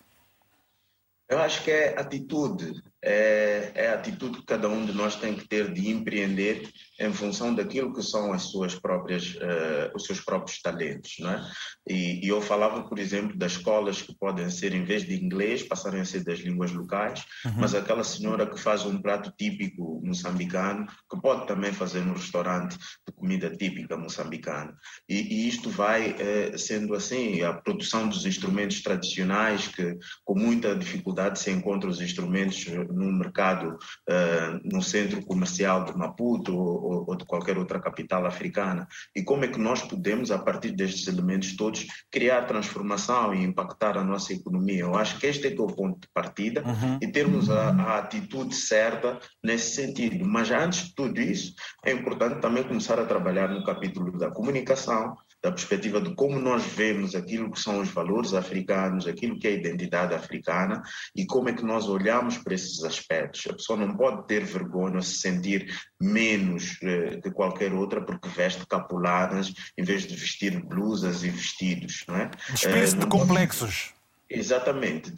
Eu 1.28 1.40
acho 1.40 1.62
que 1.62 1.70
é 1.70 1.98
atitude, 1.98 2.82
é, 3.04 3.70
é, 3.74 3.88
a 3.88 3.94
atitude 3.94 4.38
que 4.38 4.46
cada 4.46 4.68
um 4.68 4.86
de 4.86 4.92
nós 4.92 5.14
tem 5.16 5.34
que 5.34 5.46
ter 5.46 5.72
de 5.72 5.90
empreender 5.90 6.70
em 6.98 7.12
função 7.12 7.54
daquilo 7.54 7.92
que 7.92 8.02
são 8.02 8.32
as 8.32 8.44
suas 8.44 8.74
próprias, 8.74 9.34
uh, 9.34 9.94
os 9.94 10.04
seus 10.04 10.20
próprios 10.20 10.62
talentos, 10.62 11.16
não 11.18 11.30
é? 11.30 11.44
E, 11.86 12.24
e, 12.24 12.28
eu 12.28 12.40
falava, 12.40 12.82
por 12.84 12.98
exemplo, 12.98 13.36
das 13.36 13.52
escolas 13.52 14.00
que 14.00 14.16
podem 14.16 14.48
ser, 14.48 14.72
em 14.72 14.84
vez 14.84 15.04
de 15.04 15.14
inglês, 15.22 15.62
passarem 15.62 16.00
a 16.00 16.04
ser 16.04 16.24
das 16.24 16.38
línguas 16.38 16.72
locais, 16.72 17.24
uhum. 17.44 17.52
mas 17.58 17.74
aquela 17.74 18.04
senhora 18.04 18.46
que 18.46 18.58
faz 18.58 18.86
um 18.86 19.00
prato 19.02 19.32
típico 19.36 20.00
moçambicano, 20.02 20.86
que 21.10 21.20
pode 21.20 21.46
também 21.46 21.72
fazer 21.72 22.00
no 22.00 22.14
restaurante 22.14 22.78
de 23.06 23.12
comida 23.12 23.50
típica 23.50 23.96
moçambicana. 23.96 24.74
E, 25.08 25.16
e 25.16 25.48
isto 25.48 25.68
vai 25.68 26.12
uh, 26.12 26.58
sendo 26.58 26.94
assim, 26.94 27.42
a 27.42 27.52
produção 27.52 28.08
dos 28.08 28.24
instrumentos 28.24 28.82
tradicionais, 28.82 29.68
que 29.68 29.98
com 30.24 30.38
muita 30.38 30.74
dificuldade 30.74 31.38
se 31.38 31.50
encontram 31.50 31.90
os 31.90 32.00
instrumentos 32.00 32.64
no 32.94 33.12
mercado, 33.12 33.76
uh, 34.08 34.60
no 34.64 34.82
centro 34.82 35.24
comercial 35.24 35.84
de 35.84 35.96
Maputo 35.96 36.56
ou, 36.56 37.04
ou, 37.08 37.16
de 37.16 37.24
qualquer 37.24 37.58
outra 37.58 37.80
capital 37.80 38.26
africana. 38.26 38.86
E 39.14 39.22
como 39.22 39.44
é 39.44 39.48
que 39.48 39.58
nós 39.58 39.82
podemos, 39.82 40.30
a 40.30 40.38
partir 40.38 40.72
destes 40.72 41.06
elementos 41.06 41.56
todos, 41.56 41.86
criar 42.10 42.42
transformação 42.46 43.34
e 43.34 43.44
impactar 43.44 43.98
a 43.98 44.04
nossa 44.04 44.32
economia? 44.32 44.80
Eu 44.80 44.94
acho 44.94 45.18
que 45.18 45.26
este 45.26 45.48
é, 45.48 45.50
que 45.50 45.60
é 45.60 45.64
o 45.64 45.66
ponto 45.66 46.00
de 46.00 46.08
partida 46.12 46.62
uhum. 46.64 46.98
e 47.00 47.06
termos 47.08 47.50
a, 47.50 47.70
a 47.70 47.98
atitude 47.98 48.54
certa 48.54 49.18
nesse 49.42 49.74
sentido. 49.74 50.24
Mas 50.24 50.50
antes 50.50 50.88
de 50.88 50.94
tudo 50.94 51.20
isso, 51.20 51.54
é 51.84 51.92
importante 51.92 52.40
também 52.40 52.64
começar 52.64 52.98
a 52.98 53.06
trabalhar 53.06 53.48
no 53.48 53.64
capítulo 53.64 54.16
da 54.18 54.30
comunicação, 54.30 55.16
da 55.44 55.52
perspectiva 55.52 56.00
de 56.00 56.14
como 56.14 56.40
nós 56.40 56.64
vemos 56.64 57.14
aquilo 57.14 57.52
que 57.52 57.60
são 57.60 57.78
os 57.78 57.90
valores 57.90 58.32
africanos, 58.32 59.06
aquilo 59.06 59.38
que 59.38 59.46
é 59.46 59.50
a 59.50 59.54
identidade 59.54 60.14
africana 60.14 60.82
e 61.14 61.26
como 61.26 61.50
é 61.50 61.52
que 61.52 61.62
nós 61.62 61.86
olhamos 61.86 62.38
para 62.38 62.54
esses 62.54 62.82
aspectos. 62.82 63.46
A 63.50 63.52
pessoa 63.52 63.78
não 63.78 63.94
pode 63.94 64.26
ter 64.26 64.42
vergonha 64.42 64.96
ou 64.96 65.02
se 65.02 65.18
sentir 65.18 65.70
menos 66.00 66.78
eh, 66.82 67.20
que 67.22 67.30
qualquer 67.30 67.74
outra 67.74 68.00
porque 68.00 68.26
veste 68.30 68.66
capuladas 68.66 69.52
em 69.76 69.84
vez 69.84 70.06
de 70.06 70.16
vestir 70.16 70.64
blusas 70.64 71.22
e 71.22 71.28
vestidos, 71.28 72.04
não 72.08 72.16
é? 72.16 72.30
Despede-se 72.50 72.96
eh, 72.96 73.00
de 73.00 73.06
complexos. 73.06 73.93
Exatamente, 74.28 75.14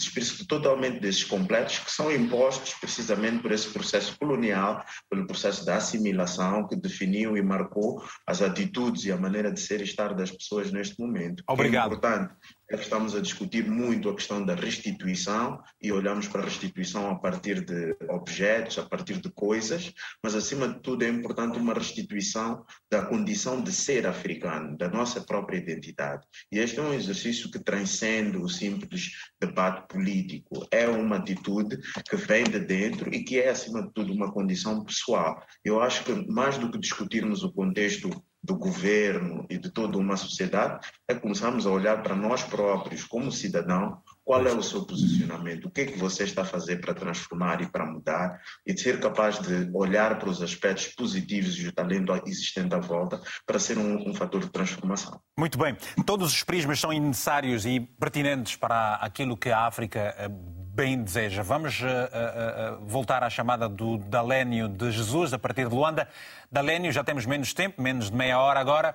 totalmente 0.47 1.01
desses 1.01 1.25
complexos 1.25 1.85
que 1.85 1.93
são 1.93 2.11
impostos 2.13 2.75
precisamente 2.75 3.41
por 3.41 3.53
esse 3.53 3.69
processo 3.69 4.19
colonial, 4.19 4.85
pelo 5.09 5.27
processo 5.27 5.65
da 5.65 5.77
assimilação 5.77 6.67
que 6.67 6.75
definiu 6.77 7.37
e 7.37 7.43
marcou 7.43 8.03
as 8.27 8.43
atitudes 8.43 9.05
e 9.05 9.13
a 9.13 9.17
maneira 9.17 9.53
de 9.53 9.61
ser 9.61 9.81
e 9.81 9.85
estar 9.85 10.15
das 10.15 10.31
pessoas 10.31 10.73
neste 10.73 11.01
momento. 11.01 11.43
Obrigado. 11.49 11.85
é 11.85 11.87
importante 11.95 12.35
estamos 12.71 13.15
a 13.15 13.21
discutir 13.21 13.69
muito 13.69 14.09
a 14.09 14.15
questão 14.15 14.45
da 14.45 14.55
restituição 14.55 15.61
e 15.81 15.93
olhamos 15.93 16.27
para 16.27 16.43
a 16.43 16.45
restituição 16.45 17.11
a 17.11 17.15
partir 17.15 17.65
de 17.65 17.97
objetos, 18.09 18.79
a 18.79 18.83
partir 18.85 19.21
de 19.21 19.31
coisas, 19.31 19.93
mas 20.23 20.35
acima 20.35 20.69
de 20.69 20.81
tudo 20.81 21.05
é 21.05 21.09
importante 21.09 21.59
uma 21.59 21.75
restituição 21.75 22.65
da 22.91 23.05
condição 23.05 23.63
de 23.63 23.73
ser 23.73 24.07
africano, 24.07 24.77
da 24.77 24.89
nossa 24.89 25.21
própria 25.21 25.59
identidade. 25.59 26.27
E 26.51 26.59
este 26.59 26.81
é 26.81 26.83
um 26.83 26.95
exercício 26.95 27.51
que 27.51 27.59
transcende 27.59 28.37
o 28.37 28.49
simples 28.49 29.13
debate 29.41 29.87
político, 29.89 30.67
é 30.71 30.89
uma 30.89 31.17
atitude 31.17 31.79
que 32.09 32.17
vem 32.17 32.45
de 32.45 32.59
dentro 32.59 33.15
e 33.15 33.23
que 33.23 33.39
é 33.39 33.51
acima 33.51 33.83
de 33.83 33.93
tudo 33.93 34.13
uma 34.13 34.33
condição 34.33 34.85
pessoal. 34.85 35.41
Eu 35.65 35.81
acho 35.81 36.05
que 36.05 36.13
mais 36.31 36.59
do 36.59 36.71
que 36.71 36.79
discutirmos 36.79 37.45
o 37.45 37.53
contexto 37.53 38.11
do 38.47 38.57
governo 38.57 39.45
e 39.51 39.59
de 39.59 39.71
toda 39.71 39.99
uma 39.99 40.17
sociedade 40.17 40.87
é 41.09 41.15
começarmos 41.15 41.67
a 41.67 41.71
olhar 41.71 42.01
para 42.03 42.15
nós 42.15 42.45
próprios 42.45 43.03
como 43.03 43.33
cidadão, 43.33 44.01
qual 44.25 44.47
é 44.47 44.53
o 44.53 44.63
seu 44.63 44.85
posicionamento, 44.87 45.67
o 45.67 45.71
que 45.71 45.81
é 45.81 45.87
que 45.87 45.99
você 45.99 46.25
está 46.25 46.43
a 46.43 46.45
fazer 46.45 46.81
para 46.81 46.95
transformar 46.95 47.61
e 47.61 47.67
para 47.67 47.85
mudar 47.85 48.41
e 48.65 48.73
de 48.73 48.81
ser 48.81 49.01
capaz 49.01 49.41
de 49.41 49.69
olhar 49.75 50.19
para 50.19 50.29
os 50.29 50.41
aspectos 50.41 50.89
positivos 50.95 51.59
e 51.59 51.67
o 51.69 51.73
talento 51.73 52.13
existente 52.25 52.75
à 52.75 52.79
volta 52.79 53.21
para 53.45 53.59
ser 53.59 53.79
um, 53.79 54.09
um 54.09 54.15
fator 54.15 54.41
de 54.41 54.51
transformação. 54.51 55.21
Muito 55.37 55.59
bem. 55.59 55.77
Todos 56.05 56.33
os 56.33 56.45
prismas 56.45 56.79
são 56.79 56.93
necessários 56.93 57.67
e 57.67 57.81
pertinentes 57.81 58.55
para 58.55 58.95
aquilo 58.97 59.37
que 59.37 59.51
a 59.51 59.67
África 59.67 60.15
eh, 60.19 60.29
bem 60.77 61.03
deseja. 61.03 61.43
Vamos 61.43 61.81
uh, 61.81 61.87
uh, 61.87 61.89
uh, 61.89 62.87
voltar 62.87 63.23
à 63.23 63.31
chamada 63.31 63.67
do 63.67 63.97
Dalénio 63.97 64.69
de 64.69 64.91
Jesus, 64.91 65.33
a 65.33 65.39
partir 65.39 65.67
de 65.67 65.75
Luanda. 65.75 66.07
Dalénio, 66.53 66.93
já 66.93 67.03
temos 67.03 67.25
menos 67.25 67.55
tempo, 67.55 67.81
menos 67.81 68.11
de 68.11 68.17
meia 68.17 68.39
hora 68.39 68.61
agora. 68.61 68.95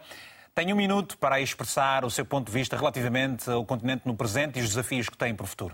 Tem 0.54 0.72
um 0.72 0.76
minuto 0.76 1.18
para 1.18 1.42
expressar 1.42 2.06
o 2.06 2.12
seu 2.12 2.24
ponto 2.24 2.46
de 2.46 2.52
vista 2.52 2.78
relativamente 2.78 3.50
ao 3.50 3.66
continente 3.66 4.04
no 4.06 4.16
presente 4.16 4.60
e 4.60 4.62
os 4.62 4.70
desafios 4.70 5.10
que 5.10 5.18
tem 5.18 5.34
para 5.34 5.44
o 5.44 5.48
futuro. 5.48 5.74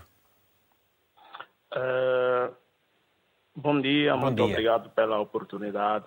Bom 3.54 3.78
dia, 3.78 4.14
bom 4.14 4.20
muito 4.20 4.36
dia. 4.36 4.44
obrigado 4.46 4.88
pela 4.90 5.18
oportunidade. 5.18 6.06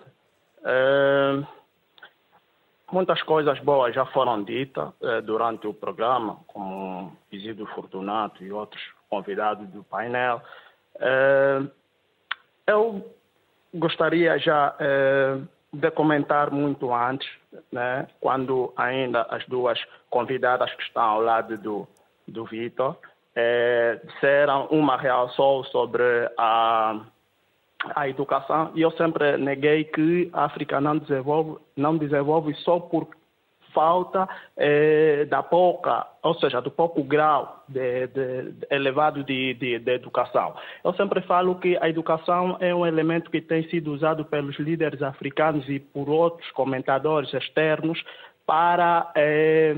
Muitas 2.90 3.22
coisas 3.22 3.60
boas 3.60 3.94
já 3.94 4.06
foram 4.06 4.42
ditas 4.42 4.88
durante 5.24 5.66
o 5.66 5.74
programa, 5.74 6.40
como 6.46 7.16
Isidro 7.30 7.66
Fortunato 7.66 8.42
e 8.42 8.50
outros 8.50 8.82
convidados 9.12 9.68
do 9.68 9.84
painel. 9.84 10.40
eu 12.66 13.12
gostaria 13.74 14.38
já 14.38 14.74
de 15.70 15.90
comentar 15.90 16.50
muito 16.50 16.94
antes, 16.94 17.28
né, 17.70 18.06
quando 18.20 18.72
ainda 18.74 19.26
as 19.28 19.44
duas 19.46 19.78
convidadas 20.08 20.72
que 20.74 20.82
estão 20.82 21.02
ao 21.02 21.20
lado 21.20 21.58
do, 21.58 21.86
do 22.26 22.46
Vitor 22.46 22.96
é, 23.34 24.00
disseram 24.06 24.66
uma 24.70 24.96
reação 24.96 25.62
sobre 25.64 26.02
a, 26.38 27.00
a 27.94 28.08
educação 28.08 28.72
e 28.74 28.80
eu 28.80 28.90
sempre 28.92 29.36
neguei 29.36 29.84
que 29.84 30.30
a 30.32 30.44
África 30.44 30.80
não 30.80 30.96
desenvolve, 30.96 31.58
não 31.76 31.98
desenvolve 31.98 32.54
só 32.56 32.80
por 32.80 33.08
falta 33.72 34.28
eh, 34.56 35.26
da 35.26 35.42
pouca, 35.42 36.06
ou 36.22 36.34
seja, 36.34 36.60
do 36.60 36.70
pouco 36.70 37.02
grau 37.02 37.64
de, 37.68 38.06
de, 38.08 38.54
elevado 38.70 39.24
de, 39.24 39.54
de, 39.54 39.90
educação. 39.90 40.54
Eu 40.84 40.92
sempre 40.94 41.20
falo 41.22 41.56
que 41.56 41.76
a 41.80 41.88
educação 41.88 42.56
é 42.60 42.74
um 42.74 42.86
elemento 42.86 43.30
que 43.30 43.40
tem 43.40 43.68
sido 43.68 43.92
usado 43.92 44.24
pelos 44.24 44.58
líderes 44.58 45.02
africanos 45.02 45.68
e 45.68 45.78
por 45.78 46.08
outros 46.08 46.50
comentadores 46.52 47.32
externos 47.34 48.02
para 48.46 49.10
eh, 49.14 49.76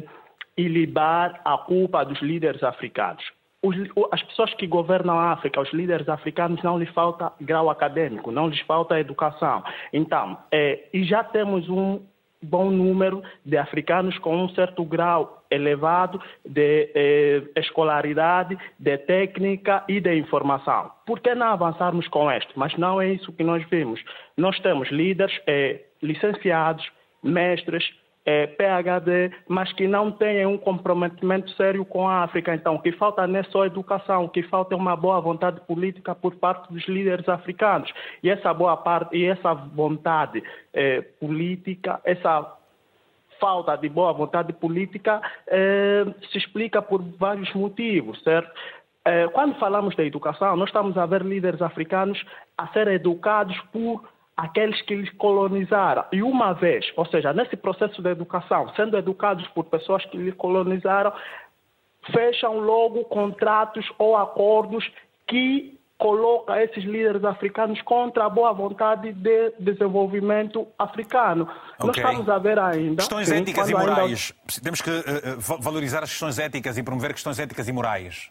ilibar 0.57 1.41
a 1.45 1.59
culpa 1.59 2.05
dos 2.05 2.21
líderes 2.21 2.63
africanos. 2.63 3.25
Os, 3.63 3.75
as 4.13 4.23
pessoas 4.23 4.53
que 4.55 4.67
governam 4.67 5.19
a 5.19 5.33
África, 5.33 5.61
os 5.61 5.73
líderes 5.73 6.07
africanos, 6.09 6.63
não 6.63 6.79
lhes 6.79 6.91
falta 6.91 7.33
grau 7.41 7.71
acadêmico, 7.71 8.31
não 8.31 8.49
lhes 8.49 8.61
falta 8.61 9.01
educação. 9.01 9.65
Então, 9.91 10.37
é, 10.53 10.87
e 10.93 11.03
já 11.05 11.25
temos 11.25 11.69
um 11.71 12.01
bom 12.45 12.71
número 12.71 13.23
de 13.45 13.57
africanos 13.57 14.17
com 14.19 14.37
um 14.37 14.49
certo 14.51 14.85
grau 14.85 15.43
elevado 15.51 16.21
de 16.45 16.91
eh, 16.95 17.43
escolaridade, 17.57 18.57
de 18.79 18.99
técnica 18.99 19.85
e 19.89 20.01
de 20.01 20.15
informação. 20.17 20.91
Por 21.07 21.21
que 21.21 21.35
não 21.35 21.49
avançarmos 21.49 22.09
com 22.09 22.31
isto? 22.31 22.53
Mas 22.57 22.77
não 22.77 23.01
é 23.01 23.13
isso 23.13 23.33
que 23.33 23.45
nós 23.45 23.65
vemos. 23.69 24.03
Nós 24.37 24.59
temos 24.61 24.91
líderes 24.91 25.35
eh, 25.47 25.81
licenciados, 26.03 26.85
mestres, 27.23 27.85
é, 28.25 28.47
PHD, 28.47 29.33
mas 29.47 29.73
que 29.73 29.87
não 29.87 30.11
têm 30.11 30.47
um 30.47 30.57
comprometimento 30.57 31.51
sério 31.53 31.85
com 31.85 32.09
a 32.09 32.23
África. 32.23 32.55
Então, 32.55 32.77
o 32.77 32.81
que 32.81 32.93
falta 32.93 33.27
não 33.27 33.39
é 33.39 33.43
só 33.45 33.67
educação, 33.67 34.25
o 34.25 34.29
que 34.29 34.43
falta 34.45 34.75
é 34.75 34.77
uma 34.77 34.97
boa 34.97 35.21
vontade 35.21 35.61
política 35.63 36.15
por 36.15 36.35
parte 36.37 36.73
dos 36.73 36.87
líderes 36.89 37.29
africanos. 37.29 37.93
E 38.23 38.31
essa 38.31 38.53
boa 38.55 38.77
parte, 38.77 39.17
e 39.17 39.27
essa 39.27 39.53
vontade 39.53 40.43
é, 40.73 41.03
política, 41.21 42.01
essa 42.05 42.57
falta 43.39 43.77
de 43.77 43.89
boa 43.89 44.13
vontade 44.13 44.53
política 44.53 45.21
é, 45.47 46.05
se 46.31 46.39
explica 46.39 46.81
por 46.81 47.03
vários 47.03 47.53
motivos, 47.53 48.23
certo? 48.23 48.51
É, 49.05 49.29
quando 49.29 49.59
falamos 49.59 49.95
da 49.97 50.03
educação, 50.03 50.57
nós 50.57 50.71
estamos 50.71 50.97
a 50.97 51.05
ver 51.05 51.23
líderes 51.23 51.61
africanos 51.61 52.25
a 52.57 52.69
serem 52.69 52.95
educados 52.95 53.59
por 53.71 54.03
aqueles 54.37 54.81
que 54.83 54.95
lhes 54.95 55.11
colonizaram. 55.13 56.05
E 56.13 56.23
uma 56.23 56.53
vez, 56.53 56.85
ou 56.97 57.07
seja, 57.07 57.33
nesse 57.33 57.57
processo 57.57 58.03
de 58.03 58.11
educação, 58.11 58.69
sendo 58.75 58.97
educados 58.97 59.47
por 59.49 59.65
pessoas 59.65 60.05
que 60.07 60.17
lhes 60.17 60.35
colonizaram, 60.35 61.13
fecham 62.13 62.59
logo 62.59 63.05
contratos 63.05 63.87
ou 63.99 64.17
acordos 64.17 64.91
que 65.27 65.79
colocam 65.97 66.57
esses 66.57 66.85
líderes 66.85 67.25
africanos 67.25 67.81
contra 67.83 68.27
a 68.27 68.29
boa 68.29 68.53
vontade 68.53 69.13
de 69.13 69.53
desenvolvimento 69.59 70.67
africano. 70.79 71.45
Okay. 71.45 71.87
Nós 71.87 71.97
estamos 71.97 72.29
a 72.29 72.39
ver 72.39 72.59
ainda... 72.59 72.97
Questões 72.97 73.31
éticas 73.31 73.71
e 73.71 73.73
morais. 73.73 74.35
Ainda... 74.35 74.61
Temos 74.63 74.83
que 74.83 74.91
uh, 74.91 75.61
valorizar 75.61 76.03
as 76.03 76.11
questões 76.11 76.39
éticas 76.39 76.77
e 76.77 76.83
promover 76.83 77.13
questões 77.13 77.39
éticas 77.39 77.69
e 77.69 77.73
morais. 77.73 78.31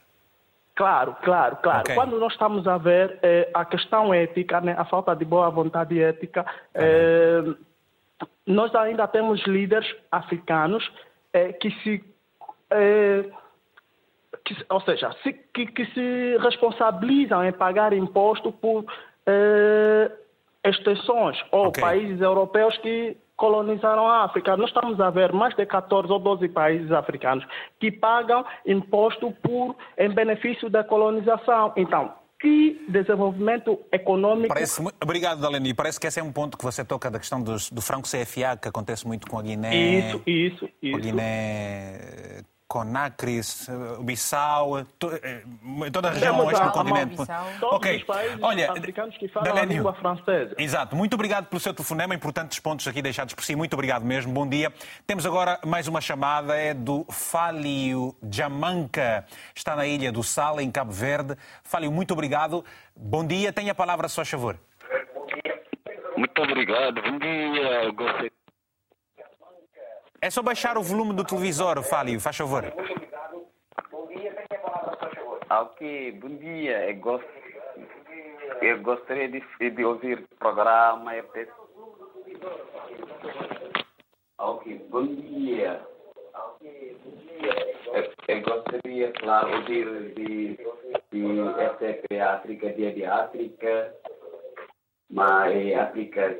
Claro, 0.75 1.15
claro, 1.21 1.57
claro. 1.57 1.81
Okay. 1.81 1.95
Quando 1.95 2.19
nós 2.19 2.33
estamos 2.33 2.67
a 2.67 2.77
ver 2.77 3.19
eh, 3.21 3.49
a 3.53 3.63
questão 3.63 4.11
ética, 4.13 4.59
né, 4.59 4.75
a 4.77 4.83
falta 4.85 5.15
de 5.15 5.23
boa 5.23 5.49
vontade 5.51 6.01
ética, 6.01 6.45
eh, 6.73 7.43
nós 8.47 8.73
ainda 8.73 9.07
temos 9.07 9.43
líderes 9.45 9.87
africanos 10.11 10.83
eh, 11.31 11.53
que 11.53 11.69
se. 11.81 12.03
Que, 14.43 14.65
ou 14.67 14.81
seja, 14.81 15.15
se, 15.21 15.31
que, 15.31 15.67
que, 15.67 15.85
se 15.93 16.37
responsabilizam 16.39 17.45
em 17.45 17.51
pagar 17.51 17.93
imposto 17.93 18.51
por 18.51 18.83
extensões 20.65 21.37
ou 21.51 21.67
okay. 21.67 21.83
países 21.83 22.19
europeus 22.19 22.75
que 22.79 23.15
colonizaram 23.43 24.07
a 24.07 24.23
África. 24.23 24.55
Nós 24.55 24.69
estamos 24.69 24.97
a 25.01 25.09
ver 25.09 25.33
mais 25.33 25.53
de 25.53 25.65
14 25.65 26.09
ou 26.09 26.17
12 26.17 26.47
países 26.47 26.89
africanos 26.93 27.45
que 27.77 27.91
pagam 27.91 28.45
imposto 28.65 29.33
por, 29.43 29.75
em 29.97 30.07
benefício 30.07 30.69
da 30.69 30.81
colonização. 30.81 31.73
Então, 31.75 32.13
que 32.39 32.85
desenvolvimento 32.87 33.77
econômico. 33.91 34.47
Parece, 34.53 34.81
obrigado, 35.03 35.41
Daleni. 35.41 35.73
Parece 35.73 35.99
que 35.99 36.07
esse 36.07 36.21
é 36.21 36.23
um 36.23 36.31
ponto 36.31 36.57
que 36.57 36.63
você 36.63 36.85
toca 36.85 37.11
da 37.11 37.19
questão 37.19 37.43
dos, 37.43 37.69
do 37.69 37.81
franco 37.81 38.07
CFA, 38.07 38.55
que 38.55 38.69
acontece 38.69 39.05
muito 39.05 39.27
com 39.27 39.37
a 39.37 39.41
Guiné. 39.41 39.75
Isso, 39.75 40.21
isso, 40.25 40.69
isso. 40.81 40.95
A 40.95 40.99
Guiné 41.01 42.43
Conacris, 42.73 43.69
Bissau, 44.01 44.83
to, 44.97 45.13
eh, 45.13 45.43
toda 45.91 46.07
a 46.07 46.11
região 46.11 46.39
oeste 46.39 46.63
do 46.63 46.71
continente. 46.71 47.15
Todos 47.59 47.75
ok, 47.75 47.97
os 47.97 48.03
países 48.03 48.39
olha, 48.41 48.71
africanos 48.71 49.15
que 49.15 49.27
falam 49.27 49.55
a 49.55 49.63
língua 49.63 49.93
francesa. 49.93 50.55
Exato. 50.57 50.95
Muito 50.95 51.13
obrigado 51.13 51.45
pelo 51.45 51.59
seu 51.59 51.71
telefonema, 51.71 52.15
importantes 52.15 52.57
pontos 52.57 52.87
aqui 52.87 52.99
deixados 52.99 53.35
por 53.35 53.43
si. 53.43 53.55
Muito 53.55 53.75
obrigado 53.75 54.03
mesmo. 54.03 54.33
Bom 54.33 54.49
dia. 54.49 54.73
Temos 55.05 55.23
agora 55.23 55.59
mais 55.63 55.87
uma 55.87 56.01
chamada, 56.01 56.55
é 56.57 56.73
do 56.73 57.05
Fálio 57.11 58.15
Jamanca. 58.27 59.23
Está 59.53 59.75
na 59.75 59.85
Ilha 59.85 60.11
do 60.11 60.23
Sal, 60.23 60.59
em 60.59 60.71
Cabo 60.71 60.91
Verde. 60.91 61.37
Fálio, 61.63 61.91
muito 61.91 62.11
obrigado. 62.11 62.65
Bom 62.95 63.23
dia. 63.23 63.53
Tenha 63.53 63.73
a 63.73 63.75
palavra, 63.75 64.07
só 64.07 64.25
favor. 64.25 64.57
Muito 66.17 66.41
obrigado. 66.41 67.03
Bom 67.03 67.19
dia. 67.19 67.91
Gostei 67.91 68.31
é 70.23 70.29
só 70.29 70.41
baixar 70.41 70.77
o 70.77 70.81
volume 70.81 71.13
do 71.13 71.25
televisor, 71.25 71.83
Fálio, 71.83 72.17
faz 72.17 72.37
favor. 72.37 72.63
Ok, 75.49 76.11
bom 76.13 76.29
dia. 76.37 76.89
Eu, 76.89 76.95
gost... 76.95 77.25
Eu 78.61 78.81
gostaria 78.81 79.27
de, 79.27 79.41
de 79.69 79.83
ouvir 79.83 80.19
o 80.19 80.35
programa. 80.37 81.11
Ok, 84.37 84.85
bom 84.89 85.05
dia. 85.07 85.81
Eu, 87.91 88.11
eu 88.29 88.41
gostaria, 88.43 89.11
claro, 89.19 89.57
ouvir 89.57 90.13
de, 90.13 90.57
de 91.11 91.23
SEP 91.79 92.19
África, 92.21 92.71
Dia 92.71 92.93
de 92.93 93.03
África, 93.03 93.93
mas 95.09 95.75
África 95.75 96.33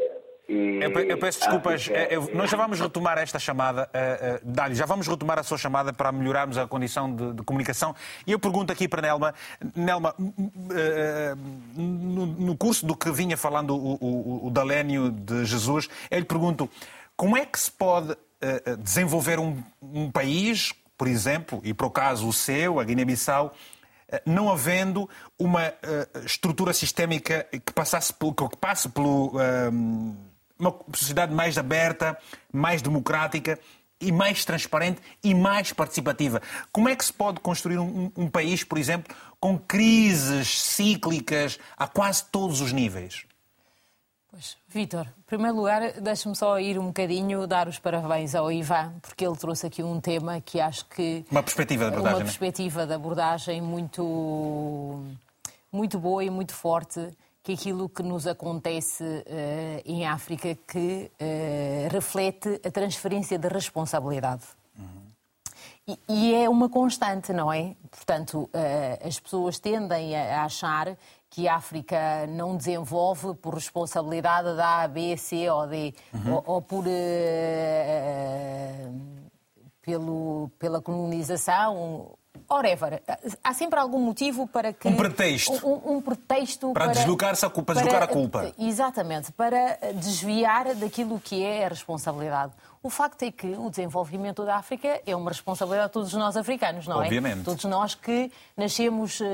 eu, 0.48 0.92
eu, 1.00 1.18
peço 1.18 1.40
desculpas, 1.40 1.90
eu, 2.10 2.30
nós 2.36 2.50
já 2.50 2.58
vamos 2.58 2.78
retomar 2.82 3.18
esta 3.18 3.40
chamada, 3.40 3.84
uh, 3.84 4.46
uh, 4.46 4.52
Dário, 4.54 4.76
já 4.76 4.86
vamos 4.86 5.08
retomar 5.08 5.40
a 5.40 5.44
sua 5.44 5.58
chamada 5.58 5.94
para 5.94 6.12
melhorarmos 6.12 6.58
a 6.58 6.68
condição 6.68 7.14
de, 7.16 7.34
de 7.34 7.44
comunicação. 7.44 7.96
E 8.28 8.32
eu 8.34 8.40
pergunto 8.40 8.72
aqui 8.72 8.88
para 8.88 9.02
Nelma, 9.02 9.34
Nelma, 9.74 10.14
uh, 10.20 11.36
no, 11.76 12.26
no, 12.26 12.58
curso 12.58 12.86
do 12.86 12.96
que 12.96 13.10
vinha 13.12 13.38
falando 13.38 13.74
o, 13.76 13.98
o, 14.02 14.48
o 14.48 14.50
Dalénio 14.50 15.12
de 15.12 15.46
Jesus, 15.46 15.90
eu 16.12 16.20
lhe 16.20 16.26
pergunto 16.26 16.70
como 17.16 17.38
é 17.38 17.46
que 17.46 17.60
se 17.60 17.72
pode 17.72 18.16
desenvolver 18.80 19.40
um, 19.40 19.64
um 19.82 20.12
país, 20.12 20.74
por 20.98 21.08
exemplo, 21.08 21.62
e 21.64 21.74
para 21.74 21.88
o 21.88 21.90
caso 21.90 22.28
o 22.28 22.34
seu, 22.34 22.78
a 22.78 22.84
Guiné-Bissau, 22.84 23.56
não 24.26 24.52
havendo 24.52 25.10
uma 25.40 25.70
uh, 25.70 26.26
estrutura 26.26 26.74
sistémica 26.74 27.48
que 27.66 27.72
passasse 27.72 28.14
pelo, 28.14 28.34
que 28.34 28.58
passe 28.58 28.90
pelo 28.90 29.32
uma 30.60 30.76
sociedade 30.94 31.34
mais 31.34 31.58
aberta, 31.58 32.18
mais 32.52 32.82
democrática 32.82 33.60
e 34.00 34.12
mais 34.12 34.44
transparente 34.44 35.02
e 35.24 35.34
mais 35.34 35.72
participativa. 35.72 36.42
Como 36.72 36.90
é 36.90 36.96
que 36.96 37.06
se 37.06 37.14
pode 37.14 37.40
construir 37.40 37.80
um, 37.80 38.12
um 38.16 38.30
país, 38.30 38.64
por 38.64 38.78
exemplo, 38.78 39.16
com 39.40 39.58
crises 39.58 40.62
cíclicas 40.62 41.60
a 41.78 41.88
quase 41.88 42.26
todos 42.26 42.62
os 42.62 42.72
níveis? 42.72 43.26
Pois, 44.30 44.58
Vítor, 44.68 45.06
em 45.06 45.22
primeiro 45.28 45.56
lugar, 45.56 46.02
deixe-me 46.02 46.36
só 46.36 46.60
ir 46.60 46.80
um 46.80 46.88
bocadinho 46.88 47.46
dar 47.46 47.68
os 47.68 47.78
parabéns 47.78 48.34
ao 48.34 48.52
Ivan, 48.52 48.96
porque 49.00 49.24
ele 49.24 49.36
trouxe 49.36 49.68
aqui 49.68 49.84
um 49.84 50.02
tema 50.02 50.42
que 50.42 50.60
acho 50.60 50.86
que. 50.86 51.24
Uma 51.30 51.44
perspectiva 51.44 51.84
de 51.84 51.90
abordagem. 51.90 52.18
Uma 52.18 52.26
perspectiva 52.26 52.88
de 52.88 52.94
abordagem 52.94 53.62
muito, 53.62 55.04
muito 55.72 56.00
boa 56.00 56.24
e 56.24 56.32
muito 56.32 56.56
forte 56.56 57.12
que 57.44 57.52
aquilo 57.54 57.90
que 57.90 58.02
nos 58.02 58.26
acontece 58.26 59.04
uh, 59.04 59.82
em 59.86 60.08
África 60.08 60.56
que 60.56 61.12
uh, 61.12 61.94
reflete 61.94 62.62
a 62.64 62.72
transferência 62.72 63.38
de 63.38 63.50
responsabilidade. 63.50 64.44
Uhum. 64.80 65.04
E, 65.86 66.00
e, 66.08 66.36
é 66.36 66.50
uma 66.50 66.70
constante, 66.70 67.34
não 67.34 67.52
é? 67.52 67.76
Portanto, 67.92 68.44
uh, 68.44 69.06
as 69.08 69.20
pessoas 69.20 69.60
tendem 69.60 70.16
a 70.16 70.46
achar 70.46 70.98
que 71.30 71.46
a 71.46 71.56
África 71.56 72.26
não 72.28 72.56
desenvolve 72.56 73.34
por 73.36 73.56
responsabilidade 73.56 74.56
da 74.56 74.84
A, 74.84 74.88
B, 74.88 75.18
C 75.18 75.50
ou 75.50 75.68
D, 75.68 75.94
uhum. 76.14 76.36
ou, 76.36 76.44
ou, 76.46 76.62
por. 76.62 76.86
pelo, 79.82 80.50
pela 80.58 80.82
colonização 80.82 82.18
Whatever. 82.50 83.02
Há 83.44 83.54
sempre 83.54 83.80
algum 83.80 84.00
motivo 84.00 84.48
para 84.48 84.74
que. 84.74 84.88
Um 84.88 84.96
pretexto. 84.96 85.68
Um, 85.68 85.98
um 85.98 86.02
pretexto 86.02 86.72
para. 86.74 86.86
Para 86.86 86.94
deslocar-se 86.94 87.46
a 87.46 87.50
culpa, 87.50 87.74
para, 87.74 87.84
deslocar 87.84 88.04
a 88.04 88.08
culpa. 88.08 88.54
Exatamente, 88.58 89.32
para 89.32 89.78
desviar 89.96 90.76
daquilo 90.76 91.20
que 91.20 91.44
é 91.44 91.66
a 91.66 91.70
responsabilidade. 91.70 92.54
O 92.82 92.90
facto 92.90 93.24
é 93.24 93.32
que 93.32 93.48
o 93.48 93.70
desenvolvimento 93.70 94.44
da 94.44 94.58
África 94.58 95.02
é 95.06 95.16
uma 95.16 95.32
responsabilidade 95.32 95.88
de 95.88 95.94
todos 95.94 96.14
nós 96.14 96.36
africanos, 96.36 96.86
não 96.86 96.98
Obviamente. 96.98 97.16
é? 97.16 97.18
Obviamente. 97.18 97.46
Todos 97.46 97.64
nós 97.64 97.96
que 97.96 98.30
nascemos 98.58 99.22
uh, 99.22 99.26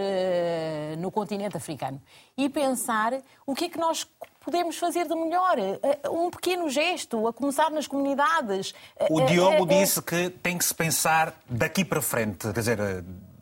no 1.00 1.10
continente 1.10 1.58
africano. 1.58 2.00
E 2.38 2.48
pensar 2.48 3.14
o 3.48 3.56
que 3.56 3.66
é 3.66 3.70
que 3.70 3.80
nós 3.80 4.08
podemos 4.50 4.78
fazer 4.78 5.08
de 5.08 5.16
melhor? 5.16 5.58
Uh, 5.60 6.26
um 6.26 6.32
pequeno 6.32 6.70
gesto, 6.70 7.28
a 7.28 7.34
começar 7.34 7.70
nas 7.70 7.86
comunidades. 7.86 8.74
O 9.10 9.22
Diogo 9.22 9.64
uh, 9.64 9.68
disse 9.68 10.02
que 10.02 10.30
tem 10.30 10.58
que 10.58 10.66
se 10.66 10.74
pensar 10.74 11.34
daqui 11.48 11.86
para 11.86 12.02
frente, 12.02 12.52
quer 12.52 12.60
dizer. 12.60 12.80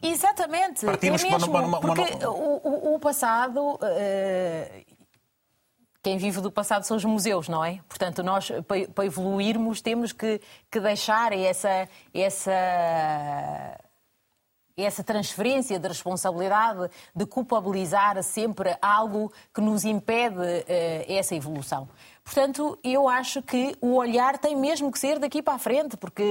Exatamente. 0.02 0.86
Partimos 0.86 1.24
é 1.24 1.30
mesmo, 1.32 1.48
uma, 1.48 1.60
uma, 1.60 1.80
uma, 1.80 1.80
porque 1.80 2.26
o, 2.26 2.96
o, 2.96 3.00
passado 3.00 3.80
quem 6.04 6.18
vive 6.18 6.40
do 6.40 6.50
passado 6.50 6.84
são 6.84 6.96
os 6.96 7.04
museus, 7.04 7.50
não 7.50 7.66
é? 7.66 7.80
Portanto, 7.90 8.24
nós, 8.24 8.50
para 8.96 9.06
evoluirmos, 9.06 9.82
temos 9.82 10.14
que, 10.14 10.40
que 10.72 10.80
deixar 10.80 11.34
essa, 11.34 11.90
essa, 12.14 13.78
essa 14.78 15.04
transferência 15.04 15.80
de 15.80 15.88
responsabilidade, 15.88 16.90
de 17.16 17.26
culpabilizar 17.26 18.22
sempre 18.22 18.78
algo 18.80 19.34
que 19.52 19.60
nos 19.60 19.84
impede 19.84 20.38
uh, 20.38 21.06
essa 21.08 21.34
evolução. 21.34 21.90
Portanto, 22.24 22.78
eu 22.84 23.10
acho 23.10 23.42
que 23.42 23.76
o 23.82 23.96
olhar 23.96 24.38
tem 24.38 24.56
mesmo 24.56 24.92
que 24.92 25.00
ser 25.00 25.18
daqui 25.18 25.42
para 25.42 25.56
a 25.56 25.60
frente, 25.60 25.98
porque 25.98 26.24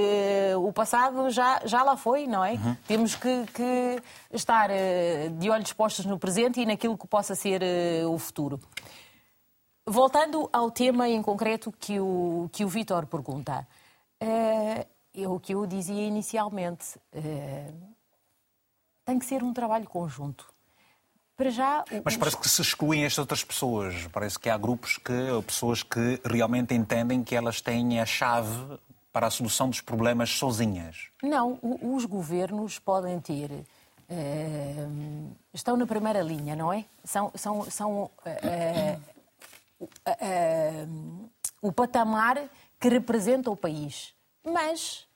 o 0.57 0.71
passado 0.71 1.29
já, 1.29 1.59
já 1.65 1.83
lá 1.83 1.97
foi, 1.97 2.25
não 2.25 2.45
é? 2.45 2.53
Uhum. 2.53 2.77
Temos 2.87 3.15
que, 3.15 3.45
que 3.47 4.01
estar 4.31 4.69
uh, 4.69 5.29
de 5.31 5.49
olhos 5.49 5.73
postos 5.73 6.05
no 6.05 6.17
presente 6.17 6.61
e 6.61 6.65
naquilo 6.65 6.97
que 6.97 7.07
possa 7.07 7.35
ser 7.35 7.61
uh, 7.61 8.13
o 8.13 8.17
futuro. 8.17 8.59
Voltando 9.85 10.49
ao 10.53 10.71
tema 10.71 11.09
em 11.09 11.21
concreto 11.21 11.71
que 11.71 11.99
o, 11.99 12.49
que 12.51 12.63
o 12.63 12.67
Vítor 12.67 13.05
pergunta. 13.07 13.67
é 14.19 14.85
o 15.27 15.39
que 15.39 15.53
eu 15.53 15.65
dizia 15.65 16.05
inicialmente. 16.05 16.99
Tem 19.07 19.17
que 19.17 19.25
ser 19.25 19.41
um 19.41 19.53
trabalho 19.53 19.85
conjunto. 19.87 20.45
Para 21.37 21.49
já, 21.49 21.85
Mas 22.03 22.17
parece 22.17 22.35
que 22.35 22.49
se 22.49 22.61
excluem 22.61 23.05
estas 23.05 23.19
outras 23.19 23.43
pessoas. 23.43 24.07
Parece 24.11 24.37
que 24.37 24.49
há 24.49 24.57
grupos 24.57 24.97
que, 24.97 25.13
pessoas 25.45 25.81
que 25.81 26.19
realmente 26.25 26.73
entendem 26.73 27.23
que 27.23 27.35
elas 27.35 27.61
têm 27.61 28.01
a 28.01 28.05
chave 28.05 28.77
para 29.13 29.27
a 29.27 29.31
solução 29.31 29.69
dos 29.69 29.79
problemas 29.79 30.31
sozinhas. 30.31 31.09
Não, 31.23 31.57
os 31.61 32.05
governos 32.05 32.79
podem 32.79 33.19
ter. 33.19 33.51
Uh, 34.09 35.35
estão 35.53 35.77
na 35.77 35.85
primeira 35.85 36.21
linha, 36.21 36.55
não 36.55 36.73
é? 36.73 36.85
São, 37.03 37.31
são, 37.35 37.69
são 37.69 38.03
uh, 38.03 38.09
uh, 40.09 41.29
o 41.61 41.71
patamar 41.71 42.49
que 42.79 42.89
representa 42.89 43.49
o 43.51 43.55
país. 43.55 44.13
Mas 44.43 45.07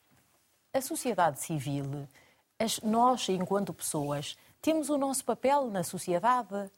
a 0.74 0.82
sociedade 0.82 1.42
civil, 1.42 2.08
as, 2.62 2.80
nós, 2.82 3.28
enquanto 3.30 3.74
pessoas, 3.74 4.38
temos 4.62 4.90
o 4.90 4.98
nosso 4.98 5.26
papel 5.26 5.70
na 5.70 5.84
sociedade. 5.84 6.70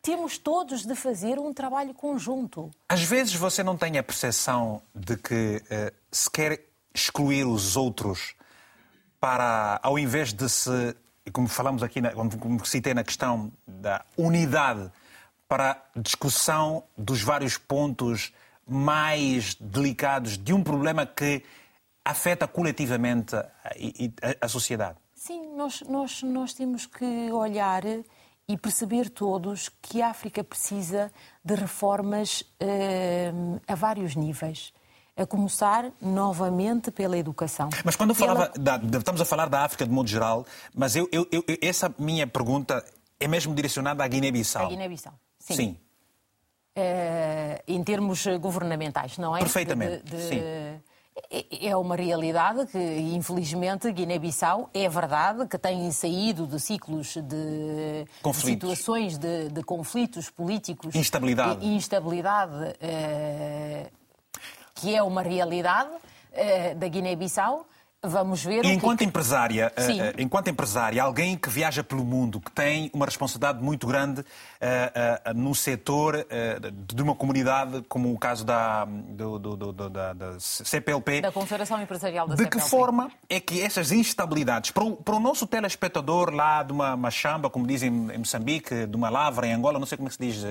Temos 0.00 0.38
todos 0.38 0.84
de 0.84 0.94
fazer 0.94 1.38
um 1.38 1.52
trabalho 1.52 1.94
conjunto. 1.94 2.70
Às 2.88 3.02
vezes 3.02 3.34
você 3.34 3.62
não 3.62 3.76
tem 3.76 3.98
a 3.98 4.02
percepção 4.02 4.82
de 4.94 5.16
que 5.16 5.56
uh, 5.56 5.94
se 6.10 6.30
quer 6.30 6.60
excluir 6.94 7.46
os 7.46 7.76
outros 7.76 8.34
para, 9.20 9.78
ao 9.82 9.98
invés 9.98 10.32
de 10.32 10.48
se, 10.48 10.96
como 11.32 11.48
falamos 11.48 11.82
aqui, 11.82 12.00
como 12.40 12.64
citei 12.66 12.94
na 12.94 13.04
questão 13.04 13.52
da 13.66 14.04
unidade, 14.16 14.90
para 15.48 15.82
a 15.94 16.00
discussão 16.00 16.82
dos 16.96 17.22
vários 17.22 17.56
pontos 17.56 18.32
mais 18.66 19.54
delicados 19.54 20.38
de 20.38 20.52
um 20.52 20.62
problema 20.62 21.04
que 21.04 21.44
afeta 22.04 22.46
coletivamente 22.46 23.36
a, 23.36 23.40
a, 23.40 24.46
a 24.46 24.48
sociedade? 24.48 24.98
Sim, 25.14 25.54
nós, 25.54 25.82
nós, 25.82 26.22
nós 26.22 26.52
temos 26.52 26.86
que 26.86 27.30
olhar 27.30 27.84
e 28.48 28.56
perceber 28.56 29.08
todos 29.08 29.68
que 29.80 30.02
a 30.02 30.08
África 30.08 30.42
precisa 30.42 31.12
de 31.44 31.54
reformas 31.54 32.40
uh, 32.40 33.60
a 33.66 33.74
vários 33.74 34.16
níveis. 34.16 34.72
A 35.14 35.26
começar 35.26 35.92
novamente 36.00 36.90
pela 36.90 37.18
educação. 37.18 37.68
Mas 37.84 37.94
quando 37.94 38.10
eu 38.10 38.14
falava, 38.14 38.50
da, 38.58 38.80
estamos 38.98 39.20
a 39.20 39.24
falar 39.26 39.46
da 39.46 39.62
África 39.62 39.84
de 39.84 39.92
modo 39.92 40.08
geral, 40.08 40.46
mas 40.74 40.96
eu, 40.96 41.06
eu, 41.12 41.28
eu, 41.30 41.44
essa 41.60 41.94
minha 41.98 42.26
pergunta 42.26 42.82
é 43.20 43.28
mesmo 43.28 43.54
direcionada 43.54 44.02
à 44.02 44.08
Guiné-Bissau. 44.08 44.66
À 44.66 44.68
Guiné-Bissau, 44.70 45.12
sim. 45.38 45.54
sim. 45.54 45.78
Uh, 46.74 47.62
em 47.68 47.84
termos 47.84 48.26
governamentais, 48.40 49.18
não 49.18 49.36
é? 49.36 49.40
Perfeitamente, 49.40 50.02
de, 50.02 50.16
de, 50.16 50.22
sim 50.22 50.40
é, 51.30 51.68
é 51.68 51.76
uma 51.76 51.94
realidade 51.94 52.66
que, 52.66 52.78
infelizmente, 52.78 53.90
Guiné-Bissau 53.92 54.70
é 54.72 54.88
verdade 54.88 55.46
que 55.46 55.58
tem 55.58 55.90
saído 55.90 56.46
de 56.46 56.58
ciclos 56.58 57.16
de, 57.16 58.04
de 58.04 58.34
situações 58.34 59.18
de, 59.18 59.48
de, 59.50 59.62
conflitos 59.62 60.30
políticos. 60.30 60.94
Instabilidade. 60.94 61.66
instabilidade, 61.66 62.76
eh, 62.80 63.90
que 64.74 64.94
é 64.94 65.02
uma 65.02 65.22
realidade 65.22 65.90
eh, 66.32 66.74
da 66.74 66.88
Guiné-Bissau. 66.88 67.66
Vamos 68.04 68.44
ver. 68.44 68.64
E 68.64 68.68
é 68.68 68.72
enquanto 68.72 68.98
que... 68.98 69.04
empresária, 69.04 69.72
uh, 69.78 70.20
enquanto 70.20 70.48
empresária, 70.48 71.00
alguém 71.00 71.36
que 71.36 71.48
viaja 71.48 71.84
pelo 71.84 72.04
mundo, 72.04 72.40
que 72.40 72.50
tem 72.50 72.90
uma 72.92 73.06
responsabilidade 73.06 73.62
muito 73.62 73.86
grande 73.86 74.22
uh, 74.22 74.24
uh, 74.24 75.34
no 75.34 75.54
setor 75.54 76.26
de 76.72 77.00
uma 77.00 77.14
comunidade, 77.14 77.82
como 77.88 78.12
o 78.12 78.18
caso 78.18 78.44
da, 78.44 78.84
do, 78.84 79.38
do, 79.38 79.56
do, 79.56 79.90
da, 79.90 80.12
da, 80.12 80.40
CPLP. 80.40 81.20
Da 81.20 81.30
Confederação 81.30 81.80
Empresarial 81.80 82.26
da 82.26 82.34
de 82.34 82.42
CPLP. 82.42 82.56
De 82.56 82.64
que 82.64 82.70
forma 82.70 83.08
é 83.28 83.38
que 83.38 83.62
essas 83.62 83.92
instabilidades, 83.92 84.72
para 84.72 84.82
o, 84.82 84.96
para 84.96 85.14
o 85.14 85.20
nosso 85.20 85.46
telespectador 85.46 86.30
lá 86.34 86.64
de 86.64 86.72
uma, 86.72 86.94
uma 86.94 87.10
chamba, 87.10 87.48
como 87.48 87.66
dizem 87.66 87.88
em 87.88 88.18
Moçambique, 88.18 88.86
de 88.86 88.96
uma 88.96 89.10
lavra 89.10 89.46
em 89.46 89.52
Angola, 89.52 89.78
não 89.78 89.86
sei 89.86 89.96
como 89.96 90.08
é 90.08 90.10
que 90.10 90.16
se 90.16 90.26
diz, 90.26 90.44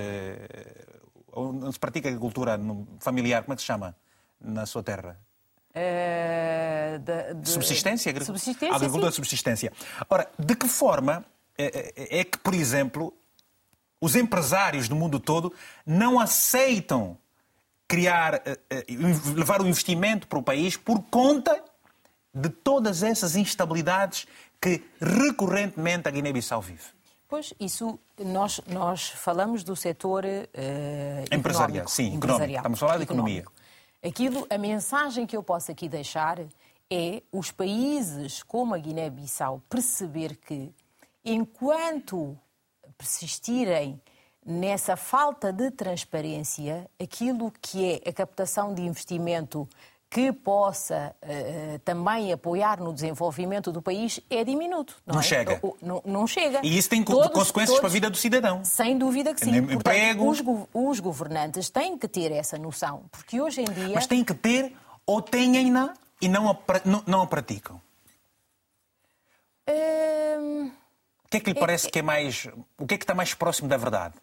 onde 1.34 1.74
se 1.74 1.80
pratica 1.80 2.08
agricultura 2.08 2.58
familiar, 3.00 3.44
como 3.44 3.54
é 3.54 3.56
que 3.58 3.62
se 3.62 3.68
chama 3.68 3.94
na 4.40 4.66
sua 4.66 4.82
terra? 4.82 5.20
Uh, 5.74 7.00
de, 7.00 7.34
de... 7.36 7.50
Subsistência? 7.50 8.14
Subsistência, 8.24 8.76
Agricultura 8.76 9.10
de 9.10 9.16
subsistência. 9.16 9.72
Ora, 10.10 10.30
de 10.38 10.56
que 10.56 10.68
forma 10.68 11.26
é, 11.58 11.94
é, 11.96 12.20
é, 12.20 12.24
que, 12.24 12.38
por 12.38 12.54
exemplo, 12.54 13.14
os 14.00 14.16
empresários 14.16 14.88
do 14.88 14.96
mundo 14.96 15.20
todo 15.20 15.54
não 15.86 16.20
aceitam 16.20 17.18
criar, 17.88 18.36
eh, 18.46 18.58
eh, 18.70 18.86
levar 19.36 19.62
o 19.62 19.68
investimento 19.68 20.28
para 20.28 20.40
o 20.40 20.44
país 20.44 20.78
por 20.78 21.04
conta 21.04 21.62
de 22.34 22.50
todas 22.50 23.04
essas 23.04 23.36
instabilidades 23.36 24.26
que 24.62 24.82
recorrentemente 25.00 26.08
a 26.08 26.12
Guiné-Bissau 26.12 26.62
vive? 26.62 26.86
Pois, 27.28 27.54
isso, 27.60 28.00
nós, 28.18 28.62
nós 28.68 29.10
falamos 29.10 29.64
do 29.64 29.76
setor 29.76 30.26
uh, 30.26 31.36
empresarial, 31.36 31.88
sim, 31.88 32.16
económico. 32.18 32.58
Estamos 32.58 32.78
a 32.78 32.86
falar 32.86 32.98
de 32.98 33.04
economia. 33.04 33.46
Aquilo, 34.04 34.48
a 34.50 34.58
mensagem 34.58 35.28
que 35.28 35.38
eu 35.38 35.44
posso 35.44 35.72
aqui 35.72 35.88
deixar 35.88 36.40
é 36.90 37.22
os 37.32 37.52
países 37.52 38.42
como 38.42 38.74
a 38.74 38.78
Guiné-Bissau 38.80 39.62
perceber 39.70 40.38
que, 40.38 40.74
enquanto 41.24 42.36
persistirem 42.98 44.02
nessa 44.44 44.96
falta 44.96 45.54
de 45.54 45.70
transparência, 45.70 46.90
aquilo 47.00 47.52
que 47.62 48.02
é 48.04 48.10
a 48.10 48.12
captação 48.12 48.74
de 48.74 48.82
investimento 48.82 49.70
que 50.12 50.34
possa 50.34 51.16
uh, 51.24 51.80
também 51.86 52.34
apoiar 52.34 52.82
no 52.82 52.94
desenvolvimento 52.94 53.72
do 53.72 53.82
país 53.82 54.20
é 54.30 54.44
diminuto. 54.44 55.02
Não, 55.08 55.14
não 55.14 55.22
é? 55.22 55.24
chega. 55.24 55.62
Não, 55.82 56.02
não, 56.06 56.28
chega. 56.28 56.60
E 56.62 56.78
isso 56.78 56.90
tem 56.90 57.02
todos, 57.02 57.30
consequências 57.30 57.70
todos, 57.70 57.80
para 57.80 57.88
a 57.88 57.92
vida 57.94 58.10
do 58.10 58.18
cidadão. 58.18 58.66
Sem 58.66 58.98
dúvida 58.98 59.34
que 59.34 59.40
sim. 59.40 59.56
Emprego. 59.56 60.26
Portanto, 60.26 60.68
os, 60.74 60.90
os, 60.90 61.00
governantes 61.00 61.70
têm 61.70 61.98
que 61.98 62.10
ter 62.10 62.30
essa 62.34 62.58
noção, 62.58 63.06
porque 63.10 63.40
hoje 63.40 63.62
em 63.62 63.72
dia... 63.72 63.96
Mas 63.96 64.06
têm 64.06 64.22
que 64.22 64.34
ter 64.34 64.76
ou 65.06 65.22
têm-na 65.22 65.94
e 66.22 66.28
não 66.28 66.50
a, 66.50 66.58
não, 66.84 67.04
não 67.08 67.22
a 67.22 67.28
praticam? 67.28 67.82
Hum... 69.70 70.72
O 71.24 71.30
que 71.32 71.38
é 71.38 71.40
que 71.40 71.54
lhe 71.54 71.58
parece 71.58 71.88
é, 71.88 71.90
que 71.90 72.00
é 72.00 72.02
mais... 72.02 72.50
O 72.78 72.86
que 72.86 72.96
é 72.96 72.98
que 72.98 73.06
está 73.06 73.16
mais 73.16 73.34
próximo 73.34 73.70
da 73.70 73.78
verdade? 73.78 74.16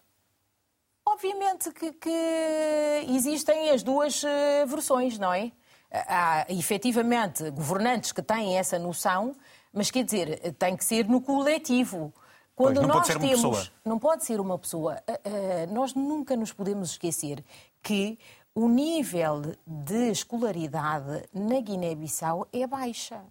Obviamente 1.07 1.71
que, 1.73 1.95
que 1.95 3.07
existem 3.09 3.71
as 3.71 3.83
duas 3.83 4.23
uh, 4.23 4.67
versões, 4.67 5.19
não 5.19 5.33
é? 5.33 5.51
Há 5.91 6.47
efetivamente 6.49 7.51
governantes 7.51 8.13
que 8.13 8.23
têm 8.23 8.59
essa 8.59 8.79
noção, 8.79 9.35
mas 9.73 9.91
quer 9.91 10.05
dizer, 10.05 10.55
tem 10.55 10.77
que 10.77 10.85
ser 10.85 11.09
no 11.09 11.21
coletivo. 11.21 12.13
Quando 12.55 12.77
pois, 12.77 12.87
não 12.87 12.95
nós 12.95 13.07
pode 13.07 13.21
ser 13.21 13.29
temos, 13.29 13.45
uma 13.45 13.51
pessoa. 13.51 13.73
não 13.85 13.99
pode 13.99 14.25
ser 14.25 14.41
uma 14.41 14.59
pessoa. 14.59 15.03
Uh, 15.07 15.13
uh, 15.13 15.75
nós 15.75 15.95
nunca 15.95 16.37
nos 16.37 16.53
podemos 16.53 16.91
esquecer 16.91 17.45
que 17.83 18.19
o 18.55 18.69
nível 18.69 19.55
de 19.65 20.11
escolaridade 20.11 21.25
na 21.33 21.61
Guiné-Bissau 21.61 22.49
é 22.53 22.67
baixa. 22.67 23.23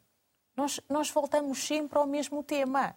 Nós, 0.55 0.79
nós 0.89 1.09
voltamos 1.09 1.59
sempre 1.67 1.99
ao 1.99 2.07
mesmo 2.07 2.41
tema. 2.41 2.95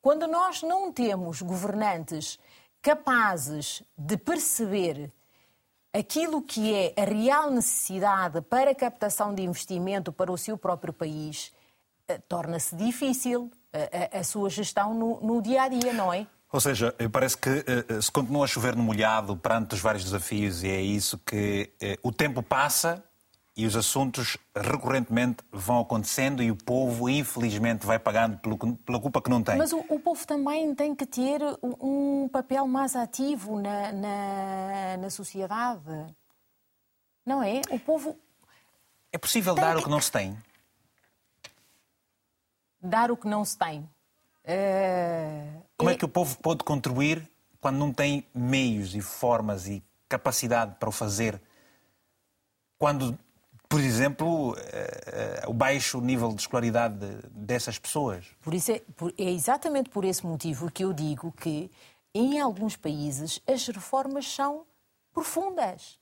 Quando 0.00 0.26
nós 0.26 0.62
não 0.62 0.90
temos 0.90 1.42
governantes 1.42 2.38
capazes 2.80 3.82
de 3.96 4.16
perceber 4.16 5.12
aquilo 5.92 6.42
que 6.42 6.74
é 6.74 6.94
a 6.96 7.04
real 7.04 7.50
necessidade 7.50 8.40
para 8.42 8.70
a 8.70 8.74
captação 8.74 9.34
de 9.34 9.42
investimento 9.42 10.12
para 10.12 10.30
o 10.30 10.38
seu 10.38 10.56
próprio 10.56 10.92
país, 10.92 11.52
eh, 12.08 12.18
torna-se 12.28 12.74
difícil 12.76 13.50
a, 13.72 13.78
eh, 13.78 14.10
a, 14.12 14.18
a, 14.18 14.24
sua 14.24 14.48
gestão 14.48 14.94
no, 14.94 15.20
no 15.20 15.42
dia 15.42 15.62
a 15.62 15.68
dia, 15.68 15.92
não 15.92 16.12
é? 16.12 16.26
Ou 16.52 16.60
seja, 16.60 16.94
parece 17.12 17.38
que 17.38 17.48
eh, 17.48 18.00
se 18.00 18.10
continua 18.10 18.44
a 18.44 18.48
chover 18.48 18.74
no 18.74 18.82
molhado 18.82 19.36
perante 19.36 19.74
os 19.74 19.80
vários 19.80 20.02
desafios, 20.04 20.62
e 20.64 20.68
é 20.68 20.80
isso 20.80 21.18
que 21.18 21.72
o 22.02 22.10
tempo 22.10 22.42
passa 22.42 23.04
e 23.56 23.66
os 23.66 23.76
assuntos 23.76 24.36
recorrentemente 24.54 25.42
vão 25.52 25.80
acontecendo 25.80 26.42
e 26.42 26.50
o 26.50 26.56
povo, 26.56 27.08
infelizmente, 27.08 27.84
vai 27.84 27.98
pagando 27.98 28.38
pelo, 28.38 28.56
pela 28.76 29.00
culpa 29.00 29.20
que 29.20 29.28
não 29.28 29.42
tem. 29.42 29.56
Mas 29.56 29.72
o, 29.72 29.84
o 29.88 29.98
povo 29.98 30.26
também 30.26 30.74
tem 30.74 30.94
que 30.94 31.04
ter 31.04 31.40
um 31.62 32.28
papel 32.28 32.66
mais 32.66 32.94
ativo 32.94 33.60
na, 33.60 33.92
na, 33.92 34.96
na 34.98 35.10
sociedade. 35.10 35.80
Não 37.26 37.42
é? 37.42 37.60
O 37.70 37.78
povo. 37.78 38.18
É 39.12 39.18
possível 39.18 39.54
dar 39.54 39.74
que... 39.74 39.80
o 39.80 39.84
que 39.84 39.90
não 39.90 40.00
se 40.00 40.12
tem? 40.12 40.38
Dar 42.80 43.10
o 43.10 43.16
que 43.16 43.28
não 43.28 43.44
se 43.44 43.58
tem. 43.58 43.80
Uh... 44.44 45.62
Como 45.76 45.90
é... 45.90 45.94
é 45.94 45.96
que 45.96 46.04
o 46.04 46.08
povo 46.08 46.36
pode 46.38 46.64
contribuir 46.64 47.28
quando 47.60 47.76
não 47.76 47.92
tem 47.92 48.24
meios 48.34 48.94
e 48.94 49.00
formas 49.00 49.66
e 49.66 49.82
capacidade 50.08 50.76
para 50.78 50.88
o 50.88 50.92
fazer? 50.92 51.40
Quando 52.78 53.18
por 53.70 53.80
exemplo, 53.80 54.56
eh, 54.58 55.44
o 55.46 55.54
baixo 55.54 56.00
nível 56.00 56.30
de 56.34 56.40
escolaridade 56.40 57.06
dessas 57.30 57.78
pessoas. 57.78 58.26
Por 58.42 58.52
isso 58.52 58.72
é, 58.72 58.82
é 59.16 59.30
exatamente 59.30 59.88
por 59.90 60.04
esse 60.04 60.26
motivo 60.26 60.68
que 60.72 60.82
eu 60.82 60.92
digo 60.92 61.30
que 61.30 61.70
em 62.12 62.40
alguns 62.40 62.74
países 62.74 63.40
as 63.46 63.68
reformas 63.68 64.26
são 64.26 64.66
profundas. 65.12 66.00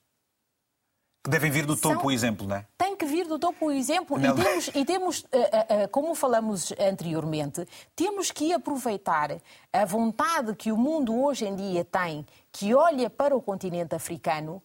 Que 1.23 1.29
devem 1.29 1.51
vir 1.51 1.66
do 1.66 1.77
topo, 1.77 1.97
são, 1.97 2.07
o 2.07 2.11
exemplo, 2.11 2.47
não 2.47 2.57
é? 2.57 2.66
Tem 2.79 2.97
que 2.97 3.05
vir 3.05 3.27
do 3.27 3.39
topo 3.39 3.66
o 3.66 3.71
exemplo. 3.71 4.16
E 4.19 4.33
temos, 4.33 4.69
e 4.69 4.85
temos, 4.87 5.27
eh, 5.31 5.87
como 5.89 6.14
falamos 6.14 6.73
anteriormente, 6.81 7.69
temos 7.95 8.31
que 8.31 8.51
aproveitar 8.51 9.43
a 9.71 9.85
vontade 9.85 10.57
que 10.57 10.73
o 10.73 10.77
mundo 10.77 11.14
hoje 11.23 11.45
em 11.45 11.55
dia 11.55 11.85
tem, 11.85 12.25
que 12.51 12.75
olha 12.75 13.11
para 13.11 13.37
o 13.37 13.43
continente 13.43 13.95
africano, 13.95 14.62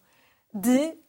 de 0.54 1.03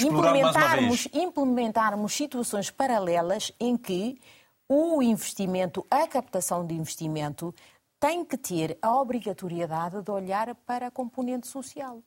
implementarmos, 0.00 1.08
implementarmos 1.12 2.12
situações 2.12 2.70
paralelas 2.70 3.52
em 3.58 3.76
que 3.76 4.20
o 4.68 5.02
investimento, 5.02 5.86
a 5.90 6.06
captação 6.06 6.66
de 6.66 6.74
investimento, 6.74 7.54
tem 7.98 8.24
que 8.24 8.36
ter 8.36 8.78
a 8.80 8.94
obrigatoriedade 8.94 10.02
de 10.02 10.10
olhar 10.10 10.54
para 10.54 10.86
a 10.88 10.90
componente 10.90 11.46
social. 11.46 12.02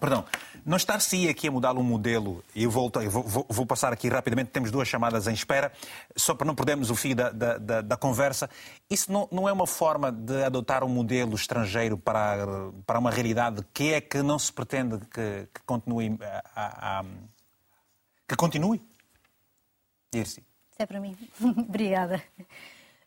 Perdão, 0.00 0.24
não 0.64 0.76
estar-se 0.76 1.28
aqui 1.28 1.48
a 1.48 1.50
mudar 1.50 1.76
o 1.76 1.82
modelo, 1.82 2.44
e 2.54 2.64
eu, 2.64 2.70
volto, 2.70 3.00
eu 3.00 3.10
vou, 3.10 3.46
vou, 3.48 3.66
passar 3.66 3.92
aqui 3.92 4.08
rapidamente, 4.08 4.50
temos 4.50 4.70
duas 4.70 4.88
chamadas 4.88 5.26
em 5.26 5.32
espera, 5.32 5.72
só 6.16 6.34
para 6.34 6.46
não 6.46 6.54
perdermos 6.54 6.90
o 6.90 6.96
fio 6.96 7.14
da, 7.14 7.30
da, 7.30 7.58
da, 7.58 7.80
da 7.80 7.96
conversa. 7.96 8.48
Isso 8.88 9.12
não, 9.12 9.28
não, 9.30 9.48
é 9.48 9.52
uma 9.52 9.66
forma 9.66 10.10
de 10.10 10.44
adotar 10.44 10.84
um 10.84 10.88
modelo 10.88 11.34
estrangeiro 11.34 11.96
para, 11.96 12.46
para 12.86 12.98
uma 12.98 13.10
realidade 13.10 13.64
que 13.72 13.92
é 13.92 14.00
que 14.00 14.22
não 14.22 14.38
se 14.38 14.52
pretende 14.52 14.98
que, 14.98 15.48
que 15.52 15.60
continue 15.66 16.18
a, 16.54 17.00
a, 17.00 17.04
que 18.28 18.36
continue? 18.36 18.82
Dirce. 20.12 20.40
Isso 20.70 20.82
é 20.82 20.86
para 20.86 21.00
mim. 21.00 21.16
Obrigada. 21.40 22.22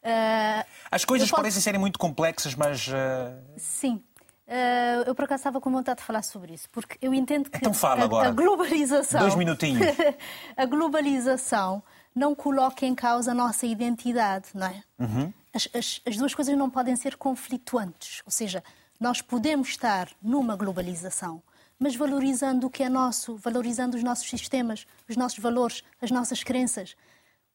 Uh, 0.03 0.65
As 0.91 1.05
coisas 1.05 1.29
posso... 1.29 1.41
parecem 1.41 1.61
serem 1.61 1.79
muito 1.79 1.97
complexas, 1.97 2.55
mas. 2.55 2.87
Uh... 2.87 3.41
Sim. 3.57 4.03
Uh, 4.45 5.07
eu 5.07 5.15
por 5.15 5.23
acaso 5.23 5.39
estava 5.39 5.61
com 5.61 5.71
vontade 5.71 5.99
de 5.99 6.05
falar 6.05 6.21
sobre 6.21 6.53
isso, 6.53 6.69
porque 6.69 6.97
eu 7.01 7.13
entendo 7.13 7.49
que 7.49 7.57
então 7.57 7.73
fala 7.73 8.03
agora. 8.03 8.27
a, 8.27 8.31
globalização. 8.31 9.21
Dois 9.21 9.35
minutinhos. 9.35 9.81
a 10.57 10.65
globalização 10.65 11.81
não 12.13 12.35
coloca 12.35 12.85
em 12.85 12.93
causa 12.93 13.31
a 13.31 13.33
nossa 13.33 13.65
identidade, 13.65 14.49
não 14.53 14.67
é? 14.67 14.83
Uhum. 14.99 15.33
As, 15.53 15.69
as, 15.73 16.01
as 16.05 16.17
duas 16.17 16.35
coisas 16.35 16.57
não 16.57 16.69
podem 16.69 16.95
ser 16.95 17.15
conflituantes. 17.15 18.21
Ou 18.25 18.31
seja, 18.31 18.63
nós 18.99 19.21
podemos 19.21 19.69
estar 19.69 20.09
numa 20.21 20.55
globalização, 20.57 21.41
mas 21.79 21.95
valorizando 21.95 22.67
o 22.67 22.69
que 22.69 22.83
é 22.83 22.89
nosso, 22.89 23.37
valorizando 23.37 23.95
os 23.95 24.03
nossos 24.03 24.29
sistemas, 24.29 24.85
os 25.07 25.15
nossos 25.15 25.39
valores, 25.39 25.83
as 26.01 26.11
nossas 26.11 26.43
crenças. 26.43 26.95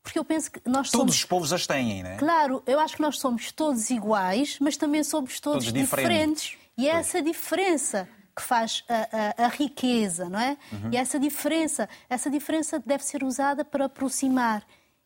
Porque 0.02 0.18
eu 0.18 0.24
penso 0.24 0.50
que 0.50 0.60
nós 0.64 0.90
Todos 0.90 1.00
somos... 1.00 1.16
os 1.16 1.24
povos 1.24 1.52
as 1.52 1.66
têm, 1.66 2.02
não 2.02 2.10
é? 2.10 2.16
Claro, 2.16 2.62
eu 2.66 2.80
acho 2.80 2.96
que 2.96 3.02
nós 3.02 3.18
somos 3.18 3.52
todos 3.52 3.90
iguais, 3.90 4.56
mas 4.58 4.76
também 4.76 5.04
somos 5.04 5.38
todos, 5.38 5.66
todos 5.66 5.72
diferentes. 5.72 6.42
diferentes. 6.42 6.67
E 6.78 6.88
é 6.88 6.92
essa 6.92 7.20
diferença 7.20 8.08
que 8.34 8.42
faz 8.42 8.84
a, 8.88 9.42
a, 9.42 9.46
a 9.46 9.48
riqueza, 9.48 10.28
não 10.28 10.38
é? 10.38 10.56
Uhum. 10.72 10.90
E 10.92 10.96
essa 10.96 11.18
diferença, 11.18 11.88
essa 12.08 12.30
diferença 12.30 12.78
deve 12.78 13.04
ser 13.04 13.24
usada 13.24 13.64
para 13.64 13.86
aproximar 13.86 14.64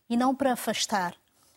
e 0.08 0.16
não 0.16 0.34
para 0.34 0.52
afastar. 0.52 1.14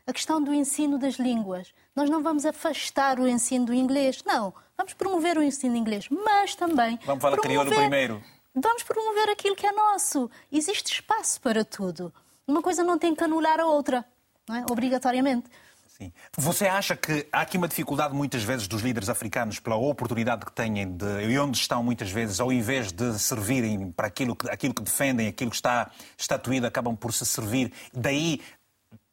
A 0.07 0.13
questão 0.13 0.41
do 0.41 0.53
ensino 0.53 0.97
das 0.97 1.15
línguas. 1.15 1.73
Nós 1.93 2.09
não 2.09 2.23
vamos 2.23 2.45
afastar 2.45 3.19
o 3.19 3.27
ensino 3.27 3.65
do 3.65 3.73
inglês, 3.73 4.23
não. 4.25 4.53
Vamos 4.77 4.93
promover 4.93 5.37
o 5.37 5.43
ensino 5.43 5.75
inglês, 5.75 6.07
mas 6.09 6.55
também. 6.55 6.97
Vamos 7.05 7.21
falar 7.21 7.35
promover... 7.35 7.65
crioulo 7.65 7.69
primeiro. 7.69 8.23
Vamos 8.53 8.83
promover 8.83 9.29
aquilo 9.29 9.55
que 9.55 9.67
é 9.67 9.71
nosso. 9.73 10.31
Existe 10.49 10.93
espaço 10.93 11.41
para 11.41 11.65
tudo. 11.65 12.13
Uma 12.47 12.61
coisa 12.61 12.83
não 12.83 12.97
tem 12.97 13.13
que 13.13 13.23
anular 13.23 13.59
a 13.59 13.65
outra, 13.65 14.05
não 14.47 14.55
é? 14.55 14.65
obrigatoriamente. 14.69 15.49
Sim. 15.97 16.11
Você 16.37 16.67
acha 16.67 16.93
que 16.93 17.25
há 17.31 17.39
aqui 17.39 17.57
uma 17.57 17.69
dificuldade 17.69 18.13
muitas 18.13 18.43
vezes 18.43 18.67
dos 18.67 18.81
líderes 18.81 19.07
africanos 19.07 19.61
pela 19.61 19.77
oportunidade 19.77 20.45
que 20.45 20.51
têm 20.51 20.91
de, 20.93 21.05
e 21.23 21.39
onde 21.39 21.57
estão 21.57 21.81
muitas 21.81 22.11
vezes, 22.11 22.41
ao 22.41 22.51
invés 22.51 22.91
de 22.91 23.17
servirem 23.17 23.93
para 23.93 24.07
aquilo 24.07 24.35
que, 24.35 24.49
aquilo 24.49 24.73
que 24.73 24.83
defendem, 24.83 25.29
aquilo 25.29 25.49
que 25.49 25.55
está 25.55 25.89
estatuído, 26.17 26.67
acabam 26.67 26.97
por 26.97 27.13
se 27.13 27.25
servir, 27.25 27.71
daí 27.93 28.41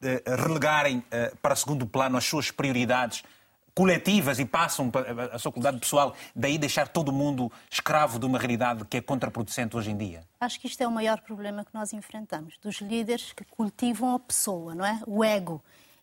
eh, 0.03 0.24
relegarem 0.26 1.05
eh, 1.12 1.33
para 1.41 1.55
segundo 1.55 1.87
plano 1.87 2.16
as 2.16 2.24
suas 2.24 2.51
prioridades 2.51 3.22
coletivas 3.74 4.41
e 4.41 4.45
passam 4.45 4.91
a 5.33 5.39
sua 5.39 5.53
qualidade 5.53 5.78
pessoal, 5.78 6.14
daí 6.35 6.59
deixar 6.59 6.89
todo 6.89 7.12
mundo 7.12 7.51
escravo 7.70 8.18
de 8.18 8.26
uma 8.26 8.39
realidade 8.39 8.85
que 8.85 8.97
é 8.97 9.01
contraproducente 9.01 9.76
hoje 9.76 9.93
em 9.93 9.97
dia? 9.97 10.24
Acho 10.41 10.61
que 10.61 10.66
isto 10.66 10.83
é 10.83 10.87
o 10.87 10.91
maior 10.91 11.20
problema 11.20 11.64
que 11.64 11.72
nós 11.72 11.93
enfrentamos, 11.93 12.59
dos 12.59 12.80
líderes 12.80 13.33
que 13.33 13.45
cultivam 13.45 14.14
a 14.14 14.18
pessoa, 14.18 14.74
não 14.74 14.85
é? 14.85 15.01
O 15.07 15.24
ego, 15.24 15.62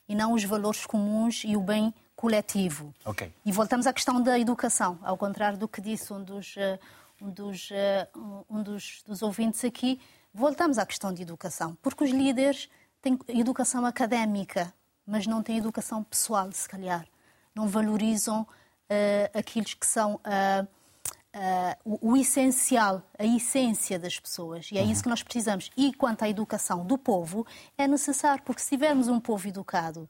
e 0.10 0.16
não 0.16 0.34
os 0.34 0.44
valores 0.44 0.86
comuns 0.88 1.44
e 1.46 1.56
o 1.56 1.62
bem 1.62 1.94
coletivo. 2.16 2.94
Okay. 3.06 3.32
E 3.46 3.52
voltamos 3.52 3.88
à 3.88 3.94
questão 3.94 4.22
da 4.22 4.38
educação, 4.38 5.00
ao 5.04 5.16
contrário 5.16 5.58
do 5.58 5.68
que 5.68 5.80
disse 5.80 6.12
um 6.12 6.22
dos, 6.22 6.56
eh, 6.58 6.80
um 7.22 7.30
dos, 7.30 7.70
eh, 7.72 8.08
um 8.50 8.62
dos, 8.62 9.04
dos 9.06 9.22
ouvintes 9.22 9.64
aqui, 9.64 10.02
voltamos 10.34 10.78
à 10.78 10.86
questão 10.86 11.14
de 11.14 11.22
educação, 11.22 11.78
porque 11.82 12.04
os 12.04 12.10
líderes 12.10 12.70
têm 13.02 13.18
educação 13.30 13.86
académica, 13.86 14.74
mas 15.06 15.28
não 15.28 15.42
têm 15.42 15.58
educação 15.58 16.04
pessoal, 16.04 16.52
se 16.52 16.68
calhar 16.68 17.06
não 17.56 17.68
valorizam 17.68 18.42
uh, 18.42 19.38
aqueles 19.38 19.74
que 19.74 19.86
são 19.86 20.16
uh, 20.16 20.68
uh, 21.36 21.76
o, 21.84 22.12
o, 22.12 22.18
essencial, 22.18 23.04
a 23.18 23.26
essência 23.26 24.00
das 24.00 24.20
pessoas. 24.20 24.70
E 24.72 24.78
é 24.78 24.82
uhum. 24.82 24.92
isso 24.92 25.04
que 25.04 25.10
nós 25.10 25.24
precisamos. 25.24 25.70
E 25.76 25.94
quanto 25.94 26.24
à 26.24 26.30
educação 26.30 26.86
do 26.86 26.98
povo, 26.98 27.46
é 27.78 27.88
necessário, 27.88 28.44
porque 28.44 28.62
se 28.62 28.70
tivermos 28.70 29.08
um 29.08 29.20
povo 29.20 29.48
educado 29.48 30.10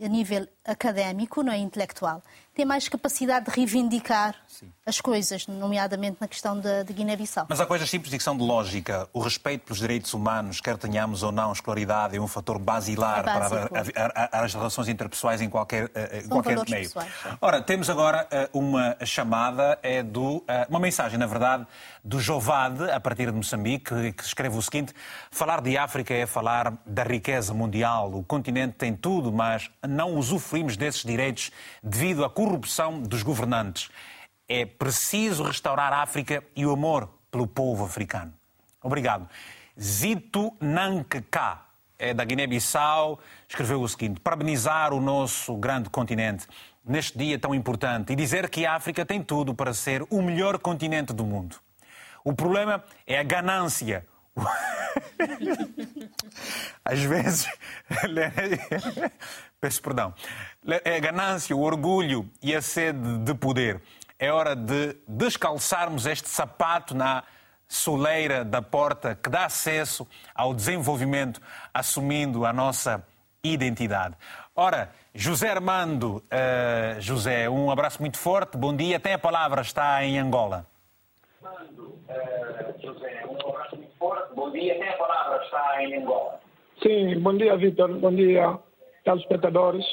a 0.00 0.06
nível 0.06 0.46
académico, 0.64 1.42
não 1.42 1.52
é 1.52 1.58
intelectual, 1.58 2.22
tem 2.58 2.66
mais 2.66 2.88
capacidade 2.88 3.46
de 3.46 3.52
reivindicar 3.52 4.34
Sim. 4.48 4.72
as 4.84 5.00
coisas, 5.00 5.46
nomeadamente 5.46 6.16
na 6.20 6.26
questão 6.26 6.58
da 6.58 6.82
Guiné-Bissau. 6.82 7.46
Mas 7.48 7.60
há 7.60 7.66
coisas 7.66 7.88
simples 7.88 8.10
de 8.10 8.16
questão 8.16 8.36
de 8.36 8.42
lógica. 8.42 9.08
O 9.12 9.20
respeito 9.20 9.64
pelos 9.64 9.78
direitos 9.78 10.12
humanos, 10.12 10.60
quer 10.60 10.76
tenhamos 10.76 11.22
ou 11.22 11.30
não 11.30 11.52
escolaridade, 11.52 12.16
é 12.16 12.20
um 12.20 12.26
fator 12.26 12.58
basilar 12.58 13.20
é 13.20 13.22
para 13.22 13.46
a, 13.46 14.38
a, 14.38 14.44
as 14.44 14.54
relações 14.54 14.88
interpessoais 14.88 15.40
em 15.40 15.48
qualquer, 15.48 15.88
eh, 15.94 16.22
em 16.24 16.28
qualquer 16.28 16.56
meio. 16.68 16.82
Pessoais, 16.82 17.08
Ora, 17.40 17.62
temos 17.62 17.88
agora 17.88 18.26
eh, 18.28 18.50
uma 18.52 18.96
chamada, 19.04 19.78
é 19.80 20.02
do, 20.02 20.42
eh, 20.48 20.66
uma 20.68 20.80
mensagem, 20.80 21.16
na 21.16 21.26
verdade, 21.26 21.64
do 22.02 22.18
Jovade, 22.18 22.90
a 22.90 22.98
partir 22.98 23.26
de 23.26 23.36
Moçambique, 23.36 24.12
que 24.14 24.24
escreve 24.24 24.58
o 24.58 24.62
seguinte: 24.62 24.92
falar 25.30 25.60
de 25.60 25.78
África 25.78 26.12
é 26.12 26.26
falar 26.26 26.76
da 26.84 27.04
riqueza 27.04 27.54
mundial. 27.54 28.12
O 28.14 28.24
continente 28.24 28.74
tem 28.74 28.96
tudo, 28.96 29.32
mas 29.32 29.70
não 29.86 30.16
usufruímos 30.16 30.76
desses 30.76 31.04
direitos 31.04 31.52
devido 31.84 32.24
à 32.24 32.28
corrupção 32.28 32.47
dos 33.06 33.22
governantes. 33.22 33.90
É 34.48 34.64
preciso 34.64 35.42
restaurar 35.42 35.92
a 35.92 36.02
África 36.02 36.42
e 36.56 36.64
o 36.64 36.72
amor 36.72 37.08
pelo 37.30 37.46
povo 37.46 37.84
africano. 37.84 38.32
Obrigado. 38.82 39.28
Zito 39.78 40.52
Nankka, 40.60 41.60
é 41.98 42.14
da 42.14 42.24
Guiné-Bissau, 42.24 43.18
escreveu 43.48 43.82
o 43.82 43.88
seguinte: 43.88 44.20
parabenizar 44.20 44.92
o 44.92 45.00
nosso 45.00 45.54
grande 45.56 45.90
continente 45.90 46.46
neste 46.84 47.18
dia 47.18 47.38
tão 47.38 47.54
importante 47.54 48.12
e 48.12 48.16
dizer 48.16 48.48
que 48.48 48.64
a 48.64 48.74
África 48.74 49.04
tem 49.04 49.22
tudo 49.22 49.54
para 49.54 49.74
ser 49.74 50.02
o 50.10 50.22
melhor 50.22 50.58
continente 50.58 51.12
do 51.12 51.24
mundo. 51.24 51.56
O 52.24 52.32
problema 52.32 52.82
é 53.06 53.18
a 53.18 53.22
ganância. 53.22 54.06
Às 56.84 57.00
vezes, 57.00 57.48
peço 59.60 59.82
perdão, 59.82 60.14
é 60.84 60.96
a 60.96 61.00
ganância, 61.00 61.54
o 61.54 61.60
orgulho 61.60 62.28
e 62.42 62.54
a 62.54 62.62
sede 62.62 63.18
de 63.18 63.34
poder. 63.34 63.80
É 64.18 64.32
hora 64.32 64.56
de 64.56 64.96
descalçarmos 65.06 66.06
este 66.06 66.28
sapato 66.28 66.94
na 66.94 67.22
soleira 67.68 68.44
da 68.44 68.62
porta 68.62 69.14
que 69.14 69.28
dá 69.28 69.44
acesso 69.44 70.08
ao 70.34 70.54
desenvolvimento, 70.54 71.40
assumindo 71.72 72.44
a 72.44 72.52
nossa 72.52 73.04
identidade. 73.44 74.16
Ora, 74.56 74.90
José 75.14 75.50
Armando, 75.50 76.16
uh, 76.16 77.00
José, 77.00 77.48
um 77.48 77.70
abraço 77.70 78.00
muito 78.00 78.18
forte, 78.18 78.56
bom 78.56 78.74
dia. 78.74 78.98
Tem 78.98 79.12
a 79.12 79.18
palavra, 79.18 79.60
está 79.60 80.02
em 80.04 80.18
Angola. 80.18 80.66
Armando, 81.44 81.82
uh, 81.82 82.82
José, 82.82 83.24
um 83.26 83.50
abraço 83.50 83.76
muito 83.76 83.96
forte, 83.96 84.34
bom 84.34 84.50
dia. 84.50 84.78
Tem 84.78 84.88
a 84.88 84.96
palavra, 84.96 85.44
está 85.44 85.82
em 85.82 86.02
Angola. 86.02 86.40
Sim, 86.82 87.20
bom 87.20 87.36
dia, 87.36 87.56
Vitor. 87.56 87.88
Bom 87.98 88.12
dia, 88.12 88.58
telespectadores. 89.08 89.84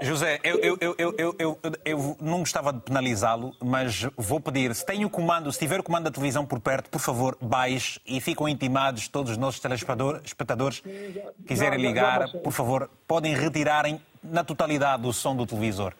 José, 0.00 0.40
eu, 0.42 0.58
eu, 0.58 0.96
eu, 0.98 1.36
eu, 1.38 1.58
eu, 1.84 2.16
não 2.20 2.40
gostava 2.40 2.72
de 2.72 2.80
penalizá-lo, 2.80 3.54
mas 3.62 4.02
vou 4.16 4.40
pedir, 4.40 4.74
se 4.74 4.84
tem 4.84 5.04
o 5.04 5.10
comando, 5.10 5.52
se 5.52 5.58
tiver 5.58 5.78
o 5.78 5.82
comando 5.82 6.04
da 6.04 6.10
televisão 6.10 6.44
por 6.44 6.60
perto, 6.60 6.90
por 6.90 7.00
favor, 7.00 7.36
baixe 7.40 8.00
e 8.06 8.20
ficam 8.20 8.48
intimados 8.48 9.06
todos 9.08 9.32
os 9.32 9.36
nossos 9.36 9.60
telespectadores 9.60 10.80
que 10.80 11.22
quiserem 11.46 11.80
ligar, 11.80 12.28
por 12.42 12.52
favor, 12.52 12.90
podem 13.06 13.34
retirarem 13.34 14.00
na 14.22 14.42
totalidade 14.42 15.06
o 15.06 15.12
som 15.12 15.36
do 15.36 15.46
televisor. 15.46 15.92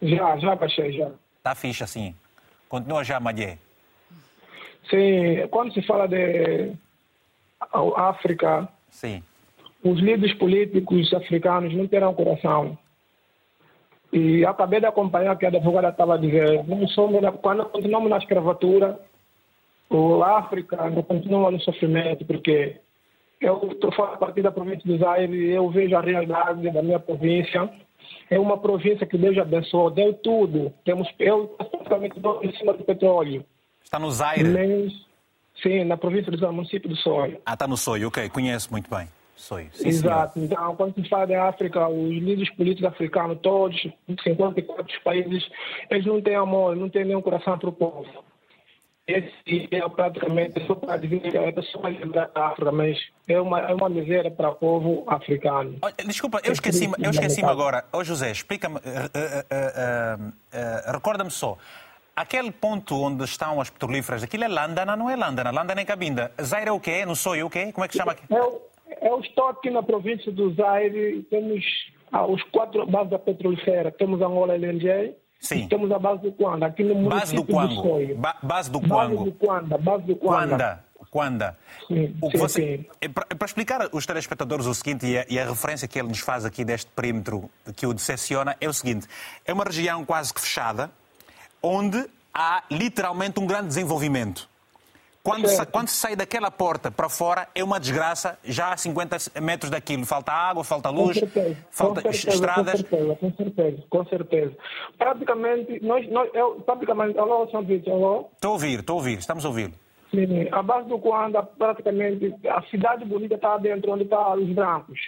Já, 0.00 0.36
já 0.36 0.54
baixei, 0.54 0.92
já. 0.92 1.10
Está 1.38 1.54
fixe 1.54 1.82
assim. 1.82 2.14
Continua 2.68 3.02
já, 3.02 3.18
Malhé. 3.18 3.58
Sim, 4.88 5.46
quando 5.50 5.72
se 5.72 5.82
fala 5.82 6.06
de 6.06 6.72
África, 7.96 8.68
Sim 8.90 9.22
os 9.82 10.00
líderes 10.00 10.34
políticos 10.34 11.12
africanos 11.14 11.74
não 11.74 11.86
terão 11.86 12.14
coração. 12.14 12.76
E 14.12 14.44
acabei 14.44 14.80
de 14.80 14.86
acompanhar 14.86 15.34
o 15.34 15.38
que 15.38 15.44
a 15.44 15.48
advogada 15.48 15.90
estava 15.90 16.14
a 16.14 16.18
dizer. 16.18 16.64
Não 16.66 16.86
somos, 16.88 17.20
quando 17.42 17.64
continuamos 17.66 18.08
na 18.08 18.18
escravatura, 18.18 18.98
a 19.90 20.38
África 20.38 20.82
ainda 20.82 21.02
continua 21.02 21.50
no 21.50 21.60
sofrimento, 21.60 22.24
porque 22.24 22.76
eu 23.40 23.70
estou 23.70 23.90
a 24.04 24.16
partir 24.16 24.42
da 24.42 24.50
província 24.50 24.82
do 24.84 24.98
Zaire 24.98 25.32
e 25.32 25.50
eu 25.50 25.70
vejo 25.70 25.96
a 25.96 26.00
realidade 26.00 26.70
da 26.70 26.82
minha 26.82 26.98
província. 26.98 27.70
É 28.30 28.38
uma 28.38 28.58
província 28.58 29.06
que 29.06 29.18
Deus 29.18 29.36
abençoou, 29.38 29.90
deu 29.90 30.12
tudo. 30.14 30.72
Temos, 30.84 31.08
eu 31.18 31.48
praticamente 31.48 32.18
em 32.42 32.52
cima 32.56 32.72
do 32.72 32.84
petróleo. 32.84 33.44
Está 33.82 33.98
no 33.98 34.10
Zaire? 34.10 34.48
Mas, 34.48 34.92
sim, 35.62 35.84
na 35.84 35.96
província 35.96 36.32
do 36.32 36.38
Zaire, 36.38 36.54
município 36.54 36.88
do 36.88 36.96
Soio. 36.96 37.40
Ah, 37.44 37.54
está 37.54 37.66
no 37.66 37.76
Soio, 37.76 38.08
ok, 38.08 38.28
conheço 38.30 38.70
muito 38.70 38.88
bem. 38.90 39.08
Sim, 39.38 39.70
Exato. 39.88 40.38
Então, 40.38 40.76
quando 40.76 40.94
se 40.94 41.08
fala 41.08 41.26
de 41.26 41.34
África, 41.34 41.88
os 41.88 42.10
líderes 42.10 42.50
políticos 42.54 42.90
africanos, 42.90 43.38
todos, 43.40 43.80
54 44.22 45.02
países, 45.04 45.48
eles 45.88 46.04
não 46.04 46.20
têm 46.20 46.34
amor, 46.34 46.76
não 46.76 46.88
têm 46.88 47.04
nenhum 47.04 47.22
coração 47.22 47.56
para 47.56 47.68
o 47.68 47.72
povo 47.72 48.28
esse 49.08 49.68
é 49.70 49.88
praticamente 49.88 50.66
só 50.66 50.74
para 50.74 50.98
dizer 50.98 51.20
que 51.20 51.36
é 51.36 51.62
só 51.62 51.78
para 51.78 51.88
lembrar 51.88 52.28
da 52.28 52.48
África, 52.48 52.70
mas 52.70 52.98
é 53.26 53.40
uma, 53.40 53.60
é 53.60 53.74
uma 53.74 53.88
miséria 53.88 54.30
para 54.30 54.50
o 54.50 54.54
povo 54.54 55.04
africano. 55.06 55.78
Desculpa, 56.06 56.40
eu 56.44 56.52
esqueci-me 56.52 56.94
eu 56.98 57.10
esqueci 57.10 57.42
agora. 57.42 57.86
Ô 57.90 57.98
oh, 57.98 58.04
José, 58.04 58.30
explica-me, 58.30 58.76
uh, 58.76 58.78
uh, 58.78 60.28
uh, 60.28 60.92
recorda-me 60.92 61.30
só. 61.30 61.56
Aquele 62.14 62.50
ponto 62.50 63.00
onde 63.00 63.24
estão 63.24 63.60
as 63.60 63.70
petrolíferas, 63.70 64.22
aquilo 64.22 64.44
é 64.44 64.48
Londana, 64.48 64.94
não 64.94 65.08
é 65.08 65.16
Londana? 65.16 65.50
Londana 65.50 65.80
é 65.80 65.84
Cabinda. 65.86 66.30
Zaire 66.42 66.68
é 66.68 66.72
o 66.72 66.80
quê? 66.80 67.06
Não 67.06 67.14
sou 67.14 67.34
eu 67.34 67.46
o 67.46 67.50
quê? 67.50 67.72
Como 67.72 67.84
é 67.86 67.88
que 67.88 67.96
chama 67.96 68.12
aqui? 68.12 68.24
É, 68.30 68.36
é 69.00 69.12
o 69.12 69.20
estoque 69.20 69.70
na 69.70 69.82
província 69.82 70.30
do 70.32 70.54
Zaire. 70.54 71.22
Temos 71.30 71.64
ah, 72.12 72.26
os 72.26 72.42
quatro 72.44 72.86
bases 72.86 73.10
da 73.10 73.18
petrolífera. 73.18 73.90
Temos 73.92 74.20
Angola 74.20 74.54
LNG, 74.54 75.14
Sim. 75.40 75.68
Temos 75.68 75.90
a 75.92 75.98
base 75.98 76.22
do 76.22 76.32
Quanda, 76.32 76.66
aqui 76.66 76.82
no 76.82 77.08
base 77.08 77.34
do 77.34 77.44
Quango. 77.44 78.14
Ba 78.16 78.36
base 78.42 78.70
do 78.70 78.80
Quango. 78.80 79.16
Base 79.16 79.24
do 79.24 79.32
Quanda, 79.32 79.78
base 79.78 80.02
do 80.04 80.16
Quanda. 80.16 80.48
Quanda. 80.48 80.88
Quanda. 81.10 81.58
Sim, 81.86 82.14
o 82.20 82.28
que 82.28 82.36
você. 82.36 82.86
É 83.00 83.08
para 83.08 83.46
explicar 83.46 83.88
aos 83.92 84.04
telespectadores 84.04 84.66
o 84.66 84.74
seguinte, 84.74 85.06
e 85.06 85.18
a, 85.18 85.26
e 85.28 85.38
a, 85.38 85.48
referência 85.48 85.88
que 85.88 85.98
ele 85.98 86.08
nos 86.08 86.18
faz 86.18 86.44
aqui 86.44 86.64
deste 86.64 86.90
perímetro 86.90 87.48
que 87.76 87.86
o 87.86 87.94
decepciona, 87.94 88.56
é 88.60 88.68
o 88.68 88.72
seguinte: 88.72 89.06
é 89.46 89.52
uma 89.52 89.64
região 89.64 90.04
quase 90.04 90.34
que 90.34 90.40
fechada, 90.40 90.90
onde 91.62 92.04
há 92.34 92.62
literalmente 92.70 93.40
um 93.40 93.46
grande 93.46 93.68
desenvolvimento. 93.68 94.48
Quando, 95.28 95.48
sa, 95.48 95.66
quando 95.66 95.88
se 95.88 95.96
sai 95.96 96.16
daquela 96.16 96.50
porta 96.50 96.90
para 96.90 97.08
fora, 97.08 97.48
é 97.54 97.62
uma 97.62 97.78
desgraça, 97.78 98.38
já 98.42 98.72
a 98.72 98.76
50 98.76 99.40
metros 99.42 99.70
daquilo. 99.70 100.06
Falta 100.06 100.32
água, 100.32 100.64
falta 100.64 100.88
luz, 100.88 101.20
falta 101.70 102.00
certeza, 102.00 102.28
estradas. 102.30 102.82
Com 102.82 102.88
certeza, 102.88 103.16
com 103.16 103.32
certeza, 103.32 103.84
com 103.90 104.04
certeza. 104.06 104.56
Praticamente, 104.96 105.84
nós, 105.84 106.10
nós, 106.10 106.30
eu, 106.32 106.62
praticamente, 106.64 107.18
alô, 107.18 107.46
São 107.50 107.62
Vitor, 107.62 107.92
alô? 107.92 108.30
Estou 108.34 108.50
a 108.50 108.54
ouvir, 108.54 108.78
estou 108.80 108.94
a 108.94 108.96
ouvir, 108.96 109.18
estamos 109.18 109.44
a 109.44 109.48
ouvir. 109.48 109.72
Sim, 110.10 110.48
a 110.50 110.62
base 110.62 110.88
do 110.88 110.98
Coanda, 110.98 111.42
praticamente, 111.42 112.34
a 112.48 112.62
cidade 112.70 113.04
bonita 113.04 113.34
está 113.34 113.58
dentro 113.58 113.92
onde 113.92 114.04
estão 114.04 114.24
tá 114.24 114.34
os 114.34 114.48
brancos. 114.54 114.98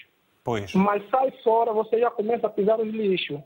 Pois. 0.44 0.74
Mas 0.74 1.02
sai 1.10 1.32
fora, 1.42 1.72
você 1.72 1.98
já 1.98 2.10
começa 2.10 2.46
a 2.46 2.50
pisar 2.50 2.78
os 2.78 2.88
lixos. 2.92 3.40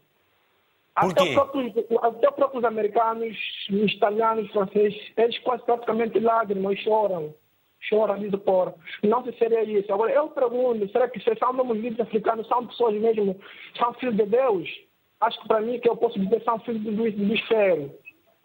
Até, 0.95 1.23
os 1.23 1.35
próprios, 1.35 1.73
até 2.03 2.29
os 2.29 2.35
próprios 2.37 2.65
americanos, 2.65 3.37
os 3.71 3.93
italianos, 3.93 4.47
os 4.47 4.53
franceses, 4.53 5.13
eles 5.17 5.39
quase 5.41 5.65
praticamente 5.65 6.21
lágrimas 6.21 6.79
choram. 6.79 7.35
Choram, 7.81 8.19
diz 8.19 8.35
por 8.41 8.75
Não 9.03 9.25
se 9.25 9.33
seria 9.33 9.63
isso. 9.65 9.93
Agora, 9.93 10.13
eu 10.13 10.29
pergunto, 10.29 10.89
será 10.91 11.09
que 11.09 11.21
se 11.21 11.35
são 11.37 11.53
mesmo 11.53 11.75
líderes 11.75 12.01
africanos, 12.01 12.47
são 12.47 12.67
pessoas 12.67 12.95
mesmo, 12.95 13.39
são 13.77 13.93
filhos 13.95 14.17
de 14.17 14.25
Deus? 14.25 14.69
Acho 15.21 15.41
que 15.41 15.49
para 15.49 15.61
mim, 15.61 15.81
que 15.81 15.89
eu 15.89 15.97
posso 15.97 16.19
dizer, 16.19 16.43
são 16.45 16.59
filhos 16.61 16.83
do, 16.83 16.93
do, 16.93 17.11
do 17.11 17.35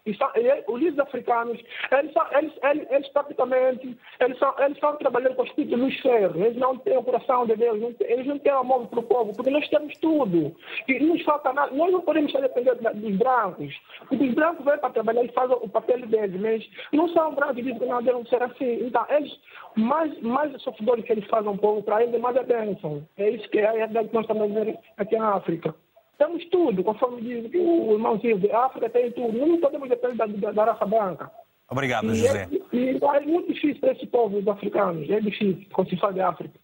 os 0.06 0.80
líderes 0.80 0.98
africanos, 0.98 1.60
eles, 1.90 2.12
eles, 2.32 2.52
eles, 2.62 2.90
eles 2.90 3.08
praticamente, 3.08 3.96
eles, 4.20 4.38
são, 4.38 4.54
eles 4.58 4.72
estão 4.72 4.96
trabalhando 4.96 5.34
com 5.34 5.42
o 5.42 5.46
espírito 5.46 5.76
dos 5.76 6.00
ferros, 6.00 6.36
eles 6.36 6.56
não 6.56 6.76
têm 6.78 6.96
o 6.96 7.02
coração 7.02 7.46
de 7.46 7.56
Deus, 7.56 7.94
eles 8.00 8.26
não 8.26 8.38
têm 8.38 8.52
amor 8.52 8.86
para 8.86 9.00
o 9.00 9.02
povo, 9.02 9.34
porque 9.34 9.50
nós 9.50 9.68
temos 9.68 9.96
tudo. 9.98 10.54
E 10.88 10.98
nos 11.00 11.22
falta 11.22 11.52
nada, 11.52 11.74
nós 11.74 11.92
não 11.92 12.00
podemos 12.00 12.32
estar 12.32 12.40
dependendo 12.40 12.82
dos 12.94 13.16
brancos, 13.16 13.74
porque 14.08 14.24
os 14.24 14.34
brancos 14.34 14.64
vêm 14.64 14.78
para 14.78 14.90
trabalhar 14.90 15.24
e 15.24 15.32
fazem 15.32 15.56
o 15.60 15.68
papel 15.68 16.06
deles, 16.06 16.40
mas 16.40 16.70
não 16.92 17.08
são 17.08 17.34
brancos 17.34 17.58
e 17.58 17.62
dizem 17.62 17.78
que 17.78 17.86
não 17.86 18.02
devem 18.02 18.24
ser 18.26 18.42
assim. 18.42 18.86
Então, 18.86 19.04
eles, 19.10 19.38
mais, 19.76 20.20
mais 20.22 20.62
sofredores 20.62 21.04
que 21.04 21.12
eles 21.12 21.26
fazem 21.26 21.50
um 21.50 21.56
pouco 21.56 21.82
para 21.82 22.02
eles, 22.02 22.20
mais 22.20 22.36
é 22.36 22.42
bênção. 22.42 23.06
É 23.16 23.30
isso 23.30 23.48
que 23.50 23.58
é 23.58 23.66
a 23.66 23.72
realidade 23.72 24.08
que 24.08 24.14
nós 24.14 24.24
estamos 24.24 24.52
vendo 24.52 24.78
aqui 24.96 25.16
na 25.16 25.34
África. 25.34 25.74
Temos 26.20 26.44
tudo, 26.50 26.84
conforme 26.84 27.22
diz 27.22 27.50
o 27.54 27.94
irmãozinho 27.94 28.38
de 28.38 28.52
África, 28.52 28.90
tem 28.90 29.10
tudo. 29.12 29.38
Não 29.38 29.58
podemos 29.58 29.88
depender 29.88 30.16
da, 30.16 30.26
da, 30.26 30.52
da 30.52 30.64
raça 30.66 30.84
branca. 30.84 31.30
Obrigado, 31.66 32.12
e 32.12 32.14
José. 32.14 32.46
É, 32.52 32.76
e 32.76 32.98
é 33.02 33.20
muito 33.20 33.50
difícil 33.50 33.80
para 33.80 33.92
esse 33.92 34.06
povo 34.06 34.50
africanos, 34.50 35.08
é 35.08 35.18
difícil, 35.18 35.64
quando 35.72 35.88
se 35.88 35.96
fala 35.96 36.12
de 36.12 36.20
África. 36.20 36.60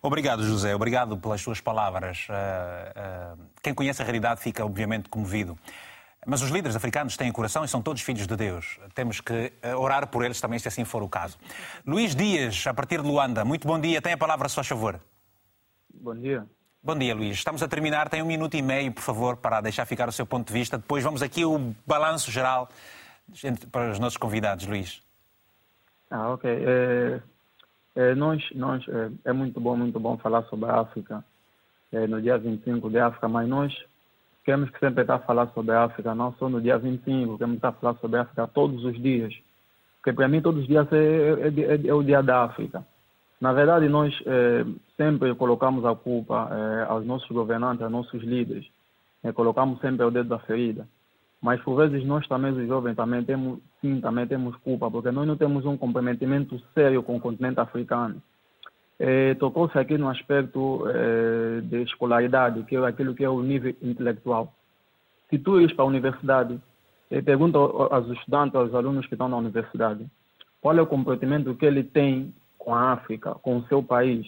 Obrigado, 0.00 0.42
José. 0.42 0.74
Obrigado 0.74 1.18
pelas 1.18 1.38
suas 1.42 1.60
palavras. 1.60 2.28
Uh, 2.30 3.36
uh, 3.36 3.44
quem 3.62 3.74
conhece 3.74 4.00
a 4.00 4.06
realidade 4.06 4.40
fica, 4.40 4.64
obviamente, 4.64 5.10
comovido. 5.10 5.58
Mas 6.26 6.40
os 6.40 6.48
líderes 6.48 6.74
africanos 6.74 7.14
têm 7.14 7.30
coração 7.30 7.66
e 7.66 7.68
são 7.68 7.82
todos 7.82 8.00
filhos 8.00 8.26
de 8.26 8.36
Deus. 8.36 8.80
Temos 8.94 9.20
que 9.20 9.52
uh, 9.64 9.78
orar 9.78 10.08
por 10.08 10.24
eles 10.24 10.40
também, 10.40 10.58
se 10.58 10.66
assim 10.66 10.86
for 10.86 11.02
o 11.02 11.08
caso. 11.10 11.36
Luís 11.86 12.16
Dias, 12.16 12.66
a 12.66 12.72
partir 12.72 13.02
de 13.02 13.06
Luanda. 13.06 13.44
Muito 13.44 13.68
bom 13.68 13.78
dia. 13.78 14.00
Tem 14.00 14.14
a 14.14 14.18
palavra, 14.18 14.48
se 14.48 14.54
faz 14.54 14.66
favor. 14.66 14.98
Bom 15.92 16.14
dia. 16.14 16.46
Bom 16.88 16.96
dia, 16.96 17.14
Luís. 17.14 17.36
Estamos 17.36 17.62
a 17.62 17.68
terminar. 17.68 18.08
Tem 18.08 18.22
um 18.22 18.26
minuto 18.26 18.56
e 18.56 18.62
meio, 18.62 18.90
por 18.90 19.02
favor, 19.02 19.36
para 19.36 19.60
deixar 19.60 19.84
ficar 19.84 20.08
o 20.08 20.12
seu 20.12 20.24
ponto 20.24 20.46
de 20.46 20.54
vista. 20.54 20.78
Depois 20.78 21.04
vamos 21.04 21.20
aqui 21.20 21.44
o 21.44 21.74
balanço 21.86 22.30
geral 22.30 22.66
para 23.70 23.90
os 23.90 23.98
nossos 23.98 24.16
convidados, 24.16 24.66
Luís. 24.66 25.02
Ah, 26.10 26.30
ok. 26.30 26.50
É, 26.50 27.20
é, 27.94 28.14
nós, 28.14 28.42
nós, 28.54 28.82
é, 28.88 29.10
é, 29.26 29.32
muito 29.34 29.60
bom, 29.60 29.76
muito 29.76 30.00
bom 30.00 30.16
falar 30.16 30.44
sobre 30.44 30.70
a 30.70 30.80
África 30.80 31.22
é, 31.92 32.06
no 32.06 32.22
dia 32.22 32.38
25 32.38 32.88
de 32.88 32.98
África, 32.98 33.28
mas 33.28 33.46
nós 33.46 33.84
temos 34.46 34.70
que 34.70 34.78
sempre 34.78 35.02
estar 35.02 35.16
a 35.16 35.18
falar 35.18 35.48
sobre 35.48 35.72
a 35.72 35.84
África, 35.84 36.14
não 36.14 36.32
só 36.38 36.48
no 36.48 36.58
dia 36.58 36.78
25, 36.78 37.36
temos 37.36 37.52
que 37.52 37.58
estar 37.58 37.68
a 37.68 37.72
falar 37.72 37.98
sobre 38.00 38.18
a 38.18 38.22
África 38.22 38.46
todos 38.46 38.82
os 38.86 38.98
dias. 38.98 39.34
Porque 39.96 40.14
para 40.14 40.26
mim 40.26 40.40
todos 40.40 40.62
os 40.62 40.66
dias 40.66 40.90
é, 40.90 40.96
é, 40.96 41.74
é, 41.74 41.86
é 41.86 41.92
o 41.92 42.02
dia 42.02 42.22
da 42.22 42.44
África. 42.44 42.82
Na 43.40 43.52
verdade, 43.52 43.88
nós 43.88 44.12
eh, 44.26 44.64
sempre 44.96 45.32
colocamos 45.36 45.84
a 45.84 45.94
culpa 45.94 46.48
eh, 46.50 46.86
aos 46.88 47.06
nossos 47.06 47.28
governantes, 47.28 47.82
aos 47.82 47.92
nossos 47.92 48.22
líderes. 48.22 48.66
Eh, 49.22 49.32
colocamos 49.32 49.80
sempre 49.80 50.04
o 50.04 50.10
dedo 50.10 50.28
da 50.28 50.40
ferida. 50.40 50.88
Mas, 51.40 51.60
por 51.62 51.76
vezes, 51.76 52.04
nós 52.04 52.26
também, 52.26 52.50
os 52.50 52.66
jovens, 52.66 52.96
também 52.96 53.22
temos, 53.22 53.60
sim, 53.80 54.00
também 54.00 54.26
temos 54.26 54.56
culpa, 54.56 54.90
porque 54.90 55.12
nós 55.12 55.24
não 55.24 55.36
temos 55.36 55.64
um 55.64 55.76
comprometimento 55.76 56.60
sério 56.74 57.00
com 57.02 57.16
o 57.16 57.20
continente 57.20 57.60
africano. 57.60 58.20
Tocou-se 59.38 59.78
aqui 59.78 59.96
no 59.96 60.08
aspecto 60.08 60.82
de 61.62 61.82
escolaridade, 61.82 62.64
que 62.64 62.74
é 62.74 62.84
aquilo 62.84 63.14
que 63.14 63.22
é 63.22 63.30
o 63.30 63.40
nível 63.40 63.72
intelectual. 63.80 64.52
Se 65.30 65.38
tu 65.38 65.60
ires 65.60 65.72
para 65.72 65.84
a 65.84 65.86
universidade, 65.86 66.60
pergunta 67.24 67.56
aos 67.56 68.08
estudantes, 68.08 68.56
aos 68.56 68.74
alunos 68.74 69.06
que 69.06 69.14
estão 69.14 69.28
na 69.28 69.36
universidade, 69.36 70.04
qual 70.60 70.76
é 70.76 70.82
o 70.82 70.86
comprometimento 70.88 71.54
que 71.54 71.66
ele 71.66 71.84
tem 71.84 72.34
com 72.68 72.74
a 72.74 72.92
África, 72.92 73.34
com 73.36 73.56
o 73.56 73.66
seu 73.66 73.82
país. 73.82 74.26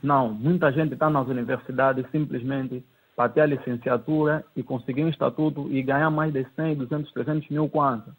Não, 0.00 0.32
muita 0.32 0.70
gente 0.70 0.92
está 0.92 1.10
nas 1.10 1.26
universidades 1.26 2.06
simplesmente 2.12 2.84
para 3.16 3.28
ter 3.28 3.40
a 3.40 3.46
licenciatura 3.46 4.44
e 4.54 4.62
conseguir 4.62 5.02
um 5.02 5.08
estatuto 5.08 5.66
e 5.72 5.82
ganhar 5.82 6.08
mais 6.08 6.32
de 6.32 6.46
100, 6.54 6.76
200, 6.76 7.12
300 7.12 7.50
mil 7.50 7.68
quanto. 7.68 8.14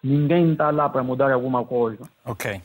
Ninguém 0.00 0.52
está 0.52 0.70
lá 0.70 0.88
para 0.88 1.02
mudar 1.02 1.32
alguma 1.32 1.64
coisa. 1.64 2.04
Ok. 2.24 2.60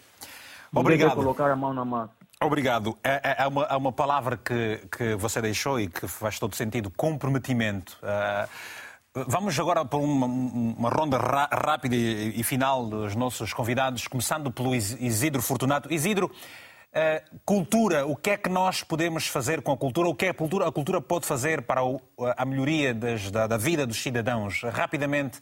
Obrigado. 0.72 1.16
colocar 1.16 1.50
a 1.50 1.56
mão 1.56 1.74
na 1.74 1.84
massa. 1.84 2.14
Obrigado. 2.40 2.96
É, 3.04 3.32
é, 3.32 3.44
é 3.44 3.48
uma, 3.48 3.64
é 3.64 3.76
uma 3.76 3.92
palavra 3.92 4.38
que, 4.38 4.82
que 4.96 5.16
você 5.16 5.42
deixou 5.42 5.80
e 5.80 5.88
que 5.88 6.08
faz 6.08 6.38
todo 6.38 6.56
sentido, 6.56 6.92
comprometimento. 6.92 7.98
Uh, 8.04 8.48
Vamos 9.14 9.60
agora 9.60 9.84
para 9.84 9.98
uma, 9.98 10.28
uma 10.28 10.90
ronda 10.90 11.18
rápida 11.18 11.96
e, 11.96 12.44
final 12.44 12.86
dos 12.86 13.16
nossos 13.16 13.52
convidados, 13.54 14.08
começando 14.08 14.52
pelo 14.52 14.76
Isidro 14.76 15.42
Fortunato. 15.42 15.92
Isidro, 15.92 16.28
uh, 16.28 17.40
cultura, 17.44 18.06
o 18.06 18.16
que 18.16 18.30
é 18.30 18.38
que 18.38 18.50
nós 18.50 18.84
podemos 18.84 19.26
fazer 19.26 19.64
com 19.64 19.72
a 19.72 19.78
cultura? 19.78 20.08
O 20.08 20.14
que 20.14 20.28
é 20.28 20.30
a 20.30 20.34
cultura, 20.34 20.68
a 20.68 20.72
cultura 20.72 21.02
pode 21.02 21.26
fazer 21.26 21.64
para 21.64 21.82
a 22.38 22.46
melhoria 22.46 22.94
das, 22.94 23.32
da, 23.32 23.48
da, 23.48 23.58
vida 23.58 23.88
dos 23.88 24.00
cidadãos? 24.00 24.62
Rapidamente 24.62 25.40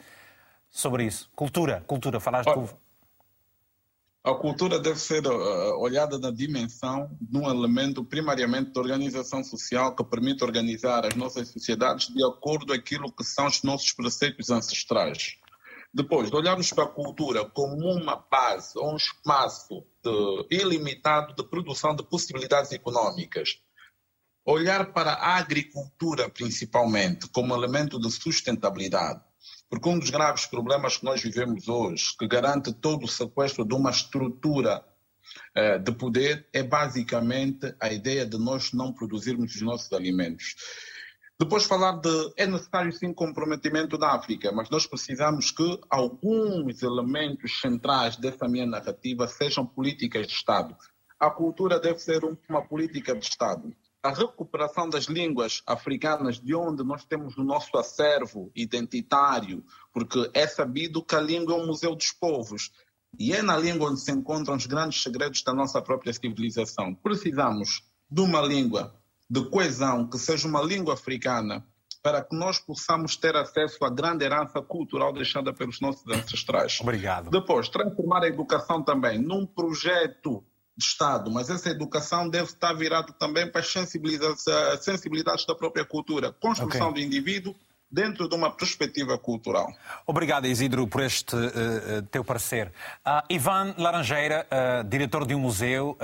sobre 0.69 1.03
isso. 1.03 1.29
Cultura, 1.35 1.83
cultura, 1.85 2.21
falaste... 2.21 2.49
Oh. 2.55 2.86
A 4.27 4.35
cultura 4.35 4.77
deve 4.77 4.99
ser 4.99 5.25
uh, 5.25 5.79
olhada 5.79 6.19
na 6.19 6.29
dimensão 6.29 7.17
de 7.21 7.37
um 7.37 7.49
elemento 7.49 8.03
primariamente 8.03 8.73
de 8.73 8.77
organização 8.77 9.41
social 9.41 9.95
que 9.95 10.03
permite 10.03 10.43
organizar 10.43 11.05
as 11.05 11.15
nossas 11.15 11.47
sociedades 11.47 12.07
de 12.13 12.21
acordo 12.21 12.65
com 12.67 12.73
aquilo 12.73 13.09
que 13.09 13.23
são 13.23 13.47
os 13.47 13.63
nossos 13.63 13.93
preceitos 13.93 14.49
ancestrais. 14.49 15.37
Depois, 15.93 16.29
de 16.29 16.35
olharmos 16.35 16.73
para 16.73 16.83
a 16.83 16.89
cultura 16.89 17.45
como 17.45 17.77
uma 17.89 18.17
base 18.17 18.77
um 18.77 18.97
espaço 18.97 19.85
de, 20.03 20.57
ilimitado 20.57 21.33
de 21.33 21.49
produção 21.49 21.95
de 21.95 22.03
possibilidades 22.03 22.73
econômicas, 22.73 23.61
olhar 24.45 24.91
para 24.91 25.13
a 25.13 25.37
agricultura 25.37 26.29
principalmente 26.29 27.29
como 27.29 27.55
elemento 27.55 27.97
de 27.97 28.11
sustentabilidade, 28.11 29.21
Porque 29.69 29.89
um 29.89 29.99
dos 29.99 30.09
graves 30.09 30.45
problemas 30.45 30.97
que 30.97 31.05
nós 31.05 31.21
vivemos 31.21 31.67
hoje, 31.67 32.15
que 32.17 32.27
garante 32.27 32.73
todo 32.73 33.03
o 33.03 33.07
sequestro 33.07 33.65
de 33.65 33.75
uma 33.75 33.89
estrutura 33.89 34.83
eh, 35.53 35.77
de 35.77 35.91
poder, 35.91 36.47
é 36.53 36.63
basicamente 36.63 37.75
a 37.79 37.91
ideia 37.91 38.25
de 38.25 38.37
nós 38.37 38.71
não 38.71 38.93
produzirmos 38.93 39.53
os 39.53 39.61
nossos 39.61 39.91
alimentos. 39.91 40.55
Depois 41.39 41.65
falar 41.65 41.99
de 41.99 42.33
é 42.35 42.47
necessário 42.47 42.91
sim 42.91 43.13
comprometimento 43.13 43.97
da 43.97 44.13
África, 44.13 44.51
mas 44.51 44.69
nós 44.69 44.87
precisamos 44.87 45.51
que 45.51 45.79
alguns 45.89 46.81
elementos 46.81 47.59
centrais 47.59 48.15
dessa 48.15 48.47
minha 48.47 48.65
narrativa 48.65 49.27
sejam 49.27 49.65
políticas 49.65 50.27
de 50.27 50.33
Estado. 50.33 50.75
A 51.19 51.29
cultura 51.29 51.79
deve 51.79 51.99
ser 51.99 52.21
uma 52.49 52.65
política 52.65 53.13
de 53.13 53.25
Estado 53.25 53.75
a 54.03 54.09
recuperação 54.09 54.89
das 54.89 55.05
línguas 55.05 55.61
africanas, 55.65 56.39
de 56.39 56.53
onde 56.55 56.83
nós 56.83 57.03
temos 57.05 57.37
o 57.37 57.43
nosso 57.43 57.77
acervo 57.77 58.51
identitário, 58.55 59.63
porque 59.91 60.29
é 60.33 60.47
sabido 60.47 61.03
que 61.03 61.15
a 61.15 61.19
língua 61.19 61.55
é 61.55 61.57
um 61.57 61.67
museu 61.67 61.95
dos 61.95 62.11
povos. 62.11 62.71
E 63.17 63.33
é 63.33 63.41
na 63.41 63.57
língua 63.57 63.89
onde 63.89 64.01
se 64.01 64.11
encontram 64.11 64.55
os 64.55 64.65
grandes 64.65 65.01
segredos 65.01 65.41
da 65.41 65.53
nossa 65.53 65.81
própria 65.81 66.13
civilização. 66.13 66.93
Precisamos 66.93 67.83
de 68.09 68.21
uma 68.21 68.41
língua 68.41 68.95
de 69.29 69.43
coesão, 69.49 70.07
que 70.07 70.17
seja 70.17 70.47
uma 70.47 70.61
língua 70.61 70.93
africana, 70.93 71.65
para 72.01 72.23
que 72.23 72.35
nós 72.35 72.59
possamos 72.59 73.17
ter 73.17 73.35
acesso 73.35 73.83
à 73.83 73.89
grande 73.89 74.23
herança 74.23 74.61
cultural 74.61 75.11
deixada 75.11 75.51
pelos 75.51 75.81
nossos 75.81 76.07
ancestrais. 76.07 76.79
Obrigado. 76.79 77.29
Depois, 77.29 77.67
transformar 77.67 78.23
a 78.23 78.27
educação 78.27 78.81
também 78.81 79.19
num 79.19 79.45
projeto 79.45 80.43
de 80.77 80.85
Estado, 80.85 81.31
mas 81.31 81.49
essa 81.49 81.69
educação 81.69 82.29
deve 82.29 82.51
estar 82.51 82.73
virada 82.73 83.11
também 83.13 83.49
para 83.49 83.61
as 83.61 83.67
sensibilidades 83.67 85.45
da 85.45 85.55
própria 85.55 85.83
cultura, 85.83 86.31
construção 86.31 86.89
okay. 86.89 87.01
do 87.01 87.07
indivíduo 87.07 87.55
dentro 87.89 88.29
de 88.29 88.35
uma 88.35 88.51
perspectiva 88.51 89.17
cultural. 89.17 89.73
Obrigado, 90.05 90.45
Isidro, 90.45 90.87
por 90.87 91.01
este 91.01 91.35
uh, 91.35 92.01
teu 92.11 92.23
parecer. 92.23 92.67
Uh, 93.05 93.33
Ivan 93.33 93.73
Laranjeira, 93.77 94.45
uh, 94.51 94.83
diretor 94.87 95.25
de 95.25 95.33
um 95.33 95.39
museu. 95.39 95.97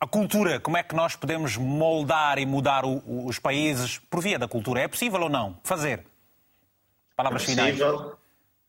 a 0.00 0.06
cultura, 0.06 0.58
como 0.58 0.78
é 0.78 0.82
que 0.82 0.94
nós 0.94 1.14
podemos 1.14 1.56
moldar 1.56 2.38
e 2.38 2.46
mudar 2.46 2.86
o, 2.86 3.02
o, 3.06 3.26
os 3.26 3.38
países 3.38 3.98
por 3.98 4.22
via 4.22 4.38
da 4.38 4.48
cultura? 4.48 4.80
É 4.80 4.88
possível 4.88 5.20
ou 5.20 5.28
não? 5.28 5.58
Fazer? 5.62 6.06
Palavras 7.14 7.42
é 7.42 7.46
finais. 7.46 7.78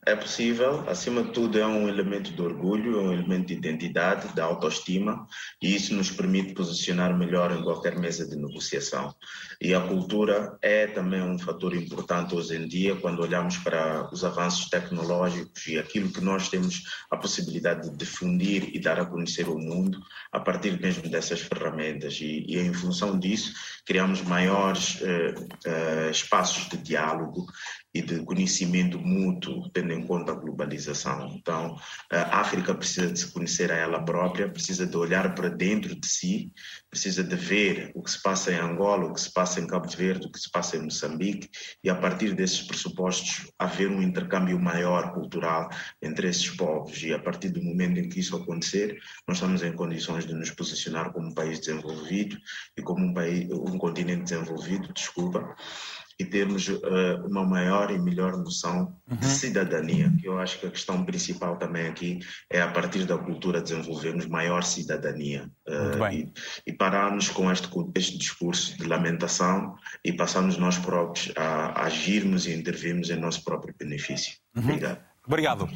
É 0.04 0.16
possível, 0.16 0.84
acima 0.90 1.22
de 1.22 1.32
tudo, 1.32 1.60
é 1.60 1.68
um 1.68 1.88
elemento 1.88 2.32
de 2.32 2.42
orgulho, 2.42 3.00
é 3.00 3.04
um 3.04 3.14
elemento 3.14 3.46
de 3.48 3.54
identidade, 3.54 4.34
de 4.34 4.42
autoestima, 4.42 5.28
e 5.62 5.76
isso 5.76 5.94
nos 5.94 6.10
permite 6.10 6.56
posicionar 6.56 7.16
melhor 7.16 7.52
em 7.52 7.62
qualquer 7.62 8.00
mesa 8.00 8.28
de 8.28 8.36
negociação. 8.36 9.14
E 9.62 9.76
a 9.76 9.80
cultura 9.80 10.58
é 10.60 10.88
também 10.88 11.22
um 11.22 11.38
fator 11.38 11.76
importante 11.76 12.34
hoje 12.34 12.56
em 12.56 12.68
dia, 12.68 12.96
quando 12.96 13.22
olhamos 13.22 13.58
para 13.58 14.12
os 14.12 14.26
avanços 14.26 14.68
tecnológicos 14.70 15.68
e 15.68 15.78
aquilo 15.78 16.12
que 16.12 16.20
nós 16.22 16.50
temos 16.50 16.82
a 17.12 17.16
possibilidade 17.16 17.88
de 17.92 17.96
difundir 17.96 18.76
e 18.76 18.80
dar 18.80 19.00
a 19.00 19.06
conhecer 19.06 19.46
ao 19.46 19.60
mundo 19.60 20.00
a 20.32 20.40
partir 20.40 20.82
mesmo 20.82 21.08
dessas 21.10 21.42
ferramentas. 21.42 22.20
E, 22.20 22.44
e 22.48 22.58
em 22.58 22.74
função 22.74 23.20
disso, 23.20 23.54
criamos 23.86 24.24
maiores 24.24 25.00
eh, 25.04 25.36
eh, 25.64 26.10
espaços 26.10 26.68
de 26.70 26.78
diálogo 26.78 27.46
e 27.94 28.02
de 28.02 28.24
conhecimento 28.24 28.98
mútuo, 29.00 29.70
tendo 29.72 29.92
em 29.92 30.06
conta 30.06 30.32
a 30.32 30.36
globalização. 30.36 31.36
Então, 31.36 31.76
a 32.10 32.40
África 32.40 32.74
precisa 32.74 33.12
de 33.12 33.20
se 33.20 33.32
conhecer 33.32 33.72
a 33.72 33.76
ela 33.76 34.04
própria, 34.04 34.50
precisa 34.50 34.86
de 34.86 34.96
olhar 34.96 35.36
para 35.36 35.50
dentro 35.50 35.94
de 35.94 36.08
si, 36.08 36.52
precisa 36.90 37.24
de 37.24 37.36
ver 37.36 37.92
o 37.94 38.02
que 38.02 38.12
se 38.12 38.22
passa 38.22 38.52
em 38.52 38.60
Angola, 38.60 39.06
o 39.06 39.14
que 39.14 39.22
se 39.22 39.32
passa 39.32 39.60
em 39.60 39.68
Cabo 39.68 39.90
Verde, 39.90 40.28
o 40.28 40.32
que 40.32 40.40
se 40.40 40.50
passa 40.50 40.78
em 40.78 40.84
Moçambique, 40.84 41.50
e 41.84 41.90
a 41.90 41.96
partir 41.96 42.34
desses 42.34 42.62
pressupostos 42.62 43.52
haver 43.60 43.90
um 43.90 44.02
intercâmbio 44.02 44.60
maior 44.60 45.14
cultural 45.14 45.70
entre 46.02 46.30
esses 46.30 46.50
povos. 46.50 47.02
E 47.04 47.14
a 47.14 47.20
partir 47.20 47.50
do 47.50 47.62
momento 47.62 48.00
em 48.00 48.08
que 48.08 48.20
isso 48.20 48.36
acontecer, 48.36 48.98
nós 49.28 49.38
estamos 49.38 49.64
em 49.64 49.74
condições 49.74 50.26
de 50.26 50.34
nos 50.34 50.52
posicionar 50.52 51.12
como 51.12 51.28
um 51.28 51.34
país 51.34 51.60
desenvolvido 51.60 52.38
e 52.78 52.82
como 52.82 53.06
um, 53.06 53.14
país, 53.14 53.50
um 53.52 53.78
continente 53.78 54.24
desenvolvido, 54.24 54.94
desculpa, 54.94 55.56
e 56.22 56.26
termos 56.26 56.68
uh, 56.68 57.26
uma 57.28 57.44
maior 57.44 57.90
e 57.90 57.98
melhor 57.98 58.38
noção 58.38 58.96
uhum. 59.10 59.18
de 59.18 59.26
cidadania. 59.26 60.14
Eu 60.24 60.38
acho 60.38 60.60
que 60.60 60.68
a 60.68 60.70
questão 60.70 61.04
principal 61.04 61.58
também 61.58 61.88
aqui 61.88 62.20
é, 62.48 62.62
a 62.62 62.68
partir 62.68 63.06
da 63.06 63.18
cultura, 63.18 63.60
desenvolvermos 63.60 64.28
maior 64.28 64.64
cidadania 64.64 65.50
uh, 65.68 66.14
e, 66.14 66.32
e, 66.68 66.74
pararmos 66.74 67.30
com 67.30 67.52
este, 67.52 67.68
este 67.96 68.20
discurso 68.20 68.78
de 68.78 68.86
lamentação 68.86 69.76
e 70.06 70.14
passarmos 70.14 70.58
nós 70.58 70.78
próprios 70.78 71.34
a, 71.36 71.82
a 71.82 71.86
agirmos 71.86 72.46
e 72.46 72.54
intervirmos 72.54 73.10
em 73.10 73.20
nosso 73.20 73.44
próprio 73.44 73.74
benefício. 73.78 74.34
Uhum. 74.56 74.64
Obrigado. 74.64 75.11
Obrigado. 75.26 75.64
Uh, 75.64 75.68
uh, 75.68 75.70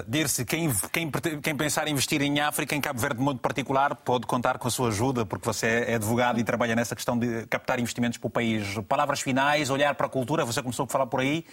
uh, 0.00 0.10
Dirce, 0.10 0.44
quem, 0.44 0.72
quem, 0.90 1.10
quem, 1.42 1.54
pensar 1.54 1.86
em 1.86 1.92
investir 1.92 2.22
em 2.22 2.40
África, 2.40 2.74
em 2.74 2.80
Cabo 2.80 2.98
Verde 2.98 3.18
de 3.18 3.22
modo 3.22 3.38
particular, 3.40 3.94
pode 3.94 4.26
contar 4.26 4.58
com 4.58 4.66
a 4.66 4.70
sua 4.70 4.88
ajuda, 4.88 5.26
porque 5.26 5.44
você 5.44 5.84
é 5.86 5.94
advogado 5.96 6.40
e 6.40 6.44
trabalha 6.44 6.74
nessa 6.74 6.96
questão 6.96 7.18
de 7.18 7.46
captar 7.46 7.78
investimentos 7.78 8.16
para 8.16 8.26
o 8.26 8.30
país. 8.30 8.78
Palavras 8.88 9.20
finais, 9.20 9.68
olhar 9.68 9.94
para 9.94 10.06
a 10.06 10.10
cultura, 10.10 10.46
você 10.46 10.62
começou 10.62 10.84
a 10.84 10.88
falar 10.88 11.06
por 11.06 11.20
aí, 11.20 11.44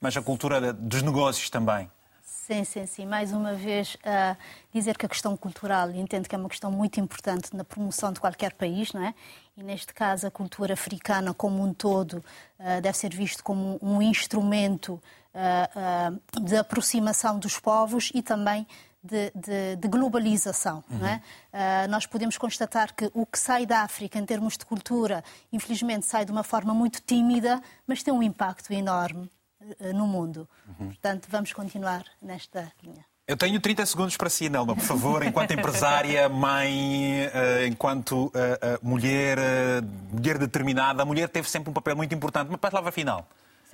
mas 0.00 0.16
a 0.16 0.22
cultura 0.22 0.72
dos 0.72 1.02
negócios 1.02 1.50
também. 1.50 1.90
Sim, 2.46 2.62
sim, 2.62 2.86
sim. 2.86 3.06
Mais 3.06 3.32
uma 3.32 3.54
vez, 3.54 3.96
uh, 3.96 4.36
dizer 4.72 4.96
que 4.96 5.04
a 5.04 5.08
questão 5.08 5.36
cultural, 5.36 5.90
entendo 5.90 6.28
que 6.28 6.34
é 6.36 6.38
uma 6.38 6.48
questão 6.48 6.70
muito 6.70 7.00
importante 7.00 7.56
na 7.56 7.64
promoção 7.64 8.12
de 8.12 8.20
qualquer 8.20 8.52
país, 8.52 8.92
não 8.92 9.04
é? 9.04 9.12
E 9.56 9.64
neste 9.64 9.92
caso, 9.92 10.28
a 10.28 10.30
cultura 10.30 10.74
africana 10.74 11.34
como 11.34 11.60
um 11.60 11.74
todo 11.74 12.24
uh, 12.60 12.80
deve 12.80 12.96
ser 12.96 13.12
visto 13.12 13.42
como 13.42 13.80
um 13.82 14.00
instrumento 14.00 15.02
uh, 15.36 16.40
de 16.40 16.56
aproximação 16.56 17.38
dos 17.38 17.58
povos 17.58 18.10
e 18.14 18.22
também 18.22 18.66
de, 19.02 19.30
de, 19.34 19.76
de 19.76 19.88
globalização. 19.88 20.82
Uhum. 20.90 21.06
É? 21.06 21.86
Nós 21.86 22.06
podemos 22.06 22.36
constatar 22.36 22.92
que 22.92 23.08
o 23.14 23.24
que 23.24 23.38
sai 23.38 23.64
da 23.64 23.82
África 23.82 24.18
em 24.18 24.26
termos 24.26 24.58
de 24.58 24.66
cultura, 24.66 25.22
infelizmente, 25.52 26.04
sai 26.06 26.24
de 26.24 26.32
uma 26.32 26.42
forma 26.42 26.74
muito 26.74 27.00
tímida, 27.00 27.62
mas 27.86 28.02
tem 28.02 28.12
um 28.12 28.20
impacto 28.20 28.72
enorme 28.72 29.30
no 29.94 30.08
mundo. 30.08 30.48
Uhum. 30.66 30.88
Portanto, 30.88 31.28
vamos 31.30 31.52
continuar 31.52 32.04
nesta 32.20 32.72
linha. 32.82 33.04
Eu 33.28 33.36
tenho 33.36 33.60
30 33.60 33.86
segundos 33.86 34.16
para 34.16 34.28
si, 34.28 34.48
Nelma, 34.48 34.74
por 34.74 34.84
favor, 34.84 35.24
enquanto 35.24 35.52
empresária, 35.52 36.26
mãe, 36.28 37.30
enquanto 37.68 38.32
mulher, 38.82 39.38
mulher 40.10 40.36
determinada. 40.36 41.02
A 41.02 41.06
mulher 41.06 41.28
teve 41.28 41.48
sempre 41.48 41.70
um 41.70 41.72
papel 41.72 41.94
muito 41.94 42.12
importante. 42.12 42.48
Uma 42.48 42.58
palavra 42.58 42.90
final. 42.90 43.24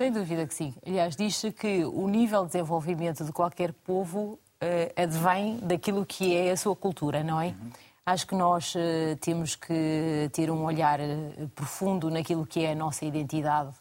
Sem 0.03 0.11
dúvida 0.11 0.45
que 0.45 0.53
sim. 0.53 0.73
Aliás, 0.85 1.15
diz-se 1.15 1.49
que 1.49 1.85
o 1.85 2.09
nível 2.09 2.41
de 2.41 2.47
desenvolvimento 2.51 3.23
de 3.23 3.31
qualquer 3.31 3.71
povo 3.71 4.37
uh, 4.61 5.01
advém 5.01 5.59
daquilo 5.59 6.05
que 6.05 6.35
é 6.35 6.51
a 6.51 6.57
sua 6.57 6.75
cultura, 6.75 7.23
não 7.23 7.39
é? 7.39 7.47
Uhum. 7.47 7.71
Acho 8.05 8.27
que 8.27 8.35
nós 8.35 8.75
uh, 8.75 9.15
temos 9.21 9.55
que 9.55 10.29
ter 10.33 10.51
um 10.51 10.65
olhar 10.65 10.99
uh, 10.99 11.47
profundo 11.55 12.09
naquilo 12.09 12.45
que 12.45 12.65
é 12.65 12.73
a 12.73 12.75
nossa 12.75 13.05
identidade, 13.05 13.73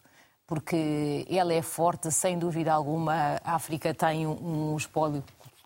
porque 0.46 1.26
ela 1.28 1.52
é 1.52 1.60
forte, 1.60 2.08
sem 2.12 2.38
dúvida 2.38 2.72
alguma. 2.72 3.40
A 3.44 3.56
África 3.56 3.92
tem 3.92 4.24
um, 4.24 4.74
um 4.74 4.76
espólio 4.76 5.24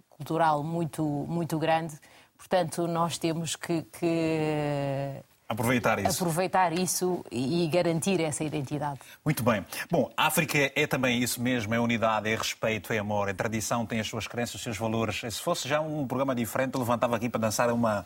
cultural 0.09 0.62
muito, 0.62 1.05
muito 1.28 1.59
grande, 1.59 2.01
portanto, 2.39 2.89
nós 2.89 3.19
temos 3.19 3.57
que, 3.57 3.83
que 3.83 5.23
Aproveitar 5.48 5.98
isso. 6.01 6.24
Aproveitar 6.24 6.73
isso 6.73 7.24
e 7.31 7.68
garantir 7.68 8.20
essa 8.20 8.43
identidade. 8.43 8.98
Muito 9.24 9.44
bem. 9.44 9.64
Bom, 9.89 10.10
a 10.16 10.27
África 10.27 10.73
é 10.74 10.86
também 10.89 11.23
isso 11.23 11.40
mesmo, 11.40 11.73
é 11.73 11.78
unidade, 11.78 12.28
é 12.28 12.35
respeito, 12.35 12.93
é 12.93 12.98
amor, 12.98 13.28
é 13.28 13.32
tradição, 13.32 13.86
tem 13.86 14.01
as 14.01 14.09
suas 14.09 14.27
crenças, 14.27 14.56
os 14.56 14.62
seus 14.62 14.77
valores. 14.77 15.20
Se 15.20 15.40
fosse 15.40 15.68
já 15.68 15.81
um 15.81 16.05
programa 16.05 16.35
diferente, 16.35 16.74
eu 16.74 16.81
levantava 16.81 17.14
aqui 17.14 17.28
para 17.28 17.40
dançar 17.40 17.70
uma 17.70 18.05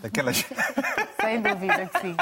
daquelas... 0.00 0.44
Sem 1.20 1.42
dúvida 1.42 1.86
que 1.86 2.00
sim. 2.00 2.16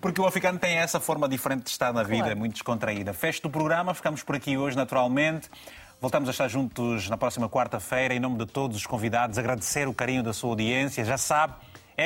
Porque 0.00 0.20
o 0.20 0.26
africano 0.26 0.58
tem 0.58 0.78
essa 0.78 0.98
forma 0.98 1.28
diferente 1.28 1.64
de 1.64 1.70
estar 1.70 1.92
na 1.92 2.02
vida, 2.02 2.24
claro. 2.24 2.38
muito 2.38 2.54
descontraída. 2.54 3.12
Fecho 3.12 3.42
do 3.42 3.50
programa, 3.50 3.94
ficamos 3.94 4.24
por 4.24 4.34
aqui 4.34 4.58
hoje, 4.58 4.76
naturalmente. 4.76 5.48
Voltamos 6.00 6.28
a 6.28 6.32
estar 6.32 6.48
juntos 6.48 7.08
na 7.08 7.16
próxima 7.16 7.48
quarta-feira. 7.48 8.14
Em 8.14 8.18
nome 8.18 8.38
de 8.38 8.46
todos 8.46 8.76
os 8.76 8.84
convidados, 8.84 9.38
agradecer 9.38 9.86
o 9.86 9.94
carinho 9.94 10.24
da 10.24 10.32
sua 10.32 10.50
audiência. 10.50 11.04
Já 11.04 11.16
sabe 11.16 11.54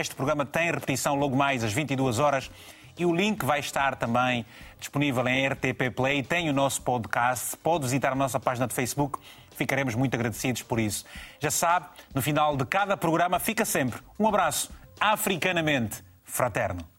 este 0.00 0.14
programa 0.14 0.44
tem 0.44 0.70
repetição 0.70 1.14
logo 1.14 1.36
mais 1.36 1.62
às 1.62 1.72
22 1.72 2.18
horas 2.18 2.50
e 2.98 3.04
o 3.04 3.14
link 3.14 3.44
vai 3.44 3.60
estar 3.60 3.96
também 3.96 4.46
disponível 4.78 5.26
em 5.26 5.48
RTP 5.48 5.90
Play. 5.94 6.22
Tem 6.22 6.48
o 6.48 6.52
nosso 6.52 6.82
podcast. 6.82 7.56
Pode 7.56 7.84
visitar 7.84 8.12
a 8.12 8.14
nossa 8.14 8.38
página 8.38 8.66
de 8.66 8.74
Facebook. 8.74 9.18
Ficaremos 9.56 9.94
muito 9.94 10.14
agradecidos 10.14 10.62
por 10.62 10.78
isso. 10.78 11.04
Já 11.40 11.50
sabe, 11.50 11.86
no 12.14 12.22
final 12.22 12.56
de 12.56 12.64
cada 12.64 12.96
programa 12.96 13.38
fica 13.38 13.64
sempre 13.64 14.00
um 14.18 14.26
abraço 14.26 14.70
africanamente 15.00 16.02
fraterno. 16.24 16.93